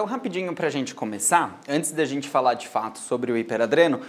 Então, 0.00 0.08
rapidinho 0.08 0.54
para 0.54 0.66
a 0.66 0.70
gente 0.70 0.94
começar, 0.94 1.60
antes 1.68 1.92
da 1.92 2.06
gente 2.06 2.26
falar 2.26 2.54
de 2.54 2.66
fato 2.66 2.98
sobre 2.98 3.30
o 3.30 3.36
hiperadreno, 3.36 4.00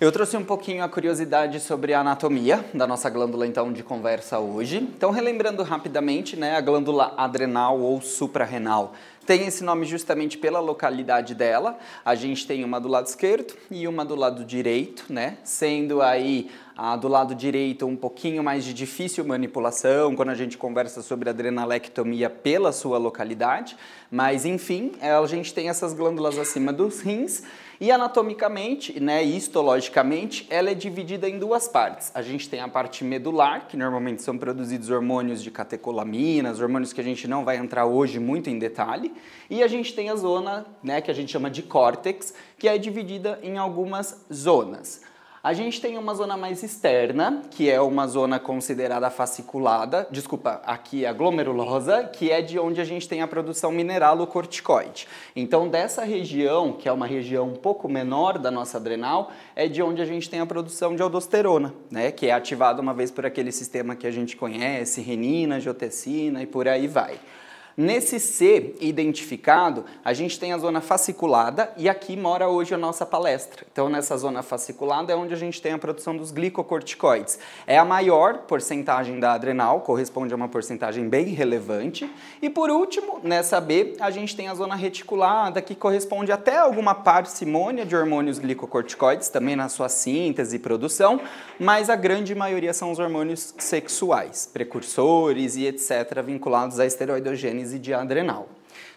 eu 0.00 0.12
trouxe 0.12 0.36
um 0.36 0.44
pouquinho 0.44 0.84
a 0.84 0.88
curiosidade 0.88 1.58
sobre 1.58 1.92
a 1.92 2.02
anatomia 2.02 2.64
da 2.72 2.86
nossa 2.86 3.10
glândula 3.10 3.48
então 3.48 3.72
de 3.72 3.82
conversa 3.82 4.38
hoje. 4.38 4.76
Então, 4.76 5.10
relembrando 5.10 5.64
rapidamente, 5.64 6.36
né, 6.36 6.54
a 6.54 6.60
glândula 6.60 7.14
adrenal 7.16 7.80
ou 7.80 8.00
suprarrenal 8.00 8.94
tem 9.30 9.46
esse 9.46 9.62
nome 9.62 9.86
justamente 9.86 10.36
pela 10.36 10.58
localidade 10.58 11.36
dela. 11.36 11.78
A 12.04 12.16
gente 12.16 12.44
tem 12.48 12.64
uma 12.64 12.80
do 12.80 12.88
lado 12.88 13.06
esquerdo 13.06 13.54
e 13.70 13.86
uma 13.86 14.04
do 14.04 14.16
lado 14.16 14.44
direito, 14.44 15.04
né? 15.08 15.38
Sendo 15.44 16.02
aí 16.02 16.50
a 16.76 16.96
do 16.96 17.06
lado 17.06 17.32
direito 17.32 17.86
um 17.86 17.94
pouquinho 17.94 18.42
mais 18.42 18.64
de 18.64 18.74
difícil 18.74 19.24
manipulação 19.24 20.16
quando 20.16 20.30
a 20.30 20.34
gente 20.34 20.58
conversa 20.58 21.00
sobre 21.00 21.30
adrenalectomia 21.30 22.28
pela 22.28 22.72
sua 22.72 22.98
localidade, 22.98 23.76
mas 24.10 24.44
enfim, 24.44 24.94
a 25.00 25.24
gente 25.28 25.54
tem 25.54 25.68
essas 25.68 25.92
glândulas 25.92 26.36
acima 26.36 26.72
dos 26.72 27.00
rins 27.00 27.44
e 27.80 27.90
anatomicamente, 27.90 29.00
né, 29.00 29.22
histologicamente, 29.24 30.46
ela 30.50 30.70
é 30.70 30.74
dividida 30.74 31.26
em 31.26 31.38
duas 31.38 31.66
partes. 31.66 32.10
A 32.14 32.20
gente 32.20 32.46
tem 32.46 32.60
a 32.60 32.68
parte 32.68 33.02
medular, 33.02 33.68
que 33.68 33.76
normalmente 33.76 34.20
são 34.20 34.36
produzidos 34.36 34.90
hormônios 34.90 35.42
de 35.42 35.50
catecolaminas, 35.50 36.60
hormônios 36.60 36.92
que 36.92 37.00
a 37.00 37.04
gente 37.04 37.26
não 37.26 37.42
vai 37.42 37.56
entrar 37.56 37.86
hoje 37.86 38.18
muito 38.18 38.50
em 38.50 38.58
detalhe, 38.58 39.14
e 39.48 39.62
a 39.62 39.66
gente 39.66 39.94
tem 39.94 40.10
a 40.10 40.16
zona, 40.16 40.66
né, 40.82 41.00
que 41.00 41.10
a 41.10 41.14
gente 41.14 41.32
chama 41.32 41.50
de 41.50 41.62
córtex, 41.62 42.34
que 42.58 42.68
é 42.68 42.76
dividida 42.76 43.38
em 43.42 43.56
algumas 43.56 44.26
zonas. 44.30 45.00
A 45.42 45.54
gente 45.54 45.80
tem 45.80 45.96
uma 45.96 46.14
zona 46.14 46.36
mais 46.36 46.62
externa, 46.62 47.40
que 47.50 47.70
é 47.70 47.80
uma 47.80 48.06
zona 48.06 48.38
considerada 48.38 49.08
fasciculada, 49.08 50.06
desculpa, 50.10 50.60
aqui 50.66 51.06
é 51.06 51.08
a 51.08 51.14
glomerulosa, 51.14 52.04
que 52.04 52.30
é 52.30 52.42
de 52.42 52.58
onde 52.58 52.78
a 52.78 52.84
gente 52.84 53.08
tem 53.08 53.22
a 53.22 53.26
produção 53.26 53.72
mineralocorticoide. 53.72 55.08
Então, 55.34 55.66
dessa 55.66 56.04
região, 56.04 56.74
que 56.74 56.86
é 56.86 56.92
uma 56.92 57.06
região 57.06 57.48
um 57.48 57.56
pouco 57.56 57.88
menor 57.88 58.36
da 58.36 58.50
nossa 58.50 58.76
adrenal, 58.76 59.30
é 59.56 59.66
de 59.66 59.82
onde 59.82 60.02
a 60.02 60.04
gente 60.04 60.28
tem 60.28 60.40
a 60.40 60.46
produção 60.46 60.94
de 60.94 61.00
aldosterona, 61.00 61.72
né, 61.90 62.12
que 62.12 62.26
é 62.26 62.32
ativada 62.32 62.82
uma 62.82 62.92
vez 62.92 63.10
por 63.10 63.24
aquele 63.24 63.50
sistema 63.50 63.96
que 63.96 64.06
a 64.06 64.10
gente 64.10 64.36
conhece, 64.36 65.00
renina, 65.00 65.56
angiotensina 65.56 66.42
e 66.42 66.46
por 66.46 66.68
aí 66.68 66.86
vai. 66.86 67.18
Nesse 67.76 68.18
C 68.18 68.74
identificado, 68.80 69.84
a 70.04 70.12
gente 70.12 70.38
tem 70.38 70.52
a 70.52 70.58
zona 70.58 70.80
fasciculada 70.80 71.72
e 71.76 71.88
aqui 71.88 72.16
mora 72.16 72.48
hoje 72.48 72.74
a 72.74 72.78
nossa 72.78 73.06
palestra. 73.06 73.64
Então, 73.70 73.88
nessa 73.88 74.16
zona 74.16 74.42
fasciculada 74.42 75.12
é 75.12 75.16
onde 75.16 75.32
a 75.32 75.36
gente 75.36 75.62
tem 75.62 75.72
a 75.72 75.78
produção 75.78 76.16
dos 76.16 76.32
glicocorticoides. 76.32 77.38
É 77.66 77.78
a 77.78 77.84
maior 77.84 78.38
porcentagem 78.38 79.20
da 79.20 79.32
adrenal, 79.32 79.80
corresponde 79.82 80.34
a 80.34 80.36
uma 80.36 80.48
porcentagem 80.48 81.08
bem 81.08 81.26
relevante. 81.26 82.10
E 82.42 82.50
por 82.50 82.70
último, 82.70 83.20
nessa 83.22 83.60
B, 83.60 83.94
a 84.00 84.10
gente 84.10 84.36
tem 84.36 84.48
a 84.48 84.54
zona 84.54 84.74
reticulada, 84.74 85.62
que 85.62 85.74
corresponde 85.74 86.32
até 86.32 86.56
a 86.56 86.62
alguma 86.62 86.94
parcimônia 86.94 87.86
de 87.86 87.94
hormônios 87.94 88.38
glicocorticoides, 88.38 89.28
também 89.28 89.54
na 89.54 89.68
sua 89.68 89.88
síntese 89.88 90.56
e 90.56 90.58
produção, 90.58 91.20
mas 91.58 91.88
a 91.88 91.96
grande 91.96 92.34
maioria 92.34 92.74
são 92.74 92.90
os 92.90 92.98
hormônios 92.98 93.54
sexuais, 93.58 94.50
precursores 94.52 95.56
e 95.56 95.66
etc., 95.66 96.20
vinculados 96.24 96.80
à 96.80 96.86
esteroidogênese 96.86 97.59
síntese 97.60 97.78
de 97.78 97.92
adrenal. 97.92 98.48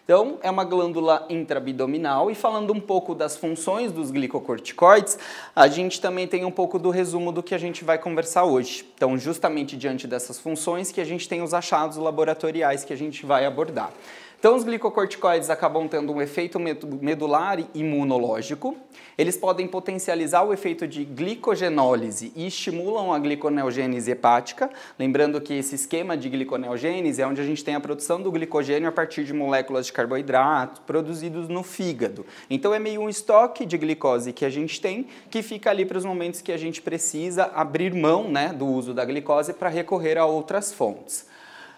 Então, 0.06 0.38
é 0.42 0.52
uma 0.52 0.66
glândula 0.66 1.25
intraabdominal 1.30 2.30
e 2.30 2.36
falando 2.36 2.73
um 2.73 2.80
pouco 2.80 3.16
das 3.16 3.38
funções 3.38 3.89
dos 3.89 4.11
glicocorticoides, 4.11 5.17
a 5.56 5.67
gente 5.69 6.02
também 6.02 6.28
tem 6.28 6.44
um 6.44 6.52
pouco 6.52 6.78
do 6.78 6.89
resumo 6.89 7.31
do 7.31 7.41
que 7.41 7.56
a 7.56 7.58
gente 7.58 7.86
vai 7.86 7.97
conversar 7.97 8.44
hoje. 8.44 8.86
Então, 8.95 9.17
justamente 9.17 9.78
diante 9.78 10.06
dessas 10.06 10.38
funções 10.38 10.91
que 10.91 11.00
a 11.00 11.06
gente 11.06 11.28
tem 11.30 11.41
os 11.41 11.53
achados 11.53 11.95
laboratoriais 11.95 12.84
que 12.84 12.91
a 12.91 12.97
gente 12.97 13.25
vai 13.25 13.46
abordar. 13.46 13.94
Então, 14.43 14.57
os 14.57 14.65
glicocorticoides 14.65 15.49
acabam 15.49 15.87
tendo 15.87 16.11
um 16.11 16.21
efeito 16.21 16.59
medular 16.59 17.59
imunológico. 17.73 18.75
Eles 19.17 19.37
podem 19.37 19.65
potencializar 19.69 20.43
o 20.43 20.51
efeito 20.51 20.85
de 20.85 21.05
glicogenólise 21.05 22.33
e 22.35 22.45
estimulam 22.47 23.13
a 23.13 23.19
gliconeogênese 23.19 24.11
hepática. 24.11 24.69
Lembrando 24.99 25.39
que 25.39 25.53
esse 25.53 25.75
esquema 25.75 26.17
de 26.17 26.27
gliconeogênese 26.27 27.21
é 27.21 27.25
onde 27.25 27.39
a 27.39 27.45
gente 27.45 27.63
tem 27.63 27.75
a 27.75 27.79
produção 27.79 28.21
do 28.21 28.29
glicogênio 28.33 28.89
a 28.89 28.91
partir 28.91 29.23
de 29.23 29.31
moléculas 29.31 29.85
de 29.85 29.93
carboidrato 29.93 30.81
produzidos 30.81 31.47
no 31.47 31.63
fígado. 31.63 32.25
Então, 32.49 32.73
é 32.73 32.79
meio 32.79 32.99
um 32.99 33.07
estoque 33.07 33.65
de 33.65 33.77
glicose 33.77 34.33
que 34.33 34.43
a 34.43 34.49
gente 34.49 34.81
tem 34.81 35.07
que 35.29 35.41
fica 35.41 35.69
ali 35.69 35.85
para 35.85 35.97
os 35.97 36.03
momentos 36.03 36.41
que 36.41 36.51
a 36.51 36.57
gente 36.57 36.81
precisa 36.81 37.45
abrir 37.55 37.93
mão 37.93 38.27
né, 38.27 38.49
do 38.49 38.67
uso 38.67 38.93
da 38.93 39.05
glicose 39.05 39.53
para 39.53 39.69
recorrer 39.69 40.17
a 40.17 40.25
outras 40.25 40.73
fontes. 40.73 41.31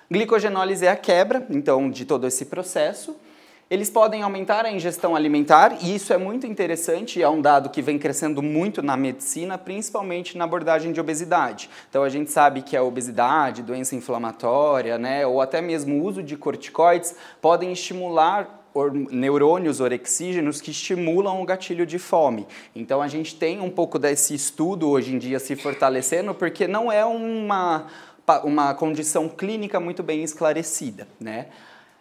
Glicogenólise 0.10 0.86
é 0.86 0.92
a 0.92 0.96
quebra, 0.96 1.46
então, 1.50 1.90
de 1.90 2.06
todo 2.06 2.28
esse 2.28 2.46
processo. 2.46 3.16
Eles 3.68 3.90
podem 3.90 4.22
aumentar 4.22 4.64
a 4.64 4.72
ingestão 4.72 5.16
alimentar, 5.16 5.80
e 5.82 5.96
isso 5.96 6.14
é 6.14 6.18
muito 6.20 6.46
interessante, 6.46 7.20
é 7.20 7.28
um 7.28 7.42
dado 7.42 7.72
que 7.72 7.82
vem 7.82 7.98
crescendo 7.98 8.40
muito 8.40 8.84
na 8.84 8.96
medicina, 8.96 9.58
principalmente 9.58 10.38
na 10.38 10.44
abordagem 10.44 10.92
de 10.92 11.02
obesidade. 11.02 11.68
Então 11.90 12.04
a 12.04 12.10
gente 12.10 12.30
sabe 12.30 12.62
que 12.62 12.78
a 12.78 12.84
obesidade, 12.84 13.64
doença 13.64 13.96
inflamatória, 13.96 15.00
né, 15.00 15.26
ou 15.26 15.42
até 15.42 15.62
mesmo 15.62 15.96
o 15.96 16.04
uso 16.04 16.22
de 16.22 16.38
corticoides 16.38 17.16
podem 17.42 17.72
estimular 17.72 18.62
neurônios 19.10 19.80
orexígenos 19.80 20.62
que 20.62 20.70
estimulam 20.70 21.42
o 21.42 21.46
gatilho 21.46 21.86
de 21.86 21.98
fome. 21.98 22.46
Então 22.76 23.02
a 23.02 23.08
gente 23.08 23.36
tem 23.36 23.62
um 23.62 23.70
pouco 23.70 23.98
desse 23.98 24.36
estudo 24.36 24.90
hoje 24.90 25.16
em 25.16 25.18
dia 25.18 25.40
se 25.40 25.56
fortalecendo, 25.56 26.36
porque 26.36 26.68
não 26.68 26.92
é 26.92 27.04
uma 27.04 27.88
uma 28.44 28.74
condição 28.74 29.30
clínica 29.30 29.80
muito 29.80 30.02
bem 30.02 30.24
esclarecida, 30.24 31.08
né? 31.20 31.48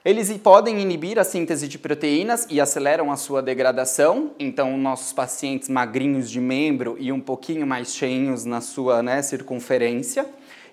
Eles 0.04 0.30
podem 0.36 0.80
inibir 0.80 1.18
a 1.18 1.24
síntese 1.24 1.66
de 1.66 1.78
proteínas 1.78 2.46
e 2.50 2.60
aceleram 2.60 3.10
a 3.10 3.16
sua 3.16 3.40
degradação. 3.40 4.32
Então, 4.38 4.76
nossos 4.76 5.14
pacientes 5.14 5.70
magrinhos 5.70 6.30
de 6.30 6.42
membro 6.42 6.94
e 7.00 7.10
um 7.10 7.20
pouquinho 7.20 7.66
mais 7.66 7.94
cheinhos 7.94 8.44
na 8.44 8.60
sua 8.60 9.02
né, 9.02 9.22
circunferência. 9.22 10.26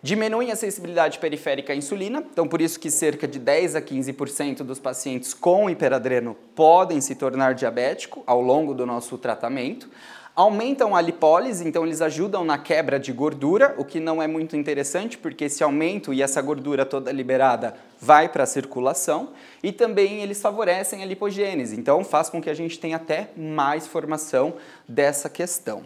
Diminuem 0.04 0.52
a 0.52 0.56
sensibilidade 0.56 1.18
periférica 1.18 1.72
à 1.72 1.76
insulina, 1.76 2.24
então 2.30 2.48
por 2.48 2.60
isso 2.60 2.80
que 2.80 2.90
cerca 2.90 3.28
de 3.28 3.38
10 3.38 3.76
a 3.76 3.82
15% 3.82 4.64
dos 4.64 4.80
pacientes 4.80 5.34
com 5.34 5.70
hiperadreno 5.70 6.36
podem 6.56 7.00
se 7.00 7.14
tornar 7.14 7.54
diabético 7.54 8.24
ao 8.26 8.42
longo 8.42 8.74
do 8.74 8.84
nosso 8.84 9.16
tratamento 9.18 9.88
aumentam 10.41 10.96
a 10.96 11.02
lipólise, 11.02 11.68
então 11.68 11.85
eles 11.85 12.02
ajudam 12.02 12.44
na 12.44 12.57
quebra 12.57 13.00
de 13.00 13.13
gordura, 13.13 13.75
o 13.78 13.85
que 13.85 14.00
não 14.00 14.22
é 14.22 14.28
muito 14.28 14.56
interessante, 14.56 15.18
porque 15.18 15.46
esse 15.46 15.63
aumento 15.63 16.13
e 16.13 16.22
essa 16.22 16.41
gordura 16.41 16.85
toda 16.85 17.12
liberada 17.12 17.75
vai 18.00 18.28
para 18.28 18.44
a 18.44 18.47
circulação, 18.47 19.29
e 19.62 19.72
também 19.72 20.22
eles 20.22 20.41
favorecem 20.41 21.03
a 21.03 21.06
lipogênese, 21.06 21.79
então 21.79 22.03
faz 22.03 22.29
com 22.29 22.41
que 22.41 22.50
a 22.50 22.53
gente 22.53 22.79
tenha 22.79 22.96
até 22.96 23.29
mais 23.38 23.85
formação 23.85 24.56
dessa 24.88 25.29
questão. 25.29 25.84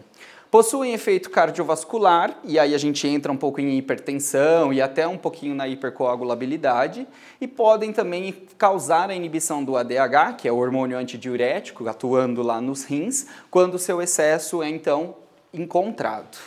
Possuem 0.56 0.94
efeito 0.94 1.28
cardiovascular, 1.28 2.38
e 2.42 2.58
aí 2.58 2.74
a 2.74 2.78
gente 2.78 3.06
entra 3.06 3.30
um 3.30 3.36
pouco 3.36 3.60
em 3.60 3.76
hipertensão 3.76 4.72
e 4.72 4.80
até 4.80 5.06
um 5.06 5.18
pouquinho 5.18 5.54
na 5.54 5.68
hipercoagulabilidade, 5.68 7.06
e 7.38 7.46
podem 7.46 7.92
também 7.92 8.34
causar 8.56 9.10
a 9.10 9.14
inibição 9.14 9.62
do 9.62 9.76
ADH, 9.76 10.36
que 10.38 10.48
é 10.48 10.50
o 10.50 10.56
hormônio 10.56 10.96
antidiurético, 10.96 11.86
atuando 11.86 12.42
lá 12.42 12.58
nos 12.58 12.84
rins, 12.84 13.26
quando 13.50 13.78
seu 13.78 14.00
excesso 14.00 14.62
é 14.62 14.70
então 14.70 15.16
encontrado. 15.52 16.38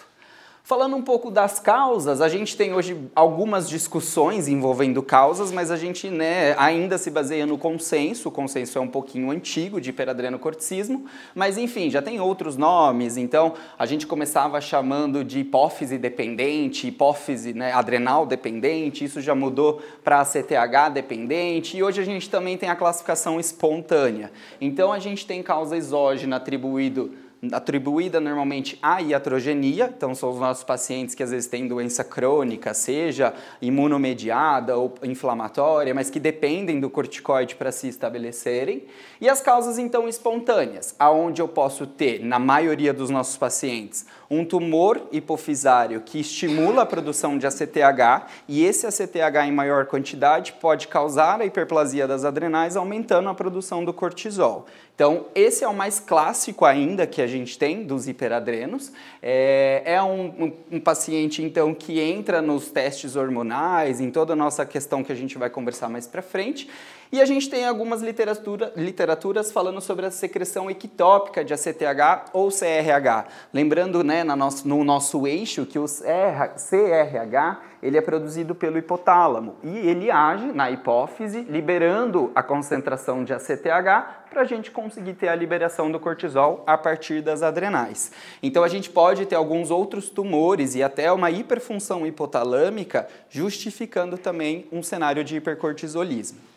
Falando 0.70 0.96
um 0.96 1.02
pouco 1.02 1.32
das 1.32 1.60
causas, 1.60 2.22
a 2.22 2.30
gente 2.30 2.56
tem 2.56 2.76
hoje 2.76 2.96
algumas 3.16 3.68
discussões 3.68 4.48
envolvendo 4.48 5.02
causas, 5.02 5.52
mas 5.52 5.72
a 5.72 5.76
gente 5.76 6.12
né, 6.12 6.54
ainda 6.60 6.96
se 7.00 7.10
baseia 7.10 7.44
no 7.44 7.58
consenso. 7.58 8.30
O 8.30 8.32
consenso 8.32 8.78
é 8.78 8.82
um 8.82 8.88
pouquinho 8.88 9.32
antigo 9.32 9.82
de 9.82 9.90
hiperadrenocorticismo, 9.90 11.08
mas 11.34 11.58
enfim, 11.58 11.90
já 11.90 12.04
tem 12.04 12.20
outros 12.20 12.56
nomes. 12.56 13.18
Então, 13.18 13.56
a 13.80 13.86
gente 13.88 14.06
começava 14.06 14.62
chamando 14.62 15.24
de 15.24 15.40
hipófise 15.40 15.98
dependente, 15.98 16.88
hipófise 16.88 17.52
né, 17.52 17.74
adrenal 17.74 18.28
dependente, 18.28 19.04
isso 19.04 19.22
já 19.22 19.34
mudou 19.34 19.82
para 20.04 20.24
CTH 20.24 20.92
dependente, 20.94 21.78
e 21.78 21.82
hoje 21.82 22.00
a 22.00 22.06
gente 22.06 22.30
também 22.30 22.60
tem 22.60 22.70
a 22.70 22.76
classificação 22.76 23.40
espontânea. 23.40 24.32
Então, 24.62 24.94
a 24.94 25.00
gente 25.00 25.26
tem 25.26 25.42
causa 25.42 25.76
exógena 25.76 26.36
atribuído 26.36 27.12
atribuída 27.52 28.20
normalmente 28.20 28.78
à 28.82 29.02
iatrogenia, 29.02 29.94
então 29.96 30.14
são 30.14 30.30
os 30.30 30.40
nossos 30.40 30.64
pacientes 30.64 31.16
que 31.16 31.24
às 31.24 31.32
vezes 31.32 31.48
têm 31.48 31.68
doença 31.68 32.04
crônica, 32.04 32.74
seja 32.74 33.34
imunomediada 33.62 34.76
ou 34.78 34.94
inflamatória, 35.04 35.94
mas 35.94 36.10
que 36.10 36.20
dependem 36.20 36.80
do 36.80 36.90
corticoide 36.90 37.56
para 37.56 37.72
se 37.72 37.88
estabelecerem. 37.88 38.84
E 39.22 39.30
as 39.30 39.42
causas 39.42 39.78
então 39.78 40.08
espontâneas, 40.08 40.96
aonde 41.00 41.42
eu 41.42 41.48
posso 41.48 41.88
ter, 41.88 42.24
na 42.24 42.40
maioria 42.40 42.94
dos 42.94 43.10
nossos 43.10 43.38
pacientes, 43.38 44.06
um 44.30 44.46
tumor 44.46 45.02
hipofisário 45.12 46.02
que 46.02 46.20
estimula 46.20 46.84
a 46.84 46.86
produção 46.86 47.38
de 47.38 47.48
ACTH 47.48 48.28
e 48.48 48.64
esse 48.64 48.86
ACTH 48.86 49.48
em 49.48 49.52
maior 49.52 49.86
quantidade 49.86 50.54
pode 50.54 50.88
causar 50.88 51.42
a 51.42 51.46
hiperplasia 51.46 52.08
das 52.08 52.26
adrenais, 52.26 52.76
aumentando 52.76 53.30
a 53.30 53.34
produção 53.34 53.84
do 53.84 53.94
cortisol. 53.94 54.68
Então, 55.00 55.28
esse 55.34 55.64
é 55.64 55.68
o 55.70 55.74
mais 55.74 55.98
clássico 55.98 56.66
ainda 56.66 57.08
que 57.08 57.22
a 57.22 57.26
gente 57.26 57.58
tem 57.58 57.86
dos 57.86 58.10
hiperadrenos. 58.10 58.92
É, 59.24 59.82
é 59.86 60.04
um, 60.04 60.26
um, 60.26 60.54
um, 60.74 60.80
paciente, 60.82 61.42
então, 61.42 61.74
que 61.74 62.02
entra 62.02 62.42
nos 62.42 62.70
testes 62.70 63.16
hormonais, 63.16 64.02
em 64.02 64.12
toda 64.12 64.34
a 64.34 64.36
nossa 64.36 64.66
questão 64.66 65.02
que 65.02 65.10
a 65.10 65.16
gente 65.16 65.38
vai 65.38 65.50
conversar 65.50 65.88
mais 65.88 66.06
para 66.06 66.22
frente. 66.22 66.70
E 67.12 67.20
a 67.20 67.26
gente 67.26 67.50
tem 67.50 67.66
algumas 67.66 68.04
literatura, 68.04 68.72
literaturas 68.76 69.52
falando 69.52 69.82
sobre 69.82 70.06
a 70.06 70.12
secreção 70.12 70.70
ectópica 70.70 71.44
de 71.44 71.52
ACTH 71.56 72.30
ou 72.34 72.50
CRH. 72.50 73.26
Lembrando, 73.52 74.04
né, 74.04 74.24
no 74.24 74.36
nosso, 74.36 74.68
no 74.68 74.84
nosso 74.84 75.26
eixo, 75.26 75.66
que 75.66 75.80
o 75.80 75.86
CRH 75.86 77.62
ele 77.82 77.98
é 77.98 78.02
produzido 78.02 78.54
pelo 78.54 78.78
hipotálamo 78.78 79.56
e 79.64 79.76
ele 79.76 80.12
age 80.12 80.52
na 80.52 80.70
hipófise, 80.70 81.42
liberando 81.50 82.32
a 82.36 82.44
concentração 82.44 83.24
de 83.24 83.34
ACTH 83.34 84.28
para 84.30 84.42
a 84.42 84.46
gente 84.46 84.70
conseguir 84.70 85.14
ter 85.14 85.30
a 85.30 85.36
liberação 85.36 85.92
do 85.92 86.00
cortisol 86.00 86.64
a 86.68 86.78
partir 86.78 87.24
das 87.24 87.42
adrenais. 87.42 88.12
Então 88.44 88.64
a 88.64 88.68
gente 88.68 88.88
pode 88.90 89.26
ter 89.26 89.36
alguns 89.36 89.72
outros 89.72 90.12
tumores 90.12 90.76
e 90.76 90.84
até 90.84 91.12
uma 91.12 91.32
hiperfunção 91.32 92.06
hipotalâmica, 92.06 93.08
justificando 93.30 94.16
também 94.16 94.68
um 94.72 94.84
cenário 94.84 95.24
de 95.24 95.38
hipercortisolismo. 95.38 96.49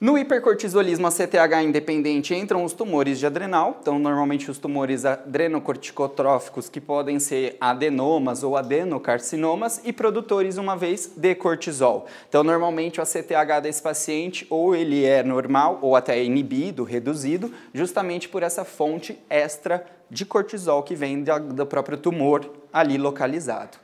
No 0.00 0.16
hipercortisolismo 0.16 1.06
ACTH 1.08 1.62
independente 1.62 2.34
entram 2.34 2.64
os 2.64 2.72
tumores 2.72 3.18
de 3.18 3.26
adrenal, 3.26 3.76
então 3.82 3.98
normalmente 3.98 4.50
os 4.50 4.56
tumores 4.56 5.04
adrenocorticotróficos 5.04 6.70
que 6.70 6.80
podem 6.80 7.18
ser 7.18 7.58
adenomas 7.60 8.42
ou 8.42 8.56
adenocarcinomas 8.56 9.78
e 9.84 9.92
produtores 9.92 10.56
uma 10.56 10.74
vez 10.74 11.12
de 11.14 11.34
cortisol. 11.34 12.06
Então 12.30 12.42
normalmente 12.42 12.98
o 12.98 13.02
ACTH 13.02 13.60
desse 13.62 13.82
paciente 13.82 14.46
ou 14.48 14.74
ele 14.74 15.04
é 15.04 15.22
normal 15.22 15.78
ou 15.82 15.94
até 15.94 16.24
inibido, 16.24 16.82
reduzido, 16.82 17.52
justamente 17.74 18.26
por 18.26 18.42
essa 18.42 18.64
fonte 18.64 19.18
extra 19.28 19.84
de 20.10 20.24
cortisol 20.24 20.82
que 20.82 20.94
vem 20.94 21.22
do 21.22 21.66
próprio 21.66 21.98
tumor 21.98 22.50
ali 22.72 22.96
localizado. 22.96 23.76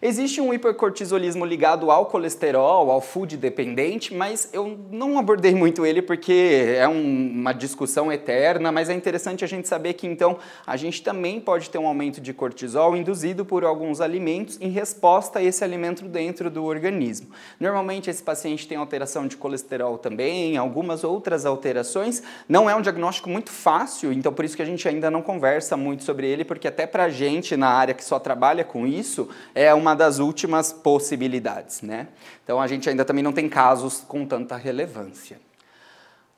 Existe 0.00 0.40
um 0.40 0.54
hipercortisolismo 0.54 1.44
ligado 1.44 1.90
ao 1.90 2.06
colesterol, 2.06 2.88
ao 2.88 3.00
food 3.00 3.36
dependente, 3.36 4.14
mas 4.14 4.48
eu 4.52 4.78
não 4.92 5.18
abordei 5.18 5.52
muito 5.56 5.84
ele 5.84 6.00
porque 6.00 6.76
é 6.76 6.86
um, 6.86 7.32
uma 7.32 7.52
discussão 7.52 8.12
eterna, 8.12 8.70
mas 8.70 8.88
é 8.88 8.94
interessante 8.94 9.44
a 9.44 9.48
gente 9.48 9.66
saber 9.66 9.94
que 9.94 10.06
então 10.06 10.38
a 10.64 10.76
gente 10.76 11.02
também 11.02 11.40
pode 11.40 11.68
ter 11.68 11.78
um 11.78 11.86
aumento 11.88 12.20
de 12.20 12.32
cortisol 12.32 12.96
induzido 12.96 13.44
por 13.44 13.64
alguns 13.64 14.00
alimentos 14.00 14.56
em 14.60 14.68
resposta 14.68 15.40
a 15.40 15.42
esse 15.42 15.64
alimento 15.64 16.04
dentro 16.04 16.48
do 16.48 16.64
organismo. 16.64 17.30
Normalmente 17.58 18.08
esse 18.08 18.22
paciente 18.22 18.68
tem 18.68 18.78
alteração 18.78 19.26
de 19.26 19.36
colesterol 19.36 19.98
também, 19.98 20.56
algumas 20.56 21.02
outras 21.02 21.44
alterações. 21.44 22.22
Não 22.48 22.70
é 22.70 22.76
um 22.76 22.80
diagnóstico 22.80 23.28
muito 23.28 23.50
fácil, 23.50 24.12
então 24.12 24.32
por 24.32 24.44
isso 24.44 24.54
que 24.54 24.62
a 24.62 24.66
gente 24.66 24.86
ainda 24.88 25.10
não 25.10 25.22
conversa 25.22 25.76
muito 25.76 26.04
sobre 26.04 26.28
ele, 26.28 26.44
porque 26.44 26.68
até 26.68 26.86
pra 26.86 27.08
gente 27.08 27.56
na 27.56 27.68
área 27.68 27.94
que 27.94 28.04
só 28.04 28.20
trabalha 28.20 28.62
com 28.62 28.86
isso, 28.86 29.28
é 29.56 29.74
uma 29.74 29.87
uma 29.88 29.96
das 29.96 30.18
últimas 30.18 30.72
possibilidades, 30.72 31.82
né? 31.82 32.08
Então 32.44 32.60
a 32.60 32.66
gente 32.66 32.88
ainda 32.88 33.04
também 33.04 33.24
não 33.24 33.32
tem 33.32 33.48
casos 33.48 34.04
com 34.06 34.26
tanta 34.26 34.56
relevância. 34.56 35.38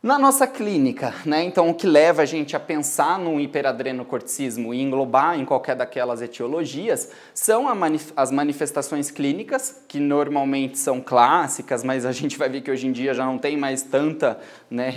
Na 0.03 0.19
nossa 0.19 0.47
clínica, 0.47 1.15
né, 1.27 1.45
então 1.45 1.69
o 1.69 1.75
que 1.75 1.87
leva 1.87 2.23
a 2.23 2.25
gente 2.25 2.57
a 2.57 2.61
pensar 2.61 3.19
no 3.19 3.39
hiperadrenocorticismo 3.39 4.73
e 4.73 4.81
englobar 4.81 5.39
em 5.39 5.45
qualquer 5.45 5.77
daquelas 5.77 6.23
etiologias 6.23 7.11
são 7.35 7.75
manif 7.75 8.11
as 8.17 8.31
manifestações 8.31 9.11
clínicas, 9.11 9.83
que 9.87 10.01
normalmente 10.01 10.79
são 10.79 11.03
clássicas, 11.03 11.85
mas 11.85 12.07
a 12.07 12.13
gente 12.13 12.39
vai 12.39 12.49
ver 12.49 12.63
que 12.63 12.71
hoje 12.71 12.87
em 12.87 12.93
dia 12.93 13.13
já 13.13 13.27
não 13.27 13.37
tem 13.37 13.59
mais 13.59 13.83
tanta, 13.83 14.41
né, 14.71 14.91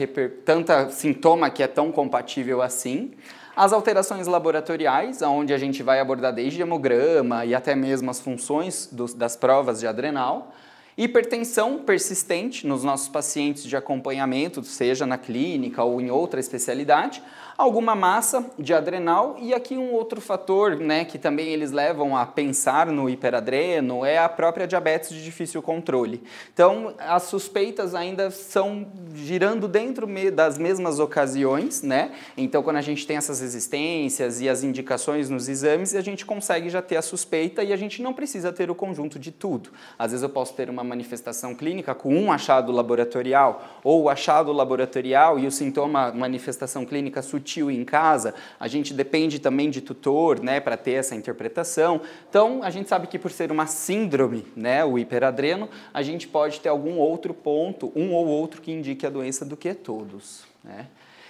tanta 0.45 0.89
sintoma 0.89 1.49
que 1.49 1.61
é 1.61 1.67
tão 1.67 1.91
compatível 1.91 2.61
assim. 2.61 3.11
As 3.55 3.71
alterações 3.71 4.25
laboratoriais, 4.25 5.21
onde 5.21 5.53
a 5.53 5.59
gente 5.59 5.83
vai 5.83 5.99
abordar 5.99 6.33
desde 6.33 6.59
hemograma 6.59 7.45
e 7.45 7.53
até 7.53 7.75
mesmo 7.75 8.09
as 8.09 8.19
funções 8.19 8.89
das 9.15 9.35
provas 9.35 9.79
de 9.79 9.85
adrenal. 9.85 10.51
Hipertensão 10.97 11.77
persistente 11.77 12.65
nos 12.65 12.83
nossos 12.83 13.07
pacientes 13.07 13.63
de 13.63 13.77
acompanhamento, 13.77 14.63
seja 14.63 15.05
na 15.05 15.19
clínica 15.19 15.83
ou 15.83 16.01
em 16.01 16.09
outra 16.09 16.39
especialidade, 16.39 17.21
alguma 17.63 17.95
massa 17.95 18.45
de 18.59 18.73
adrenal 18.73 19.37
e 19.39 19.53
aqui 19.53 19.77
um 19.77 19.93
outro 19.93 20.19
fator, 20.19 20.75
né, 20.75 21.05
que 21.05 21.17
também 21.17 21.47
eles 21.47 21.71
levam 21.71 22.15
a 22.15 22.25
pensar 22.25 22.87
no 22.87 23.09
hiperadreno 23.09 24.05
é 24.05 24.17
a 24.17 24.27
própria 24.27 24.67
diabetes 24.67 25.09
de 25.09 25.23
difícil 25.23 25.61
controle. 25.61 26.21
Então, 26.53 26.93
as 26.99 27.23
suspeitas 27.23 27.95
ainda 27.95 28.29
são 28.31 28.85
girando 29.15 29.67
dentro 29.67 30.07
das 30.31 30.57
mesmas 30.57 30.99
ocasiões, 30.99 31.81
né? 31.81 32.11
Então, 32.35 32.61
quando 32.61 32.77
a 32.77 32.81
gente 32.81 33.07
tem 33.07 33.17
essas 33.17 33.39
resistências 33.39 34.41
e 34.41 34.49
as 34.49 34.63
indicações 34.63 35.29
nos 35.29 35.47
exames, 35.47 35.95
a 35.95 36.01
gente 36.01 36.25
consegue 36.25 36.69
já 36.69 36.81
ter 36.81 36.97
a 36.97 37.01
suspeita 37.01 37.63
e 37.63 37.71
a 37.71 37.77
gente 37.77 38.01
não 38.01 38.13
precisa 38.13 38.51
ter 38.51 38.69
o 38.69 38.75
conjunto 38.75 39.17
de 39.17 39.31
tudo. 39.31 39.69
Às 39.97 40.11
vezes 40.11 40.23
eu 40.23 40.29
posso 40.29 40.53
ter 40.53 40.69
uma 40.69 40.83
manifestação 40.83 41.55
clínica 41.55 41.95
com 41.95 42.13
um 42.13 42.31
achado 42.31 42.71
laboratorial 42.71 43.63
ou 43.83 44.09
achado 44.09 44.51
laboratorial 44.51 45.39
e 45.39 45.47
o 45.47 45.51
sintoma 45.51 46.11
manifestação 46.11 46.85
clínica 46.85 47.21
sutil 47.21 47.52
sutil 47.53 47.69
em 47.69 47.85
casa, 47.85 48.33
a 48.59 48.67
gente 48.67 48.93
depende 48.93 49.39
também 49.39 49.69
de 49.69 49.81
tutor, 49.81 50.41
né, 50.41 50.59
para 50.59 50.75
ter 50.75 50.93
essa 50.93 51.15
interpretação. 51.15 52.01
Então, 52.29 52.63
a 52.63 52.69
gente 52.69 52.89
sabe 52.89 53.07
que 53.07 53.19
por 53.19 53.31
ser 53.31 53.51
uma 53.51 53.67
síndrome, 53.67 54.45
né, 54.55 54.83
o 54.83 54.97
hiperadreno, 54.97 55.69
a 55.93 56.01
gente 56.01 56.27
pode 56.27 56.59
ter 56.59 56.69
algum 56.69 56.97
outro 56.97 57.33
ponto, 57.33 57.91
um 57.95 58.13
ou 58.13 58.25
outro 58.25 58.61
que 58.61 58.71
indique 58.71 59.05
a 59.05 59.09
doença 59.09 59.45
do 59.45 59.55
que 59.55 59.73
todos, 59.73 60.43
né? 60.63 60.87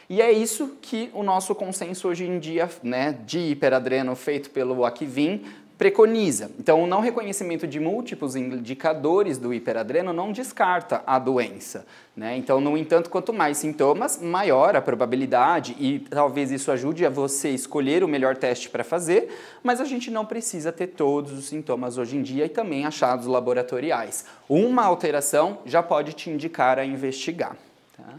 E 0.10 0.22
é 0.22 0.31
isso 0.31 0.78
que 0.81 1.10
o 1.14 1.24
nosso 1.24 1.56
consenso 1.56 2.10
hoje 2.10 2.25
em 2.25 2.38
dia, 2.38 2.70
né, 2.84 3.18
de 3.25 3.40
hiperadreno 3.40 4.16
feito 4.16 4.50
pelo 4.50 4.84
Akivin, 4.86 5.44
preconiza. 5.83 6.50
Então, 6.57 6.81
o 6.81 6.88
não 6.88 7.01
reconhecimento 7.01 7.68
de 7.68 7.77
múltiplos 7.77 8.38
indicadores 8.38 9.38
do 9.38 9.53
hiperadreno 9.53 10.13
não 10.13 10.31
descarta 10.31 11.03
a 11.06 11.19
doença. 11.19 11.85
Né? 12.15 12.38
Então, 12.38 12.62
no 12.62 12.77
entanto, 12.77 13.09
quanto 13.09 13.33
mais 13.33 13.57
sintomas, 13.57 14.18
maior 14.21 14.77
a 14.77 14.81
probabilidade 14.81 15.75
e 15.77 16.00
talvez 16.00 16.51
isso 16.51 16.71
ajude 16.71 17.06
a 17.06 17.09
você 17.09 17.50
escolher 17.50 18.01
o 18.01 18.07
melhor 18.07 18.38
teste 18.38 18.69
para 18.69 18.81
fazer, 18.81 19.38
mas 19.62 19.81
a 19.81 19.83
gente 19.83 20.09
não 20.09 20.25
precisa 20.25 20.71
ter 20.71 20.88
todos 20.88 21.33
os 21.33 21.47
sintomas 21.47 21.97
hoje 21.97 22.15
em 22.15 22.21
dia 22.21 22.45
e 22.45 22.50
também 22.50 22.86
achados 22.86 23.27
laboratoriais. 23.27 24.24
Uma 24.47 24.86
alteração 24.86 25.57
já 25.65 25.83
pode 25.83 26.13
te 26.13 26.29
indicar 26.29 26.79
a 26.79 26.86
investigar. 26.86 27.57
Tá? 27.97 28.13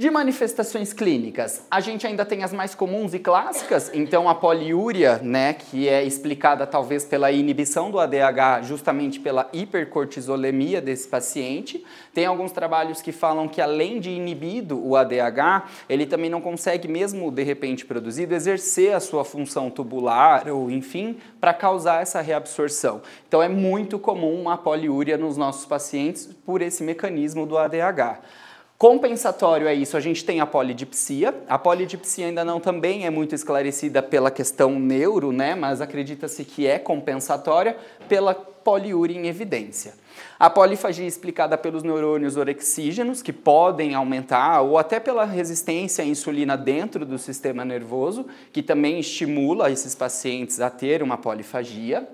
De 0.00 0.10
manifestações 0.10 0.94
clínicas, 0.94 1.66
a 1.70 1.78
gente 1.78 2.06
ainda 2.06 2.24
tem 2.24 2.42
as 2.42 2.54
mais 2.54 2.74
comuns 2.74 3.12
e 3.12 3.18
clássicas, 3.18 3.90
então 3.92 4.30
a 4.30 4.34
poliúria, 4.34 5.20
né, 5.22 5.52
que 5.52 5.90
é 5.90 6.02
explicada 6.02 6.66
talvez 6.66 7.04
pela 7.04 7.30
inibição 7.30 7.90
do 7.90 7.98
ADH, 7.98 8.62
justamente 8.62 9.20
pela 9.20 9.50
hipercortisolemia 9.52 10.80
desse 10.80 11.06
paciente. 11.06 11.84
Tem 12.14 12.24
alguns 12.24 12.50
trabalhos 12.50 13.02
que 13.02 13.12
falam 13.12 13.46
que 13.46 13.60
além 13.60 14.00
de 14.00 14.08
inibido 14.08 14.82
o 14.82 14.96
ADH, 14.96 15.68
ele 15.86 16.06
também 16.06 16.30
não 16.30 16.40
consegue, 16.40 16.88
mesmo 16.88 17.30
de 17.30 17.42
repente 17.42 17.84
produzido, 17.84 18.34
exercer 18.34 18.94
a 18.94 19.00
sua 19.00 19.22
função 19.22 19.68
tubular 19.68 20.48
ou 20.48 20.70
enfim, 20.70 21.18
para 21.38 21.52
causar 21.52 22.00
essa 22.00 22.22
reabsorção. 22.22 23.02
Então 23.28 23.42
é 23.42 23.50
muito 23.50 23.98
comum 23.98 24.48
a 24.48 24.56
poliúria 24.56 25.18
nos 25.18 25.36
nossos 25.36 25.66
pacientes 25.66 26.24
por 26.46 26.62
esse 26.62 26.82
mecanismo 26.82 27.44
do 27.44 27.58
ADH. 27.58 28.48
Compensatório 28.80 29.68
é 29.68 29.74
isso, 29.74 29.94
a 29.94 30.00
gente 30.00 30.24
tem 30.24 30.40
a 30.40 30.46
polidipsia. 30.46 31.34
A 31.46 31.58
polidipsia 31.58 32.24
ainda 32.24 32.42
não 32.42 32.58
também 32.58 33.04
é 33.04 33.10
muito 33.10 33.34
esclarecida 33.34 34.02
pela 34.02 34.30
questão 34.30 34.80
neuro, 34.80 35.32
né, 35.32 35.54
mas 35.54 35.82
acredita-se 35.82 36.46
que 36.46 36.66
é 36.66 36.78
compensatória 36.78 37.76
pela 38.08 38.34
poliúria 38.34 39.14
em 39.14 39.26
evidência. 39.26 39.92
A 40.38 40.48
polifagia 40.48 41.04
é 41.04 41.08
explicada 41.08 41.58
pelos 41.58 41.82
neurônios 41.82 42.38
orexígenos, 42.38 43.20
que 43.20 43.34
podem 43.34 43.94
aumentar, 43.94 44.62
ou 44.62 44.78
até 44.78 44.98
pela 44.98 45.26
resistência 45.26 46.02
à 46.02 46.06
insulina 46.06 46.56
dentro 46.56 47.04
do 47.04 47.18
sistema 47.18 47.66
nervoso, 47.66 48.24
que 48.50 48.62
também 48.62 48.98
estimula 48.98 49.70
esses 49.70 49.94
pacientes 49.94 50.58
a 50.58 50.70
ter 50.70 51.02
uma 51.02 51.18
polifagia. 51.18 52.08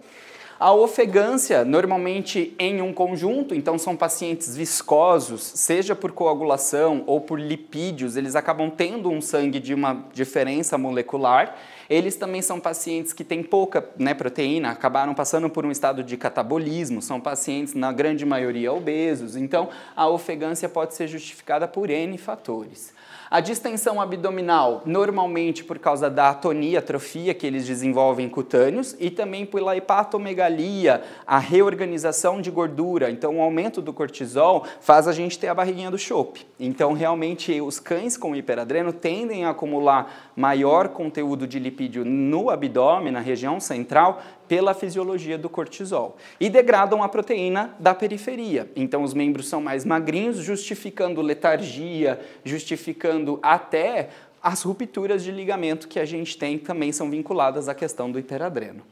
A 0.59 0.73
ofegância, 0.73 1.67
normalmente 1.67 2.55
em 2.59 2.81
um 2.81 2.91
conjunto, 2.91 3.55
então 3.55 3.79
são 3.79 3.95
pacientes 3.95 4.57
viscosos, 4.57 5.43
seja 5.43 5.95
por 5.95 6.13
coagulação 6.13 7.05
ou 7.07 7.21
por 7.21 7.39
lipídios, 7.39 8.17
eles 8.17 8.35
acabam 8.35 8.71
tendo 8.71 9.11
um 9.11 9.21
sangue 9.21 9.61
de 9.61 9.75
uma 9.75 10.07
diferença 10.15 10.79
molecular. 10.79 11.55
Eles 11.91 12.17
também 12.17 12.41
são 12.41 12.59
pacientes 12.59 13.13
que 13.13 13.23
têm 13.23 13.43
pouca 13.43 13.87
né, 13.99 14.15
proteína, 14.15 14.71
acabaram 14.71 15.15
passando 15.15 15.51
por 15.51 15.67
um 15.67 15.71
estado 15.71 16.03
de 16.03 16.17
catabolismo, 16.17 17.03
são 17.03 17.21
pacientes, 17.21 17.75
na 17.75 17.93
grande 17.93 18.25
maioria, 18.25 18.73
obesos. 18.73 19.37
Então, 19.37 19.69
a 19.95 20.09
ofegância 20.09 20.71
pode 20.71 20.95
ser 20.95 21.07
justificada 21.07 21.69
por 21.69 21.91
N 21.91 22.17
fatores. 22.17 22.96
A 23.31 23.41
distensão 23.41 24.01
abdominal, 24.01 24.83
normalmente 24.85 25.63
por 25.63 25.79
causa 25.79 26.11
da 26.11 26.31
atonia, 26.31 26.79
atrofia 26.79 27.35
que 27.35 27.47
eles 27.47 27.67
desenvolvem 27.67 28.29
cutâneos 28.29 28.97
e 28.99 29.11
também 29.11 29.47
pela 29.47 29.77
hepatomegalia 29.77 30.57
alia 30.57 31.03
a 31.27 31.39
reorganização 31.39 32.41
de 32.41 32.51
gordura. 32.51 33.11
Então, 33.11 33.39
o 33.39 33.43
aumento 33.43 33.83
do 33.83 33.93
cortisol 33.93 34.65
faz 34.81 35.07
a 35.07 35.13
gente 35.13 35.39
ter 35.39 35.49
a 35.49 35.55
barriguinha 35.55 35.91
do 35.91 35.99
chope. 35.99 36.47
Então, 36.59 36.93
realmente, 36.93 37.61
os 37.61 37.79
cães 37.79 38.17
com 38.17 38.35
hiperadreno 38.35 38.93
tendem 38.93 39.45
a 39.45 39.51
acumular 39.51 40.33
maior 40.35 40.89
conteúdo 40.89 41.47
de 41.47 41.59
lipídio 41.59 42.05
no 42.05 42.51
abdômen, 42.51 43.13
na 43.13 43.21
região 43.21 43.61
central, 43.61 44.23
pela 44.49 44.75
fisiologia 44.75 45.37
do 45.37 45.49
cortisol. 45.49 46.17
E 46.41 46.49
degradam 46.49 47.03
a 47.03 47.09
proteína 47.09 47.75
da 47.79 47.95
periferia. 47.95 48.71
Então, 48.75 49.03
os 49.03 49.15
membros 49.15 49.49
são 49.49 49.61
mais 49.61 49.85
magrinhos, 49.85 50.39
justificando 50.39 51.21
letargia, 51.21 52.21
justificando 52.45 53.39
até 53.43 54.11
as 54.43 54.63
rupturas 54.63 55.25
de 55.25 55.33
ligamento 55.33 55.89
que 55.89 55.99
a 55.99 56.05
gente 56.05 56.39
tem 56.39 56.57
também 56.57 56.93
são 56.93 57.11
vinculadas 57.11 57.69
à 57.69 57.75
questão 57.75 58.11
do 58.11 58.19
hiperadreno. 58.19 58.83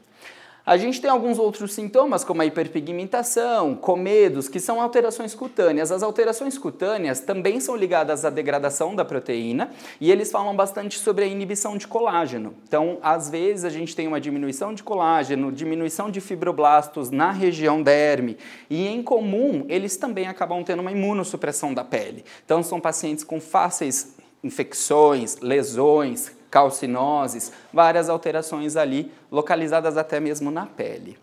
A 0.65 0.77
gente 0.77 0.99
tem 0.99 1.11
alguns 1.11 1.37
outros 1.37 1.75
sintomas, 1.75 2.23
como 2.23 2.41
a 2.41 2.45
hiperpigmentação, 2.45 3.75
comedos, 3.75 4.49
que 4.49 4.59
são 4.59 4.81
alterações 4.81 5.35
cutâneas. 5.35 5.91
As 5.91 6.01
alterações 6.01 6.57
cutâneas 6.57 7.19
também 7.19 7.59
são 7.59 7.75
ligadas 7.75 8.25
à 8.25 8.31
degradação 8.31 8.95
da 8.95 9.05
proteína 9.05 9.69
e 10.01 10.11
eles 10.11 10.31
falam 10.31 10.55
bastante 10.55 10.97
sobre 10.97 11.23
a 11.23 11.27
inibição 11.27 11.77
de 11.77 11.87
colágeno. 11.87 12.55
Então, 12.67 12.97
às 13.03 13.29
vezes, 13.29 13.63
a 13.63 13.69
gente 13.69 13.95
tem 13.95 14.07
uma 14.07 14.19
diminuição 14.19 14.73
de 14.73 14.81
colágeno, 14.81 15.51
diminuição 15.51 16.09
de 16.09 16.19
fibroblastos 16.19 17.11
na 17.11 17.29
região 17.29 17.83
derme 17.83 18.35
e, 18.67 18.87
em 18.87 19.03
comum, 19.03 19.67
eles 19.69 19.97
também 19.97 20.27
acabam 20.27 20.63
tendo 20.63 20.79
uma 20.79 20.91
imunossupressão 20.91 21.75
da 21.75 21.83
pele. 21.83 22.25
Então, 22.43 22.63
são 22.63 22.81
pacientes 22.81 23.23
com 23.23 23.39
fáceis 23.39 24.15
infecções, 24.43 25.37
lesões, 25.41 26.31
calcinoses, 26.55 27.51
várias 27.73 28.07
alterações 28.07 28.77
ali, 28.77 29.11
localizadas 29.29 29.97
até 29.97 30.21
mesmo 30.21 30.49
na 30.49 30.65
pele. 30.65 31.17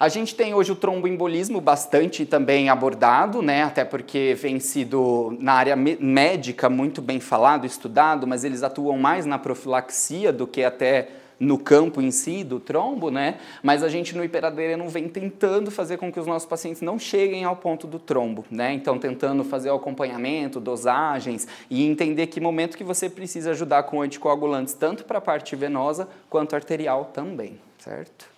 A 0.00 0.08
gente 0.08 0.34
tem 0.34 0.52
hoje 0.52 0.72
o 0.72 0.74
tromboembolismo 0.74 1.60
bastante 1.60 2.26
também 2.26 2.68
abordado, 2.68 3.40
né? 3.40 3.62
até 3.62 3.84
porque 3.84 4.36
vem 4.36 4.58
sido 4.58 5.36
na 5.38 5.52
área 5.52 5.76
médica 5.76 6.68
muito 6.68 7.00
bem 7.00 7.20
falado, 7.20 7.64
estudado, 7.64 8.26
mas 8.26 8.42
eles 8.42 8.64
atuam 8.64 8.98
mais 8.98 9.24
na 9.24 9.38
profilaxia 9.38 10.32
do 10.32 10.44
que 10.44 10.64
até 10.64 11.08
no 11.44 11.58
campo 11.58 12.00
em 12.00 12.10
si 12.10 12.42
do 12.42 12.58
trombo, 12.58 13.10
né? 13.10 13.38
Mas 13.62 13.82
a 13.82 13.88
gente 13.88 14.16
no 14.16 14.24
hiperadreno 14.24 14.88
vem 14.88 15.08
tentando 15.08 15.70
fazer 15.70 15.98
com 15.98 16.12
que 16.12 16.18
os 16.18 16.26
nossos 16.26 16.48
pacientes 16.48 16.82
não 16.82 16.98
cheguem 16.98 17.44
ao 17.44 17.56
ponto 17.56 17.86
do 17.86 17.98
trombo, 17.98 18.44
né? 18.50 18.72
Então 18.72 18.98
tentando 18.98 19.44
fazer 19.44 19.70
o 19.70 19.74
acompanhamento, 19.74 20.58
dosagens 20.58 21.46
e 21.70 21.84
entender 21.84 22.26
que 22.26 22.40
momento 22.40 22.76
que 22.76 22.84
você 22.84 23.08
precisa 23.08 23.50
ajudar 23.50 23.84
com 23.84 24.02
anticoagulantes 24.02 24.74
tanto 24.74 25.04
para 25.04 25.18
a 25.18 25.20
parte 25.20 25.54
venosa 25.54 26.08
quanto 26.28 26.54
arterial 26.54 27.10
também, 27.12 27.58
certo? 27.78 28.33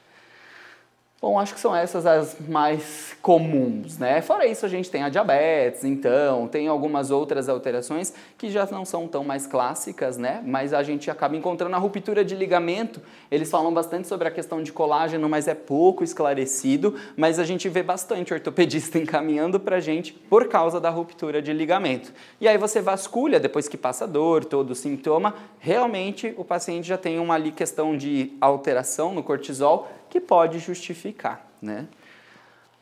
Bom, 1.26 1.40
acho 1.40 1.54
que 1.54 1.58
são 1.58 1.74
essas 1.74 2.06
as 2.06 2.36
mais 2.48 3.16
comuns, 3.20 3.98
né? 3.98 4.22
Fora 4.22 4.46
isso, 4.46 4.64
a 4.64 4.68
gente 4.68 4.88
tem 4.88 5.02
a 5.02 5.08
diabetes, 5.08 5.82
então, 5.82 6.46
tem 6.46 6.68
algumas 6.68 7.10
outras 7.10 7.48
alterações 7.48 8.14
que 8.38 8.48
já 8.48 8.64
não 8.66 8.84
são 8.84 9.08
tão 9.08 9.24
mais 9.24 9.44
clássicas, 9.44 10.16
né? 10.16 10.40
Mas 10.46 10.72
a 10.72 10.84
gente 10.84 11.10
acaba 11.10 11.36
encontrando 11.36 11.74
a 11.74 11.80
ruptura 11.80 12.24
de 12.24 12.36
ligamento. 12.36 13.02
Eles 13.28 13.50
falam 13.50 13.74
bastante 13.74 14.06
sobre 14.06 14.28
a 14.28 14.30
questão 14.30 14.62
de 14.62 14.70
colágeno, 14.70 15.28
mas 15.28 15.48
é 15.48 15.54
pouco 15.56 16.04
esclarecido. 16.04 16.94
Mas 17.16 17.40
a 17.40 17.44
gente 17.44 17.68
vê 17.68 17.82
bastante 17.82 18.32
ortopedista 18.32 18.96
encaminhando 18.96 19.58
pra 19.58 19.80
gente 19.80 20.12
por 20.12 20.46
causa 20.46 20.80
da 20.80 20.90
ruptura 20.90 21.42
de 21.42 21.52
ligamento. 21.52 22.12
E 22.40 22.46
aí 22.46 22.56
você 22.56 22.80
vasculha, 22.80 23.40
depois 23.40 23.66
que 23.66 23.76
passa 23.76 24.06
dor, 24.06 24.44
todo 24.44 24.70
o 24.70 24.76
sintoma, 24.76 25.34
realmente 25.58 26.32
o 26.36 26.44
paciente 26.44 26.86
já 26.86 26.96
tem 26.96 27.18
uma 27.18 27.34
ali 27.34 27.50
questão 27.50 27.96
de 27.96 28.30
alteração 28.40 29.12
no 29.12 29.24
cortisol 29.24 29.88
que 30.16 30.20
pode 30.20 30.58
justificar, 30.58 31.46
né? 31.60 31.86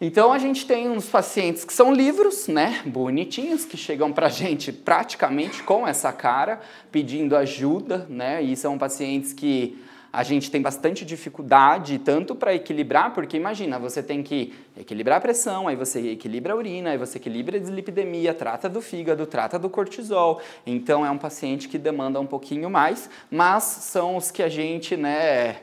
Então 0.00 0.32
a 0.32 0.38
gente 0.38 0.66
tem 0.66 0.88
uns 0.88 1.08
pacientes 1.08 1.64
que 1.64 1.72
são 1.72 1.92
livros, 1.92 2.46
né, 2.46 2.82
bonitinhos, 2.84 3.64
que 3.64 3.76
chegam 3.76 4.12
para 4.12 4.26
a 4.26 4.30
gente 4.30 4.72
praticamente 4.72 5.62
com 5.62 5.86
essa 5.86 6.12
cara, 6.12 6.60
pedindo 6.92 7.36
ajuda, 7.36 8.06
né, 8.08 8.42
e 8.42 8.56
são 8.56 8.76
pacientes 8.76 9.32
que 9.32 9.80
a 10.12 10.22
gente 10.22 10.48
tem 10.48 10.62
bastante 10.62 11.04
dificuldade, 11.04 11.98
tanto 11.98 12.36
para 12.36 12.54
equilibrar, 12.54 13.12
porque 13.14 13.36
imagina, 13.36 13.80
você 13.80 14.00
tem 14.00 14.22
que 14.22 14.54
equilibrar 14.76 15.18
a 15.18 15.20
pressão, 15.20 15.66
aí 15.66 15.74
você 15.74 16.12
equilibra 16.12 16.52
a 16.52 16.56
urina, 16.56 16.90
aí 16.90 16.98
você 16.98 17.18
equilibra 17.18 17.56
a 17.56 17.60
dislipidemia, 17.60 18.32
trata 18.32 18.68
do 18.68 18.80
fígado, 18.80 19.26
trata 19.26 19.58
do 19.58 19.68
cortisol. 19.68 20.40
Então 20.64 21.04
é 21.04 21.10
um 21.10 21.18
paciente 21.18 21.68
que 21.68 21.78
demanda 21.78 22.20
um 22.20 22.26
pouquinho 22.26 22.70
mais, 22.70 23.10
mas 23.28 23.64
são 23.64 24.16
os 24.16 24.30
que 24.30 24.42
a 24.42 24.48
gente, 24.48 24.96
né, 24.96 25.56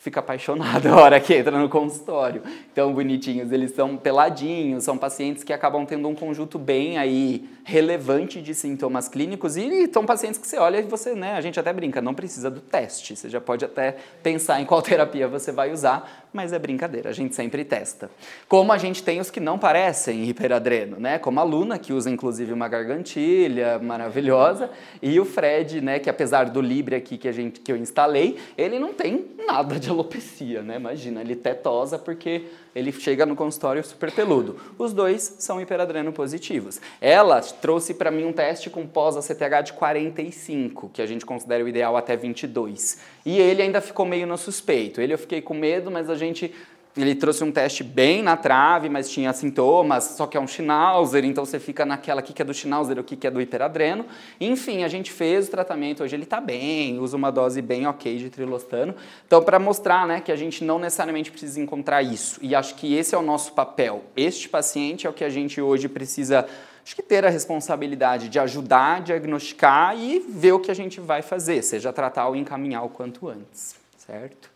fica 0.00 0.20
apaixonado 0.20 0.86
a 0.88 0.96
hora 0.96 1.20
que 1.20 1.34
entra 1.34 1.56
no 1.58 1.68
consultório. 1.68 2.42
Então, 2.72 2.92
bonitinhos, 2.94 3.52
eles 3.52 3.72
são 3.72 3.98
peladinhos, 3.98 4.82
são 4.82 4.96
pacientes 4.96 5.44
que 5.44 5.52
acabam 5.52 5.84
tendo 5.84 6.08
um 6.08 6.14
conjunto 6.14 6.58
bem 6.58 6.96
aí 6.96 7.46
relevante 7.64 8.40
de 8.40 8.54
sintomas 8.54 9.08
clínicos 9.08 9.58
e 9.58 9.88
são 9.92 10.06
pacientes 10.06 10.40
que 10.40 10.46
você 10.46 10.58
olha 10.58 10.78
e 10.78 10.82
você, 10.82 11.14
né, 11.14 11.34
a 11.34 11.40
gente 11.42 11.60
até 11.60 11.70
brinca, 11.72 12.00
não 12.00 12.14
precisa 12.14 12.50
do 12.50 12.60
teste, 12.60 13.14
você 13.14 13.28
já 13.28 13.40
pode 13.40 13.64
até 13.64 13.96
pensar 14.22 14.60
em 14.60 14.64
qual 14.64 14.80
terapia 14.82 15.28
você 15.28 15.52
vai 15.52 15.70
usar, 15.70 16.28
mas 16.32 16.52
é 16.52 16.58
brincadeira, 16.58 17.10
a 17.10 17.12
gente 17.12 17.34
sempre 17.34 17.64
testa. 17.64 18.10
Como 18.48 18.72
a 18.72 18.78
gente 18.78 19.02
tem 19.02 19.20
os 19.20 19.30
que 19.30 19.38
não 19.38 19.58
parecem 19.58 20.24
hiperadreno, 20.24 20.98
né, 20.98 21.18
como 21.18 21.38
a 21.38 21.42
Luna, 21.42 21.78
que 21.78 21.92
usa 21.92 22.10
inclusive 22.10 22.52
uma 22.52 22.68
gargantilha 22.68 23.78
maravilhosa, 23.78 24.70
e 25.02 25.20
o 25.20 25.26
Fred, 25.26 25.80
né, 25.80 25.98
que 25.98 26.08
apesar 26.08 26.48
do 26.48 26.60
Libre 26.60 26.96
aqui 26.96 27.18
que 27.18 27.28
a 27.28 27.32
gente 27.32 27.60
que 27.60 27.70
eu 27.70 27.76
instalei, 27.76 28.38
ele 28.56 28.78
não 28.78 28.94
tem 28.94 29.26
nada 29.46 29.78
de 29.78 29.89
alopecia, 29.90 30.62
né? 30.62 30.76
Imagina, 30.76 31.20
ele 31.20 31.36
tetosa 31.36 31.98
porque 31.98 32.46
ele 32.74 32.92
chega 32.92 33.26
no 33.26 33.36
consultório 33.36 33.82
super 33.84 34.12
peludo. 34.12 34.56
Os 34.78 34.92
dois 34.92 35.36
são 35.38 35.60
hiperadreno 35.60 36.12
positivos. 36.12 36.80
Ela 37.00 37.40
trouxe 37.40 37.94
para 37.94 38.10
mim 38.10 38.24
um 38.24 38.32
teste 38.32 38.70
com 38.70 38.86
pós-ACTH 38.86 39.64
de 39.64 39.72
45, 39.72 40.90
que 40.90 41.02
a 41.02 41.06
gente 41.06 41.26
considera 41.26 41.64
o 41.64 41.68
ideal 41.68 41.96
até 41.96 42.16
22. 42.16 42.98
E 43.24 43.38
ele 43.38 43.62
ainda 43.62 43.80
ficou 43.80 44.06
meio 44.06 44.26
no 44.26 44.38
suspeito. 44.38 45.00
Ele 45.00 45.14
eu 45.14 45.18
fiquei 45.18 45.42
com 45.42 45.54
medo, 45.54 45.90
mas 45.90 46.08
a 46.08 46.14
gente 46.14 46.54
ele 46.96 47.14
trouxe 47.14 47.44
um 47.44 47.52
teste 47.52 47.84
bem 47.84 48.20
na 48.20 48.36
trave, 48.36 48.88
mas 48.88 49.08
tinha 49.08 49.32
sintomas, 49.32 50.04
só 50.16 50.26
que 50.26 50.36
é 50.36 50.40
um 50.40 50.46
Schnauzer, 50.46 51.24
então 51.24 51.44
você 51.44 51.60
fica 51.60 51.86
naquela, 51.86 52.20
o 52.20 52.24
que 52.24 52.42
é 52.42 52.44
do 52.44 52.52
Schnauzer, 52.52 52.98
o 52.98 53.04
que 53.04 53.26
é 53.26 53.30
do 53.30 53.40
hiperadreno. 53.40 54.04
Enfim, 54.40 54.82
a 54.82 54.88
gente 54.88 55.12
fez 55.12 55.46
o 55.46 55.50
tratamento, 55.50 56.02
hoje 56.02 56.16
ele 56.16 56.24
está 56.24 56.40
bem, 56.40 56.98
usa 56.98 57.16
uma 57.16 57.30
dose 57.30 57.62
bem 57.62 57.86
ok 57.86 58.18
de 58.18 58.28
trilostano. 58.28 58.94
Então, 59.24 59.40
para 59.42 59.58
mostrar 59.58 60.06
né, 60.06 60.20
que 60.20 60.32
a 60.32 60.36
gente 60.36 60.64
não 60.64 60.80
necessariamente 60.80 61.30
precisa 61.30 61.60
encontrar 61.60 62.02
isso, 62.02 62.40
e 62.42 62.54
acho 62.56 62.74
que 62.74 62.92
esse 62.94 63.14
é 63.14 63.18
o 63.18 63.22
nosso 63.22 63.52
papel. 63.52 64.04
Este 64.16 64.48
paciente 64.48 65.06
é 65.06 65.10
o 65.10 65.12
que 65.12 65.24
a 65.24 65.30
gente 65.30 65.60
hoje 65.60 65.88
precisa 65.88 66.46
acho 66.82 66.96
que 66.96 67.02
ter 67.02 67.24
a 67.24 67.30
responsabilidade 67.30 68.28
de 68.28 68.38
ajudar, 68.40 69.02
diagnosticar 69.02 69.96
e 69.96 70.18
ver 70.18 70.52
o 70.52 70.58
que 70.58 70.72
a 70.72 70.74
gente 70.74 70.98
vai 70.98 71.22
fazer, 71.22 71.62
seja 71.62 71.92
tratar 71.92 72.26
ou 72.26 72.34
encaminhar 72.34 72.84
o 72.84 72.88
quanto 72.88 73.28
antes, 73.28 73.76
certo? 73.96 74.49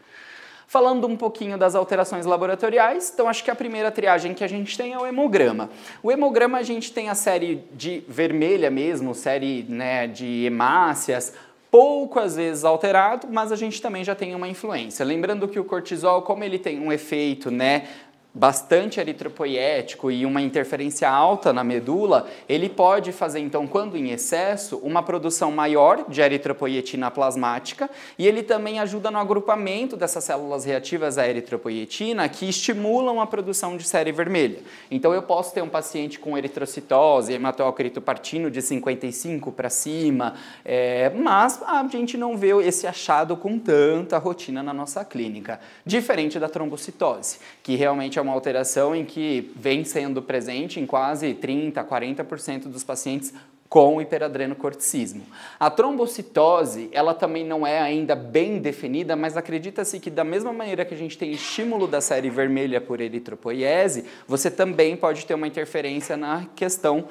Falando 0.74 1.06
um 1.06 1.16
pouquinho 1.16 1.56
das 1.56 1.76
alterações 1.76 2.26
laboratoriais, 2.26 3.12
então 3.14 3.28
acho 3.28 3.44
que 3.44 3.50
a 3.52 3.54
primeira 3.54 3.92
triagem 3.92 4.34
que 4.34 4.42
a 4.42 4.48
gente 4.48 4.76
tem 4.76 4.92
é 4.92 4.98
o 4.98 5.06
hemograma. 5.06 5.70
O 6.02 6.10
hemograma 6.10 6.58
a 6.58 6.64
gente 6.64 6.92
tem 6.92 7.08
a 7.08 7.14
série 7.14 7.62
de 7.70 8.02
vermelha 8.08 8.72
mesmo, 8.72 9.14
série 9.14 9.64
né, 9.68 10.08
de 10.08 10.44
hemácias, 10.44 11.32
pouco 11.70 12.18
às 12.18 12.34
vezes 12.34 12.64
alterado, 12.64 13.28
mas 13.30 13.52
a 13.52 13.56
gente 13.56 13.80
também 13.80 14.02
já 14.02 14.16
tem 14.16 14.34
uma 14.34 14.48
influência. 14.48 15.04
Lembrando 15.04 15.46
que 15.46 15.60
o 15.60 15.64
cortisol, 15.64 16.22
como 16.22 16.42
ele 16.42 16.58
tem 16.58 16.80
um 16.80 16.92
efeito 16.92 17.52
né, 17.52 17.86
bastante 18.34 18.98
eritropoiético 18.98 20.10
e 20.10 20.26
uma 20.26 20.42
interferência 20.42 21.08
alta 21.08 21.52
na 21.52 21.62
medula, 21.62 22.26
ele 22.48 22.68
pode 22.68 23.12
fazer, 23.12 23.38
então, 23.38 23.64
quando 23.64 23.96
em 23.96 24.10
excesso, 24.10 24.78
uma 24.78 25.04
produção 25.04 25.52
maior 25.52 26.04
de 26.08 26.20
eritropoietina 26.20 27.12
plasmática 27.12 27.88
e 28.18 28.26
ele 28.26 28.42
também 28.42 28.80
ajuda 28.80 29.08
no 29.08 29.18
agrupamento 29.18 29.96
dessas 29.96 30.24
células 30.24 30.64
reativas 30.64 31.16
à 31.16 31.28
eritropoietina 31.28 32.28
que 32.28 32.48
estimulam 32.48 33.20
a 33.20 33.26
produção 33.26 33.76
de 33.76 33.84
série 33.84 34.10
vermelha. 34.10 34.58
Então, 34.90 35.14
eu 35.14 35.22
posso 35.22 35.54
ter 35.54 35.62
um 35.62 35.68
paciente 35.68 36.18
com 36.18 36.36
eritrocitose, 36.36 37.32
hematocritopartino 37.32 38.50
de 38.50 38.60
55 38.60 39.52
para 39.52 39.70
cima, 39.70 40.34
é, 40.64 41.08
mas 41.10 41.62
a 41.62 41.86
gente 41.86 42.18
não 42.18 42.36
vê 42.36 42.50
esse 42.66 42.84
achado 42.84 43.36
com 43.36 43.60
tanta 43.60 44.18
rotina 44.18 44.60
na 44.60 44.74
nossa 44.74 45.04
clínica, 45.04 45.60
diferente 45.86 46.40
da 46.40 46.48
trombocitose, 46.48 47.38
que 47.62 47.76
realmente 47.76 48.18
é 48.18 48.23
uma 48.24 48.32
alteração 48.32 48.94
em 48.94 49.04
que 49.04 49.52
vem 49.54 49.84
sendo 49.84 50.20
presente 50.20 50.80
em 50.80 50.86
quase 50.86 51.32
30%, 51.34 51.72
40% 51.84 52.64
dos 52.64 52.82
pacientes 52.82 53.32
com 53.68 54.00
hiperadrenocorticismo. 54.00 55.26
A 55.58 55.68
trombocitose, 55.68 56.88
ela 56.92 57.12
também 57.12 57.44
não 57.44 57.66
é 57.66 57.80
ainda 57.80 58.14
bem 58.14 58.58
definida, 58.58 59.16
mas 59.16 59.36
acredita-se 59.36 59.98
que 59.98 60.10
da 60.10 60.22
mesma 60.22 60.52
maneira 60.52 60.84
que 60.84 60.94
a 60.94 60.96
gente 60.96 61.18
tem 61.18 61.32
estímulo 61.32 61.86
da 61.86 62.00
série 62.00 62.30
vermelha 62.30 62.80
por 62.80 63.00
eritropoiese, 63.00 64.04
você 64.28 64.50
também 64.50 64.96
pode 64.96 65.26
ter 65.26 65.34
uma 65.34 65.46
interferência 65.46 66.16
na 66.16 66.46
questão 66.54 67.08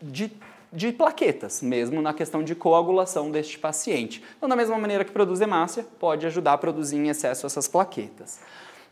de 0.00 0.30
de 0.74 0.90
plaquetas, 0.90 1.62
mesmo 1.62 2.02
na 2.02 2.12
questão 2.12 2.42
de 2.42 2.52
coagulação 2.52 3.30
deste 3.30 3.56
paciente. 3.56 4.20
Então, 4.36 4.48
da 4.48 4.56
mesma 4.56 4.76
maneira 4.76 5.04
que 5.04 5.12
produz 5.12 5.40
hemácia, 5.40 5.86
pode 6.00 6.26
ajudar 6.26 6.54
a 6.54 6.58
produzir 6.58 6.96
em 6.96 7.08
excesso 7.08 7.46
essas 7.46 7.68
plaquetas. 7.68 8.40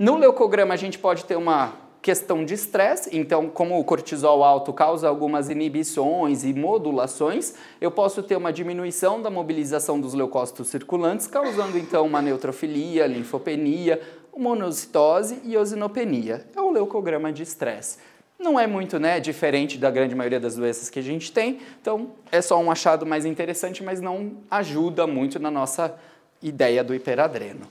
No 0.02 0.16
leucograma, 0.16 0.74
a 0.74 0.76
gente 0.76 0.98
pode 0.98 1.24
ter 1.26 1.36
uma 1.36 1.74
questão 2.02 2.44
de 2.44 2.54
estresse, 2.54 3.16
então, 3.16 3.48
como 3.48 3.78
o 3.78 3.84
cortisol 3.84 4.42
alto 4.42 4.72
causa 4.72 5.08
algumas 5.08 5.48
inibições 5.48 6.42
e 6.42 6.52
modulações, 6.52 7.54
eu 7.80 7.88
posso 7.88 8.20
ter 8.20 8.34
uma 8.34 8.52
diminuição 8.52 9.22
da 9.22 9.30
mobilização 9.30 10.00
dos 10.00 10.12
leucócitos 10.12 10.66
circulantes, 10.66 11.28
causando 11.28 11.78
então 11.78 12.04
uma 12.04 12.20
neutrofilia, 12.20 13.06
linfopenia, 13.06 14.02
monocitose 14.36 15.40
e 15.44 15.54
eosinopenia. 15.54 16.48
É 16.56 16.60
o 16.60 16.72
leucograma 16.72 17.32
de 17.32 17.44
estresse. 17.44 17.98
Não 18.40 18.58
é 18.58 18.66
muito 18.66 18.98
né, 18.98 19.20
diferente 19.20 19.78
da 19.78 19.88
grande 19.88 20.16
maioria 20.16 20.40
das 20.40 20.56
doenças 20.56 20.90
que 20.90 20.98
a 20.98 21.02
gente 21.02 21.30
tem, 21.30 21.60
então 21.80 22.10
é 22.32 22.42
só 22.42 22.58
um 22.60 22.72
achado 22.72 23.06
mais 23.06 23.24
interessante, 23.24 23.84
mas 23.84 24.00
não 24.00 24.32
ajuda 24.50 25.06
muito 25.06 25.38
na 25.38 25.48
nossa 25.48 25.94
ideia 26.42 26.82
do 26.82 26.92
hiperadreno. 26.92 27.68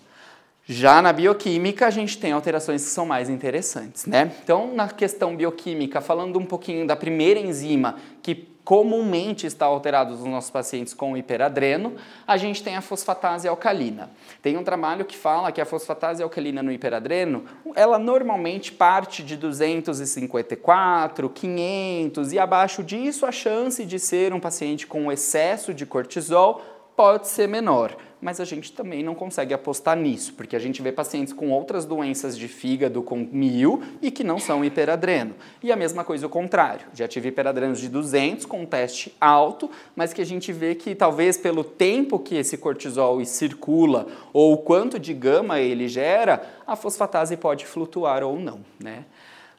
Já 0.66 1.02
na 1.02 1.12
bioquímica, 1.12 1.88
a 1.88 1.90
gente 1.90 2.18
tem 2.18 2.32
alterações 2.32 2.84
que 2.84 2.92
são 2.92 3.06
mais 3.06 3.30
interessantes, 3.30 4.06
né? 4.06 4.32
Então, 4.44 4.74
na 4.74 4.88
questão 4.88 5.36
bioquímica, 5.36 6.00
falando 6.02 6.38
um 6.38 6.46
pouquinho 6.46 6.86
da 6.86 6.96
primeira 6.96 7.40
enzima 7.40 7.96
que 8.22 8.52
comumente 8.64 9.48
está 9.48 9.66
alterada 9.66 10.12
nos 10.12 10.24
nossos 10.24 10.52
pacientes 10.52 10.94
com 10.94 11.18
hiperadreno, 11.18 11.96
a 12.28 12.38
gente 12.38 12.62
tem 12.62 12.76
a 12.76 12.82
fosfatase 12.82 13.48
alcalina. 13.48 14.12
Tem 14.40 14.56
um 14.56 14.64
trabalho 14.64 15.04
que 15.04 15.18
fala 15.18 15.52
que 15.52 15.60
a 15.60 15.66
fosfatase 15.66 16.22
alcalina 16.22 16.62
no 16.62 16.72
hiperadreno, 16.72 17.44
ela 17.76 17.98
normalmente 17.98 18.72
parte 18.72 19.24
de 19.24 19.36
254, 19.36 21.28
500 21.28 22.34
e 22.34 22.40
abaixo 22.40 22.84
disso 22.84 23.26
a 23.26 23.32
chance 23.32 23.84
de 23.84 23.98
ser 23.98 24.32
um 24.32 24.40
paciente 24.40 24.86
com 24.86 25.12
excesso 25.12 25.74
de 25.74 25.86
cortisol 25.86 26.62
pode 26.96 27.28
ser 27.28 27.48
menor 27.48 27.98
mas 28.22 28.40
a 28.40 28.46
gente 28.46 28.72
também 28.72 29.04
não 29.04 29.16
consegue 29.16 29.54
apostar 29.54 29.98
nisso, 29.98 30.34
porque 30.34 30.56
a 30.56 30.60
gente 30.60 30.82
vê 30.82 30.92
pacientes 30.92 31.34
com 31.34 31.50
outras 31.50 31.86
doenças 31.86 32.38
de 32.38 32.48
fígado 32.48 33.02
com 33.02 33.28
mil 33.32 33.82
e 34.02 34.12
que 34.12 34.24
não 34.24 34.40
são 34.40 34.64
hiperadreno. 34.64 35.36
E 35.64 35.72
a 35.72 35.76
mesma 35.76 36.04
coisa 36.04 36.28
o 36.28 36.30
contrário. 36.30 36.86
Já 36.94 37.08
tive 37.08 37.30
hiperadrenos 37.30 37.80
de 37.80 37.90
200 37.90 38.46
com 38.46 38.66
teste 38.66 39.16
alto, 39.20 39.70
mas 39.96 40.14
que 40.14 40.22
a 40.22 40.26
gente 40.26 40.54
vê 40.54 40.76
que 40.76 40.94
talvez 40.94 41.38
pelo 41.38 41.64
tempo 41.64 42.20
que 42.20 42.36
esse 42.36 42.58
cortisol 42.58 43.24
circula 43.26 44.08
ou 44.32 44.54
o 44.54 44.58
quanto 44.58 45.00
de 45.00 45.14
gama 45.14 45.60
ele 45.60 45.88
gera, 45.88 46.42
a 46.68 46.76
fosfatase 46.76 47.36
pode 47.36 47.66
flutuar 47.66 48.24
ou 48.24 48.40
não, 48.40 48.60
né? 48.80 49.06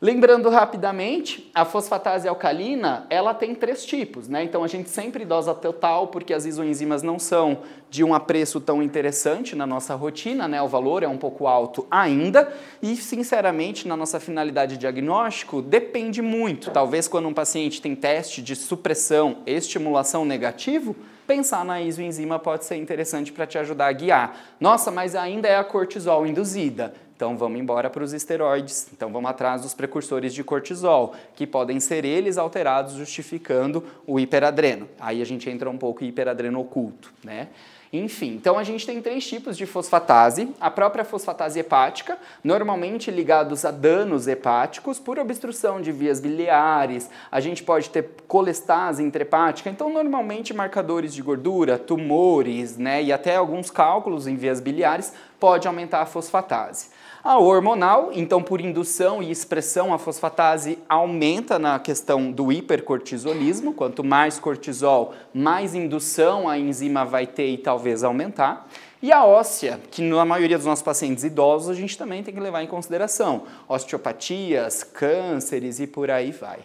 Lembrando 0.05 0.49
rapidamente, 0.49 1.49
a 1.55 1.65
fosfatase 1.65 2.27
alcalina, 2.27 3.07
ela 3.09 3.33
tem 3.33 3.55
três 3.55 3.87
tipos, 3.87 4.27
né? 4.27 4.43
Então 4.43 4.65
a 4.65 4.67
gente 4.67 4.91
sempre 4.91 5.25
dosa 5.25 5.55
total 5.55 6.09
porque 6.09 6.35
as 6.35 6.45
isoenzimas 6.45 7.05
não 7.05 7.21
são 7.21 7.59
de 7.89 8.03
um 8.03 8.13
apreço 8.13 8.61
tão 8.61 8.83
interessante 8.83 9.55
na 9.55 9.65
nossa 9.65 9.95
rotina, 9.95 10.49
né? 10.49 10.61
O 10.61 10.67
valor 10.67 11.05
é 11.05 11.07
um 11.07 11.17
pouco 11.17 11.47
alto 11.47 11.87
ainda 11.89 12.53
e, 12.83 12.97
sinceramente, 12.97 13.87
na 13.87 13.97
nossa 13.97 14.19
finalidade 14.19 14.73
de 14.73 14.81
diagnóstico, 14.81 15.63
depende 15.63 16.21
muito. 16.21 16.73
Talvez 16.73 17.07
quando 17.07 17.29
um 17.29 17.35
paciente 17.35 17.81
tem 17.81 17.95
teste 17.95 18.43
de 18.43 18.57
supressão 18.57 19.37
estimulação 19.47 20.25
negativo, 20.25 20.97
pensar 21.29 21.65
na 21.65 21.81
isoenzima 21.81 22.41
pode 22.41 22.65
ser 22.65 22.75
interessante 22.75 23.31
para 23.31 23.47
te 23.47 23.57
ajudar 23.57 23.87
a 23.87 23.93
guiar. 23.93 24.37
Nossa, 24.59 24.91
mas 24.91 25.15
ainda 25.15 25.47
é 25.47 25.57
a 25.57 25.63
cortisol 25.63 26.27
induzida. 26.27 26.93
Então 27.23 27.37
vamos 27.37 27.61
embora 27.61 27.89
para 27.89 28.03
os 28.03 28.13
esteroides. 28.13 28.89
Então 28.93 29.13
vamos 29.13 29.31
atrás 29.31 29.63
dos 29.63 29.73
precursores 29.73 30.35
de 30.35 30.43
cortisol, 30.43 31.15
que 31.37 31.47
podem 31.47 31.79
ser 31.79 32.05
eles 32.05 32.37
alterados 32.37 32.95
justificando 32.95 33.85
o 34.05 34.19
hiperadreno. 34.19 34.89
Aí 34.99 35.23
a 35.23 35.25
gente 35.25 35.49
entra 35.49 35.71
um 35.71 35.79
pouco 35.79 36.03
em 36.03 36.09
hiperadreno 36.09 36.59
oculto, 36.59 37.13
né? 37.23 37.47
Enfim, 37.93 38.35
então 38.35 38.59
a 38.59 38.65
gente 38.65 38.85
tem 38.85 39.01
três 39.01 39.25
tipos 39.25 39.57
de 39.57 39.67
fosfatase. 39.67 40.49
A 40.61 40.69
própria 40.69 41.05
fosfatase 41.05 41.61
hepática, 41.61 42.19
normalmente 42.43 43.09
ligados 43.09 43.65
a 43.65 43.71
danos 43.71 44.27
hepáticos 44.27 44.99
por 44.99 45.17
obstrução 45.17 45.81
de 45.81 45.93
vias 45.93 46.19
biliares. 46.19 47.09
A 47.31 47.39
gente 47.39 47.63
pode 47.63 47.89
ter 47.91 48.17
colestase 48.27 49.01
intrahepática, 49.01 49.71
então 49.71 49.93
normalmente 49.93 50.53
marcadores 50.53 51.15
de 51.15 51.23
gordura, 51.23 51.79
tumores, 51.79 52.77
né, 52.77 53.01
e 53.01 53.13
até 53.13 53.37
alguns 53.37 53.71
cálculos 53.71 54.27
em 54.27 54.35
vias 54.35 54.59
biliares 54.59 55.13
pode 55.39 55.69
aumentar 55.69 56.01
a 56.01 56.07
fosfatase. 56.07 56.89
A 57.25 57.39
hormonal, 57.39 58.11
então 58.13 58.43
por 58.43 58.61
indução 58.61 59.23
e 59.23 59.31
expressão, 59.31 59.95
a 59.95 59.99
fosfatase 59.99 60.77
aumenta 60.89 61.57
na 61.57 61.79
questão 61.79 62.33
do 62.33 62.51
hipercortisolismo. 62.51 63.73
Quanto 63.73 64.03
mais 64.03 64.41
cortisol, 64.41 65.15
mais 65.33 65.73
indução 65.73 66.49
a 66.49 66.59
enzima 66.59 67.05
vai 67.05 67.29
ter 67.29 67.49
e 67.49 67.59
talvez 67.59 68.03
aumentar. 68.03 68.69
E 69.01 69.13
a 69.13 69.25
óssea, 69.25 69.79
que 69.93 70.03
na 70.03 70.25
maioria 70.25 70.57
dos 70.57 70.67
nossos 70.67 70.83
pacientes 70.83 71.23
idosos 71.23 71.71
a 71.71 71.75
gente 71.75 71.97
também 71.97 72.25
tem 72.25 72.35
que 72.35 72.41
levar 72.41 72.61
em 72.65 72.67
consideração. 72.67 73.45
Osteopatias, 73.69 74.83
cânceres 74.83 75.79
e 75.79 75.87
por 75.87 76.11
aí 76.11 76.33
vai. 76.33 76.59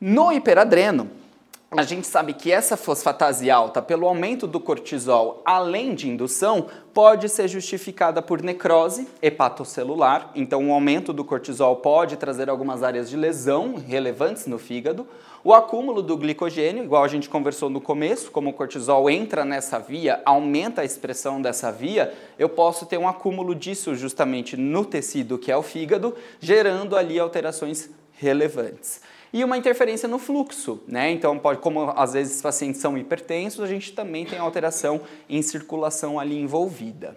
No 0.00 0.32
hiperadreno, 0.32 1.08
a 1.70 1.82
gente 1.82 2.06
sabe 2.06 2.32
que 2.32 2.52
essa 2.52 2.76
fosfatase 2.76 3.50
alta, 3.50 3.82
pelo 3.82 4.06
aumento 4.06 4.46
do 4.46 4.60
cortisol, 4.60 5.42
além 5.44 5.96
de 5.96 6.08
indução, 6.08 6.68
pode 6.94 7.28
ser 7.28 7.48
justificada 7.48 8.22
por 8.22 8.40
necrose 8.40 9.08
hepatocelular. 9.20 10.30
Então, 10.36 10.68
o 10.68 10.72
aumento 10.72 11.12
do 11.12 11.24
cortisol 11.24 11.76
pode 11.76 12.16
trazer 12.16 12.48
algumas 12.48 12.84
áreas 12.84 13.10
de 13.10 13.16
lesão 13.16 13.74
relevantes 13.74 14.46
no 14.46 14.58
fígado. 14.58 15.08
O 15.42 15.52
acúmulo 15.52 16.02
do 16.02 16.16
glicogênio, 16.16 16.84
igual 16.84 17.02
a 17.02 17.08
gente 17.08 17.28
conversou 17.28 17.68
no 17.68 17.80
começo, 17.80 18.30
como 18.30 18.50
o 18.50 18.52
cortisol 18.52 19.10
entra 19.10 19.44
nessa 19.44 19.78
via, 19.80 20.22
aumenta 20.24 20.82
a 20.82 20.84
expressão 20.84 21.42
dessa 21.42 21.72
via, 21.72 22.14
eu 22.38 22.48
posso 22.48 22.86
ter 22.86 22.96
um 22.96 23.08
acúmulo 23.08 23.56
disso 23.56 23.94
justamente 23.96 24.56
no 24.56 24.84
tecido 24.84 25.36
que 25.36 25.50
é 25.50 25.56
o 25.56 25.62
fígado, 25.62 26.14
gerando 26.38 26.96
ali 26.96 27.18
alterações 27.18 27.90
relevantes 28.12 29.00
e 29.36 29.44
uma 29.44 29.58
interferência 29.58 30.08
no 30.08 30.18
fluxo, 30.18 30.82
né? 30.88 31.10
Então, 31.10 31.38
pode, 31.38 31.60
como 31.60 31.92
às 31.94 32.14
vezes 32.14 32.36
os 32.36 32.42
pacientes 32.42 32.80
são 32.80 32.96
hipertensos, 32.96 33.62
a 33.62 33.66
gente 33.66 33.92
também 33.92 34.24
tem 34.24 34.38
alteração 34.38 35.02
em 35.28 35.42
circulação 35.42 36.18
ali 36.18 36.40
envolvida. 36.40 37.14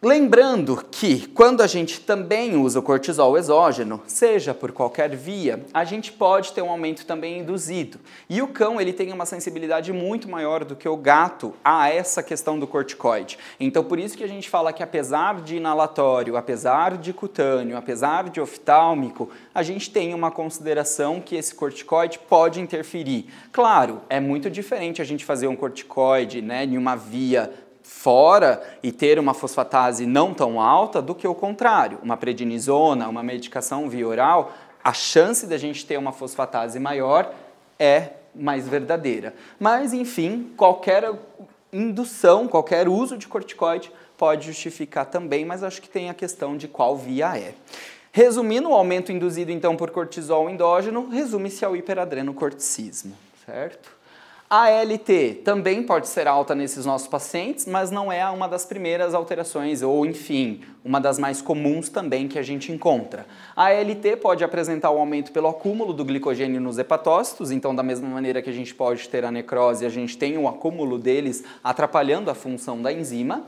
Lembrando 0.00 0.84
que 0.92 1.26
quando 1.26 1.60
a 1.60 1.66
gente 1.66 2.00
também 2.00 2.54
usa 2.54 2.78
o 2.78 2.82
cortisol 2.82 3.36
exógeno, 3.36 4.00
seja 4.06 4.54
por 4.54 4.70
qualquer 4.70 5.16
via, 5.16 5.64
a 5.74 5.82
gente 5.82 6.12
pode 6.12 6.52
ter 6.52 6.62
um 6.62 6.70
aumento 6.70 7.04
também 7.04 7.40
induzido. 7.40 7.98
E 8.30 8.40
o 8.40 8.46
cão 8.46 8.80
ele 8.80 8.92
tem 8.92 9.12
uma 9.12 9.26
sensibilidade 9.26 9.92
muito 9.92 10.28
maior 10.28 10.64
do 10.64 10.76
que 10.76 10.88
o 10.88 10.96
gato 10.96 11.52
a 11.64 11.90
essa 11.90 12.22
questão 12.22 12.60
do 12.60 12.66
corticoide. 12.68 13.40
Então 13.58 13.82
por 13.82 13.98
isso 13.98 14.16
que 14.16 14.22
a 14.22 14.28
gente 14.28 14.48
fala 14.48 14.72
que 14.72 14.84
apesar 14.84 15.40
de 15.40 15.56
inalatório, 15.56 16.36
apesar 16.36 16.96
de 16.96 17.12
cutâneo, 17.12 17.76
apesar 17.76 18.30
de 18.30 18.40
oftálmico, 18.40 19.28
a 19.52 19.64
gente 19.64 19.90
tem 19.90 20.14
uma 20.14 20.30
consideração 20.30 21.20
que 21.20 21.34
esse 21.34 21.52
corticoide 21.52 22.20
pode 22.20 22.60
interferir. 22.60 23.26
Claro, 23.50 24.00
é 24.08 24.20
muito 24.20 24.48
diferente 24.48 25.02
a 25.02 25.04
gente 25.04 25.24
fazer 25.24 25.48
um 25.48 25.56
corticoide 25.56 26.40
né, 26.40 26.64
em 26.64 26.78
uma 26.78 26.94
via 26.94 27.52
fora 27.88 28.62
e 28.82 28.92
ter 28.92 29.18
uma 29.18 29.32
fosfatase 29.32 30.04
não 30.04 30.34
tão 30.34 30.60
alta 30.60 31.00
do 31.00 31.14
que 31.14 31.26
o 31.26 31.34
contrário. 31.34 31.98
Uma 32.02 32.18
prednisona, 32.18 33.08
uma 33.08 33.22
medicação 33.22 33.88
via 33.88 34.06
oral, 34.06 34.52
a 34.84 34.92
chance 34.92 35.46
da 35.46 35.56
gente 35.56 35.86
ter 35.86 35.96
uma 35.96 36.12
fosfatase 36.12 36.78
maior 36.78 37.32
é 37.78 38.10
mais 38.34 38.68
verdadeira. 38.68 39.34
Mas, 39.58 39.94
enfim, 39.94 40.52
qualquer 40.54 41.10
indução, 41.72 42.46
qualquer 42.46 42.90
uso 42.90 43.16
de 43.16 43.26
corticoide 43.26 43.90
pode 44.18 44.46
justificar 44.46 45.06
também, 45.06 45.46
mas 45.46 45.64
acho 45.64 45.80
que 45.80 45.88
tem 45.88 46.10
a 46.10 46.14
questão 46.14 46.58
de 46.58 46.68
qual 46.68 46.94
via 46.94 47.38
é. 47.38 47.54
Resumindo, 48.12 48.68
o 48.68 48.74
aumento 48.74 49.10
induzido 49.10 49.50
então 49.50 49.76
por 49.76 49.90
cortisol 49.90 50.50
endógeno 50.50 51.08
resume-se 51.08 51.64
ao 51.64 51.74
hiperadrenocorticismo, 51.74 53.16
certo? 53.46 53.97
A 54.50 54.64
ALT 54.64 55.42
também 55.44 55.82
pode 55.82 56.08
ser 56.08 56.26
alta 56.26 56.54
nesses 56.54 56.86
nossos 56.86 57.06
pacientes, 57.06 57.66
mas 57.66 57.90
não 57.90 58.10
é 58.10 58.24
uma 58.30 58.48
das 58.48 58.64
primeiras 58.64 59.12
alterações, 59.12 59.82
ou 59.82 60.06
enfim, 60.06 60.62
uma 60.82 60.98
das 60.98 61.18
mais 61.18 61.42
comuns 61.42 61.90
também 61.90 62.26
que 62.26 62.38
a 62.38 62.42
gente 62.42 62.72
encontra. 62.72 63.26
A 63.54 63.66
ALT 63.66 64.16
pode 64.22 64.42
apresentar 64.42 64.90
o 64.90 64.98
aumento 64.98 65.32
pelo 65.32 65.48
acúmulo 65.48 65.92
do 65.92 66.02
glicogênio 66.02 66.62
nos 66.62 66.78
hepatócitos, 66.78 67.50
então, 67.50 67.74
da 67.74 67.82
mesma 67.82 68.08
maneira 68.08 68.40
que 68.40 68.48
a 68.48 68.52
gente 68.52 68.74
pode 68.74 69.06
ter 69.10 69.22
a 69.22 69.30
necrose, 69.30 69.84
a 69.84 69.90
gente 69.90 70.16
tem 70.16 70.38
o 70.38 70.48
acúmulo 70.48 70.96
deles 70.96 71.44
atrapalhando 71.62 72.30
a 72.30 72.34
função 72.34 72.80
da 72.80 72.90
enzima. 72.90 73.44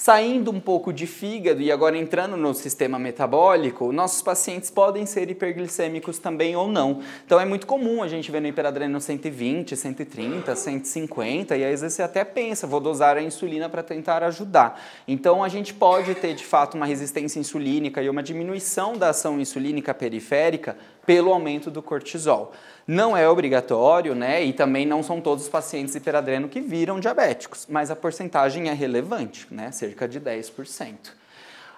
Saindo 0.00 0.50
um 0.50 0.58
pouco 0.58 0.94
de 0.94 1.06
fígado 1.06 1.60
e 1.60 1.70
agora 1.70 1.94
entrando 1.94 2.34
no 2.34 2.54
sistema 2.54 2.98
metabólico, 2.98 3.92
nossos 3.92 4.22
pacientes 4.22 4.70
podem 4.70 5.04
ser 5.04 5.30
hiperglicêmicos 5.30 6.18
também 6.18 6.56
ou 6.56 6.68
não. 6.68 7.02
Então 7.26 7.38
é 7.38 7.44
muito 7.44 7.66
comum 7.66 8.02
a 8.02 8.08
gente 8.08 8.30
ver 8.30 8.40
no 8.40 8.46
hiperadreno 8.46 8.98
120, 8.98 9.76
130, 9.76 10.56
150 10.56 11.54
e 11.54 11.64
às 11.66 11.82
vezes 11.82 11.96
você 11.96 12.02
até 12.02 12.24
pensa, 12.24 12.66
vou 12.66 12.80
dosar 12.80 13.18
a 13.18 13.22
insulina 13.22 13.68
para 13.68 13.82
tentar 13.82 14.22
ajudar. 14.22 14.82
Então 15.06 15.44
a 15.44 15.50
gente 15.50 15.74
pode 15.74 16.14
ter 16.14 16.32
de 16.32 16.46
fato 16.46 16.78
uma 16.78 16.86
resistência 16.86 17.38
insulínica 17.38 18.02
e 18.02 18.08
uma 18.08 18.22
diminuição 18.22 18.96
da 18.96 19.10
ação 19.10 19.38
insulínica 19.38 19.92
periférica 19.92 20.78
pelo 21.04 21.30
aumento 21.30 21.70
do 21.70 21.82
cortisol. 21.82 22.52
Não 22.92 23.16
é 23.16 23.28
obrigatório, 23.28 24.16
né? 24.16 24.42
E 24.42 24.52
também 24.52 24.84
não 24.84 25.00
são 25.00 25.20
todos 25.20 25.44
os 25.44 25.48
pacientes 25.48 25.94
hiperadreno 25.94 26.48
que 26.48 26.60
viram 26.60 26.98
diabéticos, 26.98 27.64
mas 27.70 27.88
a 27.88 27.94
porcentagem 27.94 28.68
é 28.68 28.72
relevante, 28.72 29.46
né? 29.48 29.70
Cerca 29.70 30.08
de 30.08 30.20
10%. 30.20 30.96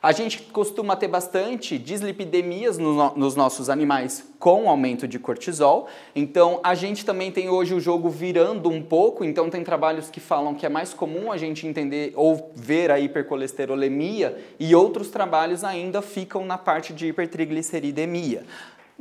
A 0.03 0.11
gente 0.11 0.41
costuma 0.45 0.97
ter 0.97 1.09
bastante 1.09 1.77
dislipidemias 1.77 2.79
no, 2.79 3.15
nos 3.15 3.37
nossos 3.37 3.69
animais 3.69 4.27
com 4.39 4.71
aumento 4.71 5.07
de 5.07 5.19
cortisol. 5.19 5.87
Então, 6.17 6.61
a 6.65 6.75
gente 6.75 7.05
também 7.05 7.31
tem 7.31 7.51
hoje 7.51 7.75
o 7.75 7.79
jogo 7.79 8.09
virando 8.09 8.71
um 8.71 8.81
pouco. 8.81 9.23
Então, 9.23 9.51
tem 9.51 9.63
trabalhos 9.63 10.09
que 10.09 10.19
falam 10.19 10.55
que 10.55 10.65
é 10.65 10.71
mais 10.71 10.95
comum 10.95 11.31
a 11.31 11.37
gente 11.37 11.67
entender 11.67 12.15
ou 12.17 12.51
ver 12.57 12.91
a 12.91 12.99
hipercolesterolemia 12.99 14.43
e 14.59 14.75
outros 14.75 15.11
trabalhos 15.11 15.63
ainda 15.63 16.01
ficam 16.01 16.47
na 16.47 16.57
parte 16.57 16.95
de 16.95 17.09
hipertrigliceridemia. 17.09 18.45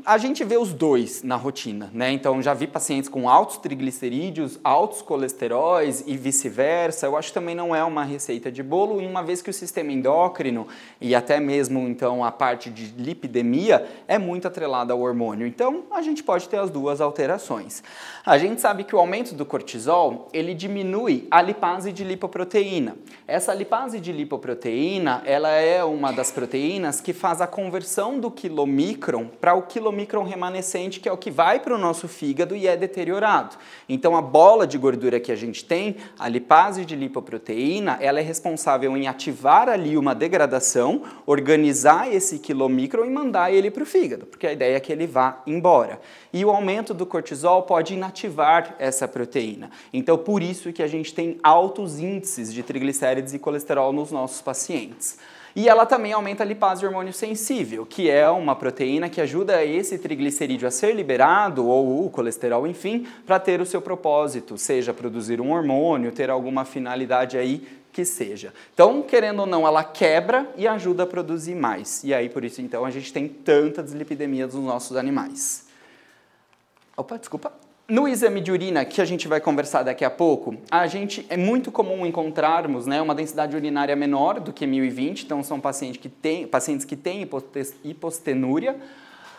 A 0.04 0.18
gente 0.18 0.44
vê 0.44 0.58
os 0.58 0.74
dois 0.74 1.22
na 1.22 1.36
rotina, 1.36 1.92
né? 1.94 2.12
Então 2.12 2.42
já 2.42 2.56
vi 2.56 2.66
pacientes 2.66 3.08
com 3.08 3.30
altos 3.30 3.58
triglicerídeos, 3.58 4.60
altos 4.64 5.00
colesteróis 5.02 6.04
e 6.08 6.18
vice-versa. 6.18 7.06
Eu 7.06 7.16
acho 7.16 7.28
que 7.28 7.34
também 7.36 7.54
não 7.54 7.76
é 7.76 7.84
uma 7.84 8.04
receita 8.04 8.52
de 8.52 8.64
bolo, 8.64 8.98
uma 8.98 9.22
vez 9.22 9.44
que 9.44 9.50
o 9.52 9.54
sistema 9.54 9.92
endócrino 9.92 10.68
e 11.00 11.14
até 11.14 11.40
mesmo 11.40 11.82
então 11.82 12.24
a 12.24 12.32
parte 12.32 12.72
de 12.72 12.94
lipidemia 12.98 13.88
é 14.08 14.18
muito 14.18 14.48
atrelada 14.48 14.92
ao 14.92 15.02
hormônio. 15.02 15.46
Então 15.46 15.84
a 15.92 16.02
gente 16.02 16.24
pode 16.24 16.50
ter 16.50 16.58
as 16.58 16.72
duas 16.72 17.00
alterações. 17.00 17.84
A 18.26 18.40
gente 18.40 18.60
sabe 18.60 18.84
que 18.84 18.96
o 18.96 19.00
aumento 19.00 19.36
do 19.36 19.46
cortisol, 19.46 20.30
ele 20.34 20.56
diminui 20.56 21.28
a 21.30 21.44
lipase 21.44 21.92
de 21.92 22.04
lipoproteína. 22.04 22.96
Essa 23.28 23.54
lipase 23.54 24.00
de 24.00 24.12
lipoproteína, 24.12 25.22
ela 25.26 25.50
é 25.50 25.84
uma 25.84 26.12
das 26.12 26.32
proteínas 26.32 27.00
que 27.00 27.14
faz 27.14 27.40
a 27.40 27.46
conversão 27.46 28.20
do 28.20 28.32
quilomicron 28.32 29.28
para 29.40 29.54
o 29.54 29.62
quilomicron 29.62 29.91
quilomicron 29.92 30.24
remanescente, 30.24 31.00
que 31.00 31.10
é 31.10 31.12
o 31.12 31.18
que 31.18 31.30
vai 31.30 31.60
para 31.60 31.76
o 31.76 31.78
nosso 31.78 32.08
fígado 32.08 32.56
e 32.56 32.68
é 32.68 32.78
deteriorado. 32.78 33.58
Então, 33.88 34.16
a 34.16 34.22
bola 34.22 34.66
de 34.66 34.78
gordura 34.78 35.20
que 35.20 35.32
a 35.32 35.36
gente 35.36 35.66
tem, 35.66 35.98
a 36.18 36.28
lipase 36.30 36.86
de 36.86 36.96
lipoproteína, 36.96 37.98
ela 38.00 38.20
é 38.20 38.24
responsável 38.24 38.96
em 38.96 39.08
ativar 39.08 39.68
ali 39.68 39.98
uma 39.98 40.16
degradação, 40.16 41.04
organizar 41.26 42.12
esse 42.12 42.40
quilomicron 42.40 43.06
e 43.06 43.10
mandar 43.10 43.54
ele 43.54 43.70
para 43.70 43.84
o 43.84 43.86
fígado, 43.86 44.26
porque 44.26 44.48
a 44.48 44.54
ideia 44.54 44.78
é 44.78 44.80
que 44.80 44.92
ele 44.92 45.06
vá 45.06 45.42
embora. 45.46 46.00
E 46.32 46.44
o 46.46 46.50
aumento 46.50 46.94
do 46.94 47.06
cortisol 47.06 47.64
pode 47.64 47.94
inativar 47.94 48.76
essa 48.80 49.08
proteína. 49.08 49.70
Então, 49.92 50.18
por 50.18 50.42
isso 50.42 50.72
que 50.72 50.82
a 50.82 50.88
gente 50.88 51.14
tem 51.14 51.38
altos 51.44 52.00
índices 52.00 52.54
de 52.54 52.64
triglicérides 52.64 53.34
e 53.34 53.40
colesterol 53.40 53.92
nos 53.92 54.12
nossos 54.12 54.42
pacientes. 54.42 55.20
E 55.56 55.68
ela 55.68 55.86
também 55.86 56.14
aumenta 56.14 56.44
a 56.44 56.46
lipase 56.46 56.86
hormônio 56.86 57.12
sensível, 57.12 57.86
que 57.86 58.10
é 58.10 58.30
uma 58.30 58.56
proteína 58.56 59.10
que 59.10 59.20
ajuda 59.20 59.64
esse 59.66 59.98
triglicerídeo 59.98 60.68
a 60.68 60.72
ser 60.72 60.96
liberado, 60.96 61.68
ou 61.68 62.06
o 62.06 62.10
colesterol, 62.10 62.66
enfim, 62.66 63.06
para 63.26 63.40
ter 63.40 63.60
o 63.60 63.66
seu 63.66 63.82
propósito, 63.82 64.58
seja 64.58 64.94
produzir 64.94 65.42
um 65.42 65.52
hormônio, 65.52 66.12
ter 66.12 66.30
alguma 66.30 66.64
finalidade 66.64 67.38
aí 67.38 67.68
que 67.92 68.06
seja. 68.06 68.54
Então, 68.74 69.02
querendo 69.02 69.42
ou 69.42 69.46
não, 69.46 69.68
ela 69.68 69.84
quebra 69.84 70.50
e 70.56 70.68
ajuda 70.68 71.04
a 71.04 71.08
produzir 71.08 71.56
mais. 71.56 72.04
E 72.04 72.14
aí, 72.14 72.30
por 72.30 72.46
isso, 72.46 72.62
então, 72.62 72.86
a 72.86 72.92
gente 72.92 73.12
tem 73.12 73.28
tanta 73.28 73.84
dislipidemia 73.84 74.46
nos 74.46 74.56
nossos 74.56 74.96
animais. 74.96 75.68
Opa, 76.96 77.18
desculpa. 77.18 77.61
No 77.92 78.08
exame 78.08 78.40
de 78.40 78.50
urina, 78.50 78.86
que 78.86 79.02
a 79.02 79.06
gente 79.06 79.28
vai 79.28 79.42
conversar 79.42 79.84
daqui 79.84 80.06
a 80.06 80.10
pouco, 80.10 80.56
a 80.72 80.88
gente 80.88 81.26
é 81.28 81.36
muito 81.36 81.74
comum 81.74 82.06
encontrarmos 82.06 82.88
né, 82.88 83.02
uma 83.02 83.14
densidade 83.14 83.54
urinária 83.54 83.94
menor 83.98 84.40
do 84.40 84.54
que 84.54 84.66
1020, 84.66 85.26
então 85.26 85.44
são 85.44 85.60
pacientes 85.60 86.00
que 86.00 86.08
têm, 86.08 86.48
pacientes 86.48 86.86
que 86.86 86.96
têm 86.96 87.28
hipostenúria. 87.84 88.78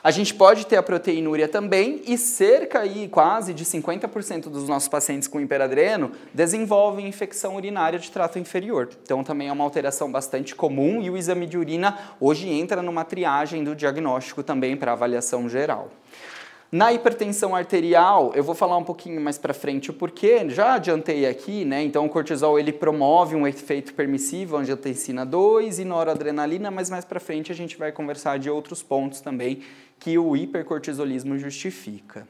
A 0.04 0.10
gente 0.10 0.34
pode 0.34 0.66
ter 0.66 0.76
a 0.76 0.82
proteinúria 0.82 1.48
também 1.48 2.02
e 2.06 2.18
cerca 2.18 2.80
aí 2.80 3.08
quase 3.08 3.54
de 3.54 3.64
50% 3.64 4.50
dos 4.50 4.68
nossos 4.68 4.88
pacientes 4.88 5.26
com 5.26 5.40
hiperadreno 5.40 6.12
desenvolvem 6.34 7.08
infecção 7.08 7.56
urinária 7.56 7.98
de 7.98 8.10
trato 8.10 8.38
inferior. 8.38 8.90
Então 9.02 9.24
também 9.24 9.48
é 9.48 9.52
uma 9.52 9.64
alteração 9.64 10.12
bastante 10.12 10.54
comum 10.54 11.00
e 11.00 11.08
o 11.08 11.16
exame 11.16 11.46
de 11.46 11.56
urina 11.56 11.98
hoje 12.20 12.50
entra 12.50 12.82
numa 12.82 13.02
triagem 13.02 13.64
do 13.64 13.74
diagnóstico 13.74 14.42
também 14.42 14.76
para 14.76 14.92
avaliação 14.92 15.48
geral. 15.48 15.88
Na 16.74 16.90
hipertensão 16.90 17.54
arterial, 17.54 18.32
eu 18.35 18.42
vou 18.42 18.54
falar 18.54 18.78
um 18.78 18.82
pouquinho 18.82 19.20
mais 19.20 19.37
para 19.37 19.52
frente 19.52 19.90
o 19.90 19.92
porquê, 19.92 20.48
já 20.48 20.72
adiantei 20.72 21.26
aqui, 21.26 21.66
né? 21.66 21.82
Então 21.82 22.06
o 22.06 22.08
cortisol 22.08 22.58
ele 22.58 22.72
promove 22.72 23.37
um 23.37 23.46
efeito 23.46 23.92
permissivo, 23.92 24.56
angiotensina 24.56 25.26
2 25.26 25.80
e 25.80 25.85
noradrenalina, 25.85 26.70
mas 26.70 26.88
mais 26.88 27.04
para 27.04 27.20
frente 27.20 27.52
a 27.52 27.54
gente 27.54 27.76
vai 27.76 27.92
conversar 27.92 28.38
de 28.38 28.48
outros 28.48 28.82
pontos 28.82 29.20
também 29.20 29.61
que 29.98 30.16
o 30.16 30.35
hipercortisolismo 30.35 31.37
justifica. 31.37 32.26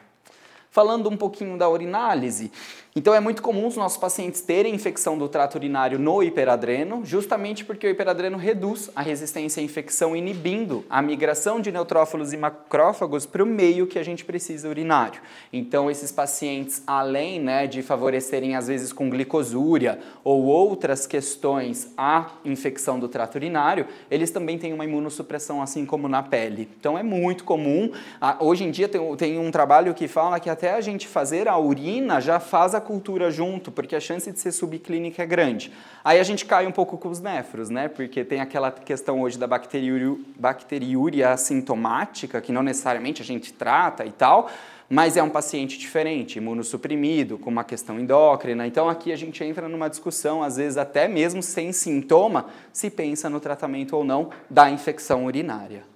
Falando 0.72 1.10
um 1.10 1.18
pouquinho 1.18 1.58
da 1.58 1.68
urinálise, 1.68 2.50
então 2.96 3.14
é 3.14 3.20
muito 3.20 3.40
comum 3.42 3.66
os 3.66 3.76
nossos 3.76 3.96
pacientes 3.96 4.42
terem 4.42 4.74
infecção 4.74 5.16
do 5.16 5.26
trato 5.26 5.54
urinário 5.54 5.98
no 5.98 6.22
hiperadreno, 6.22 7.02
justamente 7.04 7.64
porque 7.64 7.86
o 7.86 7.90
hiperadreno 7.90 8.36
reduz 8.36 8.90
a 8.94 9.00
resistência 9.00 9.62
à 9.62 9.64
infecção, 9.64 10.14
inibindo 10.14 10.84
a 10.90 11.00
migração 11.00 11.58
de 11.58 11.72
neutrófilos 11.72 12.34
e 12.34 12.36
macrófagos 12.38 13.24
para 13.24 13.42
o 13.42 13.46
meio 13.46 13.86
que 13.86 13.98
a 13.98 14.02
gente 14.02 14.26
precisa 14.26 14.68
urinário. 14.68 15.22
Então 15.50 15.90
esses 15.90 16.12
pacientes, 16.12 16.82
além 16.86 17.40
né, 17.40 17.66
de 17.66 17.82
favorecerem 17.82 18.56
às 18.56 18.68
vezes 18.68 18.92
com 18.92 19.08
glicosúria 19.08 19.98
ou 20.22 20.44
outras 20.44 21.06
questões 21.06 21.92
a 21.96 22.30
infecção 22.44 22.98
do 22.98 23.08
trato 23.08 23.36
urinário, 23.36 23.86
eles 24.10 24.30
também 24.30 24.58
têm 24.58 24.72
uma 24.74 24.84
imunossupressão 24.84 25.62
assim 25.62 25.86
como 25.86 26.08
na 26.08 26.22
pele. 26.22 26.68
Então 26.78 26.98
é 26.98 27.02
muito 27.02 27.44
comum. 27.44 27.90
Hoje 28.38 28.64
em 28.64 28.70
dia 28.70 28.88
tem, 28.88 29.38
um 29.38 29.50
trabalho 29.50 29.94
que 29.94 30.06
fala 30.08 30.38
que 30.38 30.50
até 30.62 30.74
a 30.74 30.80
gente 30.80 31.08
fazer 31.08 31.48
a 31.48 31.58
urina 31.58 32.20
já 32.20 32.38
faz 32.38 32.72
a 32.72 32.80
cultura 32.80 33.32
junto, 33.32 33.72
porque 33.72 33.96
a 33.96 34.00
chance 34.00 34.30
de 34.30 34.38
ser 34.38 34.52
subclínica 34.52 35.20
é 35.20 35.26
grande. 35.26 35.72
Aí 36.04 36.20
a 36.20 36.22
gente 36.22 36.46
cai 36.46 36.68
um 36.68 36.70
pouco 36.70 36.96
com 36.96 37.08
os 37.08 37.18
nefros, 37.18 37.68
né? 37.68 37.88
Porque 37.88 38.24
tem 38.24 38.40
aquela 38.40 38.70
questão 38.70 39.22
hoje 39.22 39.36
da 39.36 39.48
bacteriúria, 39.48 41.30
assintomática, 41.30 42.40
que 42.40 42.52
não 42.52 42.62
necessariamente 42.62 43.20
a 43.20 43.24
gente 43.24 43.52
trata 43.52 44.04
e 44.04 44.12
tal, 44.12 44.48
mas 44.88 45.16
é 45.16 45.22
um 45.24 45.30
paciente 45.30 45.76
diferente, 45.76 46.36
imunossuprimido, 46.36 47.38
com 47.38 47.50
uma 47.50 47.64
questão 47.64 47.98
endócrina. 47.98 48.64
Então 48.64 48.88
aqui 48.88 49.10
a 49.10 49.16
gente 49.16 49.42
entra 49.42 49.68
numa 49.68 49.90
discussão, 49.90 50.44
às 50.44 50.58
vezes 50.58 50.78
até 50.78 51.08
mesmo 51.08 51.42
sem 51.42 51.72
sintoma, 51.72 52.46
se 52.72 52.88
pensa 52.88 53.28
no 53.28 53.40
tratamento 53.40 53.96
ou 53.96 54.04
não 54.04 54.30
da 54.48 54.70
infecção 54.70 55.24
urinária. 55.24 55.91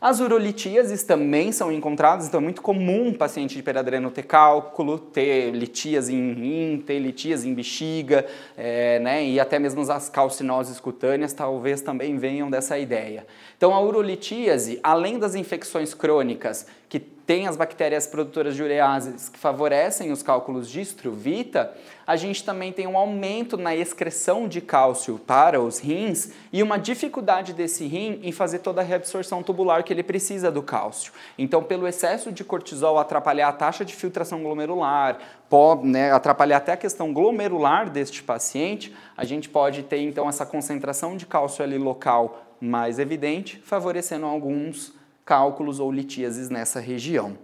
As 0.00 0.18
urolitíases 0.18 1.02
também 1.02 1.52
são 1.52 1.70
encontradas, 1.70 2.26
então 2.26 2.40
é 2.40 2.42
muito 2.42 2.62
comum 2.62 3.08
um 3.08 3.12
paciente 3.12 3.52
de 3.52 3.58
hiperadreno 3.58 4.10
ter 4.10 4.22
cálculo, 4.22 4.98
ter 4.98 5.50
litíase 5.50 6.14
em 6.14 6.32
rim, 6.32 6.82
ter 6.86 6.98
litíase 6.98 7.46
em 7.46 7.52
bexiga, 7.52 8.24
é, 8.56 8.98
né, 8.98 9.22
e 9.22 9.38
até 9.38 9.58
mesmo 9.58 9.82
as 9.92 10.08
calcinoses 10.08 10.80
cutâneas 10.80 11.34
talvez 11.34 11.82
também 11.82 12.16
venham 12.16 12.48
dessa 12.48 12.78
ideia. 12.78 13.26
Então 13.58 13.74
a 13.74 13.80
urolitíase, 13.80 14.80
além 14.82 15.18
das 15.18 15.34
infecções 15.34 15.92
crônicas 15.92 16.66
tem 17.30 17.46
as 17.46 17.56
bactérias 17.56 18.08
produtoras 18.08 18.56
de 18.56 18.62
ureases 18.64 19.28
que 19.28 19.38
favorecem 19.38 20.10
os 20.10 20.20
cálculos 20.20 20.68
de 20.68 20.80
estruvita, 20.80 21.72
a 22.04 22.16
gente 22.16 22.42
também 22.42 22.72
tem 22.72 22.88
um 22.88 22.98
aumento 22.98 23.56
na 23.56 23.72
excreção 23.72 24.48
de 24.48 24.60
cálcio 24.60 25.16
para 25.16 25.60
os 25.60 25.78
rins 25.78 26.32
e 26.52 26.60
uma 26.60 26.76
dificuldade 26.76 27.52
desse 27.52 27.86
rim 27.86 28.18
em 28.24 28.32
fazer 28.32 28.58
toda 28.58 28.80
a 28.80 28.84
reabsorção 28.84 29.44
tubular 29.44 29.84
que 29.84 29.92
ele 29.92 30.02
precisa 30.02 30.50
do 30.50 30.60
cálcio. 30.60 31.12
Então, 31.38 31.62
pelo 31.62 31.86
excesso 31.86 32.32
de 32.32 32.42
cortisol 32.42 32.98
atrapalhar 32.98 33.46
a 33.46 33.52
taxa 33.52 33.84
de 33.84 33.94
filtração 33.94 34.42
glomerular, 34.42 35.18
pode 35.48 35.86
né, 35.86 36.10
atrapalhar 36.10 36.56
até 36.56 36.72
a 36.72 36.76
questão 36.76 37.12
glomerular 37.12 37.90
deste 37.90 38.24
paciente, 38.24 38.92
a 39.16 39.24
gente 39.24 39.48
pode 39.48 39.84
ter 39.84 39.98
então 39.98 40.28
essa 40.28 40.44
concentração 40.44 41.16
de 41.16 41.26
cálcio 41.26 41.62
ali 41.62 41.78
local 41.78 42.42
mais 42.60 42.98
evidente, 42.98 43.62
favorecendo 43.64 44.26
alguns 44.26 44.98
cálculos 45.30 45.78
ou 45.78 45.92
litíases 45.92 46.50
nessa 46.50 46.80
região. 46.80 47.38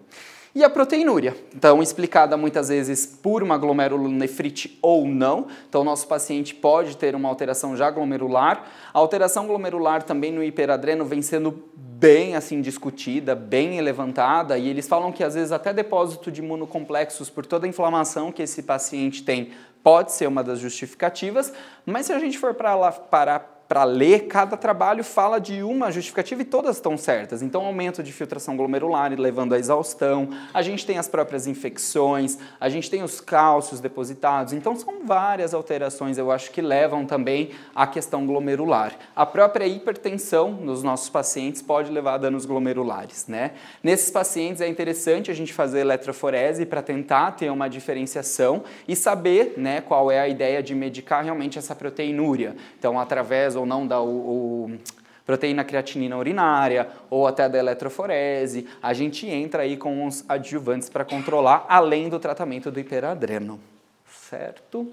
E 0.53 0.65
a 0.65 0.69
proteinúria, 0.69 1.37
então 1.55 1.81
explicada 1.81 2.37
muitas 2.37 2.69
vezes 2.69 3.07
por 3.07 3.45
uma 3.45 3.57
glomerulonefrite 3.57 4.77
ou 4.83 5.07
não. 5.07 5.47
Então, 5.69 5.85
nosso 5.85 6.09
paciente 6.09 6.53
pode 6.53 6.97
ter 6.97 7.15
uma 7.15 7.29
alteração 7.29 7.77
já 7.77 7.89
glomerular. 7.89 8.65
A 8.93 8.99
alteração 8.99 9.47
glomerular 9.47 10.03
também 10.03 10.33
no 10.33 10.43
hiperadreno 10.43 11.05
vem 11.05 11.23
sendo 11.23 11.63
bem 11.77 12.35
assim 12.35 12.61
discutida, 12.61 13.37
bem 13.37 13.81
levantada, 13.81 14.59
e 14.59 14.69
eles 14.69 14.89
falam 14.89 15.13
que 15.13 15.23
às 15.23 15.35
vezes 15.35 15.53
até 15.53 15.73
depósito 15.73 16.33
de 16.33 16.41
imunocomplexos 16.41 17.31
por 17.31 17.47
toda 17.47 17.67
a 17.67 17.69
inflamação 17.69 18.33
que 18.33 18.43
esse 18.43 18.65
paciente 18.65 19.23
tem 19.23 19.53
pode 19.81 20.11
ser 20.11 20.27
uma 20.27 20.43
das 20.43 20.59
justificativas, 20.59 21.53
mas 21.85 22.07
se 22.07 22.13
a 22.13 22.19
gente 22.19 22.37
for 22.37 22.53
para 22.53 22.75
lá 22.75 22.91
parar 22.91 23.56
para 23.69 23.83
ler, 23.85 24.27
cada 24.27 24.57
trabalho 24.57 25.03
fala 25.03 25.41
de 25.41 25.63
uma 25.63 25.91
justificativa 25.91 26.43
e 26.43 26.45
todas 26.45 26.77
estão 26.77 26.97
certas. 26.97 27.43
Então, 27.43 27.67
aumento 27.67 28.03
de 28.03 28.13
filtração 28.13 28.57
glomerular 28.57 29.13
levando 29.19 29.55
à 29.55 29.59
exaustão, 29.59 30.31
a 30.55 30.63
gente 30.63 30.87
tem 30.87 30.99
as 30.99 31.09
próprias 31.09 31.47
infecções, 31.47 32.39
a 32.61 32.69
gente 32.69 32.89
tem 32.89 33.03
os 33.03 33.21
cálcios 33.21 33.81
depositados. 33.81 34.53
Então, 34.53 34.77
são 34.77 35.05
várias 35.05 35.53
alterações, 35.53 36.17
eu 36.17 36.31
acho, 36.31 36.51
que 36.51 36.63
levam 36.63 37.05
também 37.05 37.51
à 37.75 37.87
questão 37.87 38.25
glomerular. 38.25 38.93
A 39.15 39.27
própria 39.27 39.67
hipertensão 39.67 40.53
nos 40.53 40.83
nossos 40.83 41.09
pacientes 41.09 41.61
pode 41.61 41.91
levar 41.91 42.15
a 42.15 42.19
danos 42.19 42.47
glomerulares, 42.47 43.27
né? 43.27 43.53
Nesses 43.83 44.11
pacientes 44.11 44.61
é 44.61 44.69
interessante 44.69 45.31
a 45.31 45.35
gente 45.35 45.53
fazer 45.53 45.81
eletroforese 45.81 46.65
para 46.65 46.83
tentar 46.83 47.33
ter 47.33 47.51
uma 47.51 47.69
diferenciação 47.69 48.63
e 48.87 48.95
saber, 48.95 49.55
né, 49.57 49.81
qual 49.81 50.11
é 50.11 50.21
a 50.21 50.29
ideia 50.29 50.63
de 50.63 50.75
medicar 50.75 51.25
realmente 51.25 51.59
essa 51.59 51.75
proteinúria. 51.75 52.55
Então, 52.79 52.99
através 52.99 53.56
ou 53.57 53.67
não 53.67 53.87
da 53.87 54.01
o, 54.01 54.67
o 54.67 54.79
proteína 55.25 55.65
creatinina 55.65 56.17
urinária 56.17 56.89
ou 57.11 57.27
até 57.27 57.49
da 57.49 57.59
eletroforese. 57.59 58.69
A 58.83 58.93
gente 58.93 59.27
entra 59.27 59.65
aí 59.65 59.77
com 59.77 60.07
os 60.07 60.25
adjuvantes 60.29 60.89
para 60.89 61.05
controlar, 61.05 61.67
além 61.69 62.09
do 62.09 62.21
tratamento 62.21 62.71
do 62.71 62.79
hiperadreno. 62.79 63.61
Certo? 64.09 64.93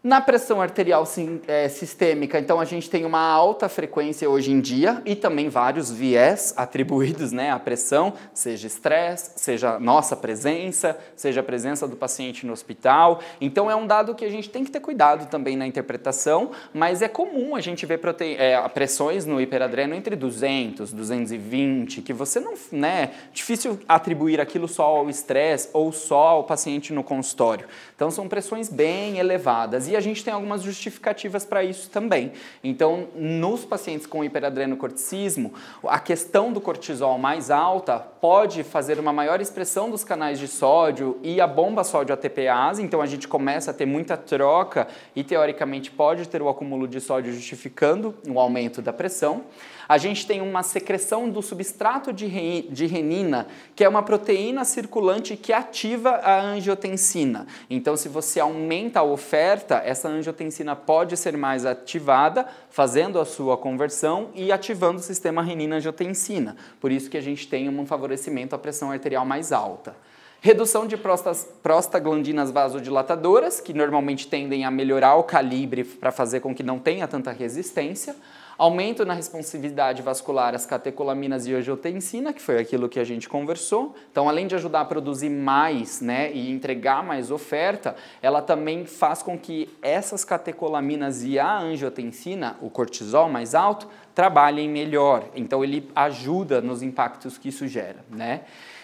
Na 0.00 0.20
pressão 0.20 0.62
arterial 0.62 1.04
sim, 1.04 1.40
é, 1.48 1.68
sistêmica, 1.68 2.38
então 2.38 2.60
a 2.60 2.64
gente 2.64 2.88
tem 2.88 3.04
uma 3.04 3.18
alta 3.20 3.68
frequência 3.68 4.30
hoje 4.30 4.52
em 4.52 4.60
dia 4.60 5.02
e 5.04 5.16
também 5.16 5.48
vários 5.48 5.90
viés 5.90 6.54
atribuídos 6.56 7.32
né, 7.32 7.50
à 7.50 7.58
pressão, 7.58 8.12
seja 8.32 8.68
estresse, 8.68 9.32
seja 9.34 9.76
nossa 9.80 10.14
presença, 10.14 10.96
seja 11.16 11.40
a 11.40 11.42
presença 11.42 11.88
do 11.88 11.96
paciente 11.96 12.46
no 12.46 12.52
hospital. 12.52 13.18
Então 13.40 13.68
é 13.68 13.74
um 13.74 13.88
dado 13.88 14.14
que 14.14 14.24
a 14.24 14.30
gente 14.30 14.48
tem 14.48 14.62
que 14.62 14.70
ter 14.70 14.78
cuidado 14.78 15.28
também 15.28 15.56
na 15.56 15.66
interpretação, 15.66 16.52
mas 16.72 17.02
é 17.02 17.08
comum 17.08 17.56
a 17.56 17.60
gente 17.60 17.84
ver 17.84 18.00
é, 18.38 18.68
pressões 18.68 19.26
no 19.26 19.40
hiperadreno 19.40 19.96
entre 19.96 20.14
200, 20.14 20.92
220, 20.92 22.02
que 22.02 22.12
você 22.12 22.38
não, 22.38 22.54
né, 22.70 23.10
difícil 23.32 23.80
atribuir 23.88 24.40
aquilo 24.40 24.68
só 24.68 24.84
ao 24.84 25.10
estresse 25.10 25.70
ou 25.72 25.90
só 25.90 26.28
ao 26.28 26.44
paciente 26.44 26.92
no 26.92 27.02
consultório. 27.02 27.66
Então 27.98 28.12
são 28.12 28.28
pressões 28.28 28.68
bem 28.68 29.18
elevadas 29.18 29.88
e 29.88 29.96
a 29.96 30.00
gente 30.00 30.22
tem 30.22 30.32
algumas 30.32 30.62
justificativas 30.62 31.44
para 31.44 31.64
isso 31.64 31.90
também. 31.90 32.30
Então, 32.62 33.08
nos 33.16 33.64
pacientes 33.64 34.06
com 34.06 34.22
hiperadrenocorticismo, 34.22 35.52
a 35.82 35.98
questão 35.98 36.52
do 36.52 36.60
cortisol 36.60 37.18
mais 37.18 37.50
alta 37.50 37.98
pode 37.98 38.62
fazer 38.62 39.00
uma 39.00 39.12
maior 39.12 39.40
expressão 39.40 39.90
dos 39.90 40.04
canais 40.04 40.38
de 40.38 40.46
sódio 40.46 41.18
e 41.24 41.40
a 41.40 41.46
bomba 41.48 41.82
sódio 41.82 42.14
ATPase, 42.14 42.84
então 42.84 43.02
a 43.02 43.06
gente 43.06 43.26
começa 43.26 43.72
a 43.72 43.74
ter 43.74 43.84
muita 43.84 44.16
troca 44.16 44.86
e 45.16 45.24
teoricamente 45.24 45.90
pode 45.90 46.28
ter 46.28 46.40
o 46.40 46.48
acúmulo 46.48 46.86
de 46.86 47.00
sódio 47.00 47.32
justificando 47.32 48.14
o 48.28 48.38
aumento 48.38 48.80
da 48.80 48.92
pressão. 48.92 49.42
A 49.88 49.96
gente 49.96 50.26
tem 50.26 50.42
uma 50.42 50.62
secreção 50.62 51.30
do 51.30 51.40
substrato 51.40 52.12
de, 52.12 52.26
renina, 52.26 53.46
que 53.74 53.82
é 53.82 53.88
uma 53.88 54.02
proteína 54.02 54.62
circulante 54.62 55.34
que 55.34 55.50
ativa 55.50 56.10
a 56.10 56.42
angiotensina. 56.42 57.46
Então, 57.70 57.87
se 57.96 58.08
você 58.08 58.40
aumenta 58.40 59.00
a 59.00 59.04
oferta, 59.04 59.82
essa 59.84 60.08
angiotensina 60.08 60.74
pode 60.74 61.16
ser 61.16 61.36
mais 61.36 61.64
ativada, 61.64 62.46
fazendo 62.70 63.20
a 63.20 63.24
sua 63.24 63.56
conversão 63.56 64.30
e 64.34 64.50
ativando 64.50 64.98
o 64.98 65.02
sistema 65.02 65.42
renina-angiotensina. 65.42 66.56
Por 66.80 66.90
isso 66.90 67.08
que 67.08 67.16
a 67.16 67.20
gente 67.20 67.46
tem 67.46 67.68
um 67.68 67.86
favorecimento 67.86 68.54
à 68.54 68.58
pressão 68.58 68.90
arterial 68.90 69.24
mais 69.24 69.52
alta. 69.52 69.96
Redução 70.40 70.86
de 70.86 70.96
prostas, 70.96 71.48
prostaglandinas 71.62 72.52
vasodilatadoras, 72.52 73.60
que 73.60 73.74
normalmente 73.74 74.28
tendem 74.28 74.64
a 74.64 74.70
melhorar 74.70 75.16
o 75.16 75.24
calibre 75.24 75.82
para 75.82 76.12
fazer 76.12 76.40
com 76.40 76.54
que 76.54 76.62
não 76.62 76.78
tenha 76.78 77.08
tanta 77.08 77.32
resistência 77.32 78.14
aumento 78.58 79.04
na 79.04 79.14
responsividade 79.14 80.02
vascular 80.02 80.52
às 80.52 80.66
catecolaminas 80.66 81.46
e 81.46 81.54
angiotensina, 81.54 82.32
que 82.32 82.42
foi 82.42 82.58
aquilo 82.58 82.88
que 82.88 82.98
a 82.98 83.04
gente 83.04 83.28
conversou. 83.28 83.94
Então, 84.10 84.28
além 84.28 84.48
de 84.48 84.56
ajudar 84.56 84.80
a 84.80 84.84
produzir 84.84 85.30
mais 85.30 86.00
né, 86.00 86.32
e 86.32 86.50
entregar 86.50 87.04
mais 87.04 87.30
oferta, 87.30 87.94
ela 88.20 88.42
também 88.42 88.84
faz 88.84 89.22
com 89.22 89.38
que 89.38 89.70
essas 89.80 90.24
catecolaminas 90.24 91.22
e 91.22 91.38
a 91.38 91.56
angiotensina, 91.56 92.56
o 92.60 92.68
cortisol 92.68 93.28
mais 93.28 93.54
alto, 93.54 93.86
trabalhem 94.12 94.68
melhor. 94.68 95.28
Então, 95.36 95.62
ele 95.62 95.88
ajuda 95.94 96.60
nos 96.60 96.82
impactos 96.82 97.38
que 97.38 97.50
isso 97.50 97.68
gera. 97.68 98.04
Né? 98.10 98.40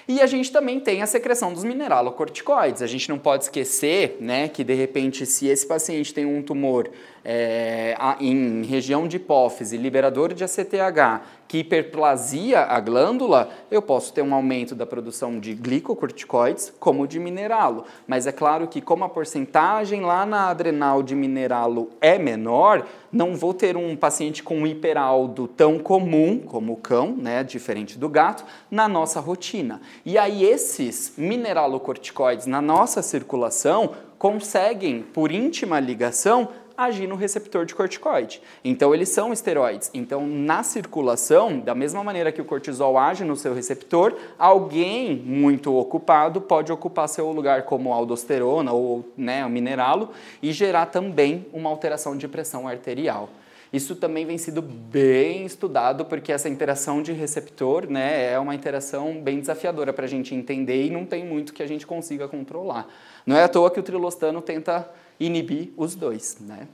E 0.06 0.20
a 0.20 0.26
gente 0.26 0.52
também 0.52 0.78
tem 0.78 1.02
a 1.02 1.06
secreção 1.06 1.52
dos 1.52 1.64
mineralocorticoides. 1.64 2.82
A 2.82 2.86
gente 2.86 3.08
não 3.08 3.18
pode 3.18 3.44
esquecer 3.44 4.18
né, 4.20 4.48
que, 4.48 4.62
de 4.62 4.74
repente, 4.74 5.24
se 5.24 5.46
esse 5.46 5.66
paciente 5.66 6.12
tem 6.12 6.26
um 6.26 6.42
tumor 6.42 6.90
é, 7.24 7.96
em 8.20 8.62
região 8.64 9.08
de 9.08 9.16
hipófise, 9.16 9.76
liberador 9.76 10.34
de 10.34 10.44
ACTH, 10.44 11.22
que 11.48 11.58
hiperplasia 11.58 12.60
a 12.60 12.80
glândula, 12.80 13.48
eu 13.70 13.80
posso 13.80 14.12
ter 14.12 14.22
um 14.22 14.34
aumento 14.34 14.74
da 14.74 14.84
produção 14.84 15.38
de 15.38 15.54
glicocorticoides 15.54 16.72
como 16.78 17.06
de 17.06 17.18
mineralo. 17.18 17.84
Mas 18.06 18.26
é 18.26 18.32
claro 18.32 18.66
que 18.66 18.80
como 18.80 19.04
a 19.04 19.08
porcentagem 19.08 20.00
lá 20.00 20.26
na 20.26 20.50
adrenal 20.50 21.02
de 21.02 21.14
mineralo 21.14 21.90
é 22.00 22.18
menor, 22.18 22.86
não 23.10 23.36
vou 23.36 23.54
ter 23.54 23.76
um 23.76 23.94
paciente 23.94 24.42
com 24.42 24.66
hiperaldo 24.66 25.46
tão 25.46 25.78
comum 25.78 26.38
como 26.38 26.72
o 26.72 26.76
cão, 26.76 27.16
né, 27.16 27.44
diferente 27.44 27.98
do 27.98 28.08
gato, 28.08 28.44
na 28.70 28.88
nossa 28.88 29.20
rotina. 29.20 29.80
E 30.04 30.18
aí 30.18 30.44
esses 30.44 31.14
mineralocorticoides 31.16 32.46
na 32.46 32.60
nossa 32.60 33.00
circulação 33.00 33.92
conseguem, 34.18 35.02
por 35.02 35.30
íntima 35.30 35.78
ligação, 35.78 36.48
agir 36.76 37.06
no 37.06 37.16
receptor 37.16 37.64
de 37.64 37.74
corticoide. 37.74 38.40
Então, 38.64 38.94
eles 38.94 39.08
são 39.08 39.32
esteroides. 39.32 39.90
Então, 39.94 40.26
na 40.26 40.62
circulação, 40.62 41.58
da 41.58 41.74
mesma 41.74 42.02
maneira 42.02 42.32
que 42.32 42.40
o 42.40 42.44
cortisol 42.44 42.98
age 42.98 43.24
no 43.24 43.36
seu 43.36 43.54
receptor, 43.54 44.14
alguém 44.38 45.16
muito 45.16 45.74
ocupado 45.74 46.40
pode 46.40 46.72
ocupar 46.72 47.08
seu 47.08 47.30
lugar 47.30 47.62
como 47.62 47.92
aldosterona 47.92 48.72
ou 48.72 49.04
né, 49.16 49.46
mineralo 49.48 50.10
e 50.42 50.52
gerar 50.52 50.86
também 50.86 51.46
uma 51.52 51.70
alteração 51.70 52.16
de 52.16 52.28
pressão 52.28 52.66
arterial. 52.66 53.28
Isso 53.74 53.96
também 53.96 54.24
vem 54.24 54.38
sido 54.38 54.62
bem 54.62 55.44
estudado, 55.44 56.04
porque 56.04 56.30
essa 56.30 56.48
interação 56.48 57.02
de 57.02 57.12
receptor 57.12 57.90
né, 57.90 58.32
é 58.32 58.38
uma 58.38 58.54
interação 58.54 59.20
bem 59.20 59.40
desafiadora 59.40 59.92
para 59.92 60.04
a 60.04 60.08
gente 60.08 60.32
entender 60.32 60.86
e 60.86 60.90
não 60.90 61.04
tem 61.04 61.26
muito 61.26 61.52
que 61.52 61.60
a 61.60 61.66
gente 61.66 61.84
consiga 61.84 62.28
controlar. 62.28 62.86
Não 63.26 63.36
é 63.36 63.42
à 63.42 63.48
toa 63.48 63.68
que 63.72 63.80
o 63.80 63.82
trilostano 63.82 64.40
tenta 64.40 64.88
inibir 65.18 65.70
os 65.76 65.94
dois, 65.94 66.38
né? 66.40 66.68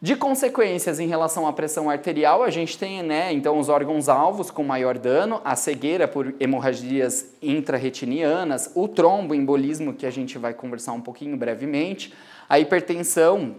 De 0.00 0.14
consequências 0.14 1.00
em 1.00 1.08
relação 1.08 1.44
à 1.44 1.52
pressão 1.52 1.90
arterial, 1.90 2.44
a 2.44 2.50
gente 2.50 2.78
tem, 2.78 3.02
né, 3.02 3.32
então 3.32 3.58
os 3.58 3.68
órgãos 3.68 4.08
alvos 4.08 4.48
com 4.48 4.62
maior 4.62 4.96
dano, 4.96 5.40
a 5.44 5.56
cegueira 5.56 6.06
por 6.06 6.36
hemorragias 6.38 7.32
intrarretinianas, 7.42 8.70
o 8.76 8.86
tromboembolismo 8.86 9.92
que 9.92 10.06
a 10.06 10.10
gente 10.10 10.38
vai 10.38 10.54
conversar 10.54 10.92
um 10.92 11.00
pouquinho 11.00 11.36
brevemente, 11.36 12.14
a 12.48 12.60
hipertensão 12.60 13.56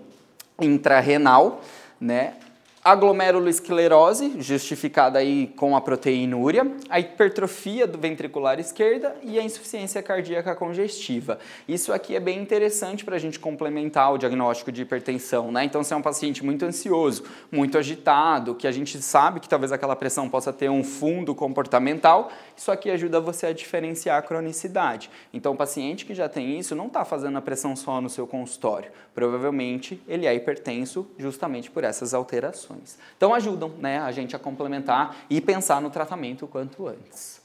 intrarrenal, 0.61 1.59
né, 1.99 2.35
a 2.83 2.95
glomeruloesclerose, 2.95 4.35
justificada 4.39 5.19
aí 5.19 5.47
com 5.57 5.75
a 5.75 5.81
proteinúria, 5.81 6.65
a 6.89 6.99
hipertrofia 6.99 7.85
do 7.85 7.97
ventricular 7.97 8.57
esquerda 8.57 9.15
e 9.21 9.37
a 9.37 9.43
insuficiência 9.43 10.01
cardíaca 10.01 10.55
congestiva. 10.55 11.39
Isso 11.67 11.91
aqui 11.91 12.15
é 12.15 12.19
bem 12.21 12.39
interessante 12.39 13.03
para 13.03 13.17
a 13.17 13.19
gente 13.19 13.37
complementar 13.37 14.13
o 14.13 14.17
diagnóstico 14.17 14.71
de 14.71 14.81
hipertensão, 14.81 15.51
né? 15.51 15.65
Então, 15.65 15.83
se 15.83 15.93
é 15.93 15.97
um 15.97 16.01
paciente 16.01 16.43
muito 16.43 16.63
ansioso, 16.63 17.23
muito 17.51 17.77
agitado, 17.77 18.55
que 18.55 18.65
a 18.65 18.71
gente 18.71 19.01
sabe 19.01 19.41
que 19.41 19.49
talvez 19.49 19.73
aquela 19.73 19.95
pressão 19.95 20.29
possa 20.29 20.53
ter 20.53 20.69
um 20.69 20.83
fundo 20.83 21.35
comportamental, 21.35 22.31
isso 22.55 22.71
aqui 22.71 22.89
ajuda 22.89 23.19
você 23.19 23.47
a 23.47 23.53
diferenciar 23.53 24.17
a 24.17 24.21
cronicidade. 24.21 25.09
Então, 25.33 25.51
o 25.51 25.57
paciente 25.57 26.05
que 26.05 26.13
já 26.13 26.29
tem 26.29 26.57
isso 26.57 26.75
não 26.75 26.87
está 26.87 27.03
fazendo 27.03 27.37
a 27.37 27.41
pressão 27.41 27.75
só 27.75 27.99
no 27.99 28.09
seu 28.09 28.25
consultório. 28.25 28.89
Provavelmente 29.13 30.01
ele 30.07 30.25
é 30.25 30.33
hipertenso 30.33 31.05
justamente 31.17 31.69
por 31.69 31.83
essas 31.83 32.13
alterações. 32.13 32.68
Então 33.17 33.33
ajudam 33.33 33.69
né, 33.77 33.99
a 33.99 34.11
gente 34.11 34.35
a 34.35 34.39
complementar 34.39 35.15
e 35.29 35.39
pensar 35.41 35.81
no 35.81 35.89
tratamento 35.89 36.45
o 36.45 36.47
quanto 36.47 36.87
antes. 36.87 37.41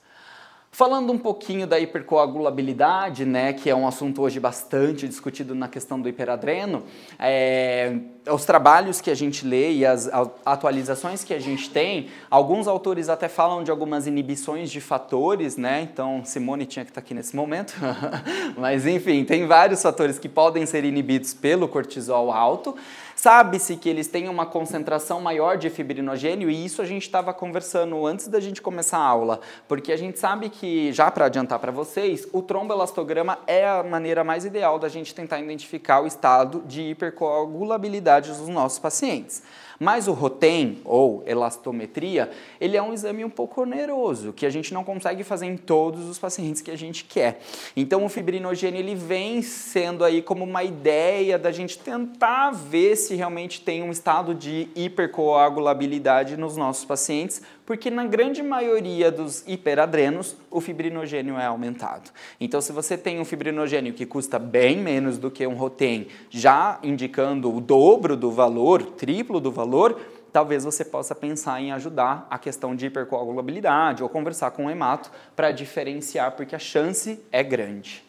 Falando 0.71 1.13
um 1.13 1.19
pouquinho 1.19 1.69
da 1.69 1.79
hipercoagulabilidade, 1.79 3.25
né, 3.25 3.53
que 3.53 3.71
é 3.71 3.75
um 3.77 3.87
assunto 3.87 4.21
hoje 4.21 4.41
bastante 4.41 5.07
discutido 5.07 5.55
na 5.55 5.69
questão 5.69 6.01
do 6.01 6.09
hiperadreno, 6.09 6.83
é, 7.17 7.97
os 8.27 8.45
trabalhos 8.45 9.01
que 9.01 9.11
a 9.11 9.15
gente 9.15 9.47
lê 9.47 9.73
e 9.73 9.87
as 9.87 10.09
atualizações 10.45 11.23
que 11.23 11.35
a 11.35 11.39
gente 11.39 11.69
tem, 11.71 12.09
alguns 12.31 12.67
autores 12.67 13.09
até 13.09 13.29
falam 13.29 13.63
de 13.63 13.71
algumas 13.71 14.07
inibições 14.07 14.71
de 14.71 14.81
fatores, 14.81 15.57
né? 15.57 15.83
Então, 15.83 16.23
Simone 16.25 16.65
tinha 16.65 16.85
que 16.85 16.91
estar 16.91 17.01
aqui 17.01 17.13
nesse 17.13 17.37
momento. 17.37 17.75
Mas, 18.57 18.87
enfim, 18.87 19.25
tem 19.25 19.47
vários 19.47 19.83
fatores 19.83 20.19
que 20.19 20.29
podem 20.29 20.65
ser 20.65 20.85
inibidos 20.85 21.35
pelo 21.35 21.69
cortisol 21.69 22.31
alto. 22.31 22.75
Sabe-se 23.15 23.77
que 23.77 23.89
eles 23.89 24.09
têm 24.09 24.29
uma 24.29 24.45
concentração 24.45 25.21
maior 25.21 25.57
de 25.57 25.71
fibrinogênio 25.71 26.51
e 26.51 26.65
isso 26.65 26.83
a 26.83 26.85
gente 26.85 27.03
estava 27.03 27.33
conversando 27.33 28.05
antes 28.07 28.29
da 28.29 28.41
gente 28.41 28.61
começar 28.61 28.99
a 28.99 29.07
aula, 29.07 29.41
porque 29.69 29.93
a 29.93 29.97
gente 29.97 30.19
sabe 30.19 30.51
que, 30.51 30.93
já 30.93 31.11
para 31.11 31.27
adiantar 31.27 31.59
para 31.59 31.71
vocês, 31.71 32.27
o 32.33 32.43
tromboelastograma 32.43 33.39
é 33.47 33.67
a 33.67 33.83
maneira 33.83 34.25
mais 34.25 34.45
ideal 34.45 34.79
da 34.79 34.89
gente 34.89 35.15
tentar 35.15 35.39
identificar 35.39 36.01
o 36.01 36.07
estado 36.07 36.63
de 36.67 36.83
hipercoagulabilidade 36.83 38.14
dos 38.23 38.49
nossos 38.49 38.79
pacientes. 38.79 39.43
Mas 39.79 40.07
o 40.07 40.13
ROTEM, 40.13 40.79
ou 40.85 41.23
elastometria, 41.27 42.31
ele 42.61 42.77
é 42.77 42.83
um 42.83 42.93
exame 42.93 43.25
um 43.25 43.31
pouco 43.31 43.63
oneroso, 43.63 44.33
que 44.33 44.47
a 44.47 44.51
gente 44.51 44.73
não 44.73 44.85
consegue 44.85 45.25
fazer 45.25 45.47
em 45.47 45.57
todos 45.57 46.09
os 46.09 46.19
pacientes 46.19 46.63
que 46.63 46.71
a 46.71 46.77
gente 46.77 47.05
quer. 47.05 47.41
Então 47.77 48.05
o 48.05 48.09
fibrinogênio 48.09 48.79
ele 48.79 48.95
vem 48.95 49.43
sendo 49.43 50.05
aí 50.05 50.23
como 50.23 50.45
uma 50.45 50.63
ideia 50.63 51.39
da 51.39 51.51
gente 51.51 51.79
tentar 51.79 52.51
ver 52.51 52.97
se 52.97 53.15
realmente 53.15 53.61
tem 53.61 53.83
um 53.83 53.91
estado 53.91 54.35
de 54.35 54.69
hipercoagulabilidade 54.75 56.37
nos 56.37 56.57
nossos 56.57 56.85
pacientes, 56.85 57.43
porque 57.67 57.91
na 57.91 58.05
grande 58.05 58.43
maioria 58.43 59.11
dos 59.11 59.43
hiperadrenos 59.47 60.37
o 60.51 60.61
fibrinogênio 60.61 61.39
é 61.39 61.47
aumentado. 61.47 62.11
Então, 62.41 62.61
se 62.61 62.73
você 62.73 62.97
tem 62.97 63.21
um 63.21 63.25
fibrinogênio 63.25 63.95
que 63.95 64.05
custa 64.05 64.39
bem 64.39 64.79
menos 64.79 65.19
do 65.19 65.31
que 65.31 65.47
um 65.47 65.55
Rotem, 65.55 66.09
já 66.29 66.79
indicando 66.83 67.55
o 67.55 67.61
dobro 67.61 68.17
do 68.17 68.31
valor, 68.31 68.83
triplo 68.83 69.41
do 69.41 69.51
valor, 69.51 70.01
talvez 70.33 70.65
você 70.65 70.85
possa 70.85 71.15
pensar 71.15 71.61
em 71.61 71.73
ajudar 71.73 72.27
a 72.29 72.39
questão 72.39 72.75
de 72.75 72.87
hipercoagulabilidade 72.87 74.03
ou 74.03 74.09
conversar 74.09 74.51
com 74.51 74.67
o 74.67 74.71
hemato 74.71 75.11
para 75.35 75.53
diferenciar, 75.53 76.33
porque 76.33 76.55
a 76.57 76.59
chance 76.59 77.21
é 77.31 77.43
grande. 77.43 78.05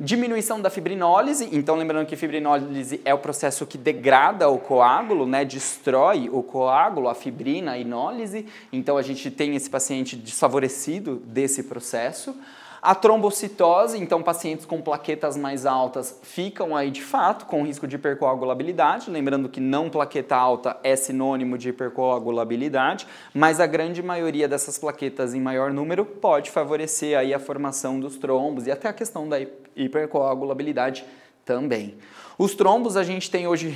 Diminuição 0.00 0.60
da 0.60 0.70
fibrinólise, 0.70 1.48
então 1.52 1.76
lembrando 1.76 2.06
que 2.06 2.16
fibrinólise 2.16 3.00
é 3.04 3.12
o 3.12 3.18
processo 3.18 3.66
que 3.66 3.76
degrada 3.76 4.48
o 4.48 4.58
coágulo, 4.58 5.26
né, 5.26 5.44
destrói 5.44 6.28
o 6.32 6.42
coágulo, 6.42 7.08
a 7.08 7.14
fibrina, 7.14 7.72
a 7.72 7.78
inólise, 7.78 8.46
então 8.72 8.96
a 8.96 9.02
gente 9.02 9.30
tem 9.30 9.54
esse 9.54 9.68
paciente 9.68 10.16
desfavorecido 10.16 11.16
desse 11.26 11.62
processo. 11.64 12.34
A 12.82 12.96
trombocitose, 12.96 13.96
então 13.96 14.24
pacientes 14.24 14.66
com 14.66 14.82
plaquetas 14.82 15.36
mais 15.36 15.66
altas 15.66 16.18
ficam 16.20 16.76
aí 16.76 16.90
de 16.90 17.00
fato 17.00 17.46
com 17.46 17.62
risco 17.62 17.86
de 17.86 17.94
hipercoagulabilidade, 17.94 19.08
lembrando 19.08 19.48
que 19.48 19.60
não 19.60 19.88
plaqueta 19.88 20.34
alta 20.34 20.76
é 20.82 20.96
sinônimo 20.96 21.56
de 21.56 21.68
hipercoagulabilidade, 21.68 23.06
mas 23.32 23.60
a 23.60 23.66
grande 23.68 24.02
maioria 24.02 24.48
dessas 24.48 24.80
plaquetas 24.80 25.32
em 25.32 25.40
maior 25.40 25.72
número 25.72 26.04
pode 26.04 26.50
favorecer 26.50 27.16
aí 27.16 27.32
a 27.32 27.38
formação 27.38 28.00
dos 28.00 28.16
trombos 28.16 28.66
e 28.66 28.72
até 28.72 28.88
a 28.88 28.92
questão 28.92 29.28
da 29.28 29.36
hipercoagulabilidade 29.76 31.04
também. 31.44 31.94
Os 32.36 32.56
trombos 32.56 32.96
a 32.96 33.04
gente 33.04 33.30
tem 33.30 33.46
hoje 33.46 33.72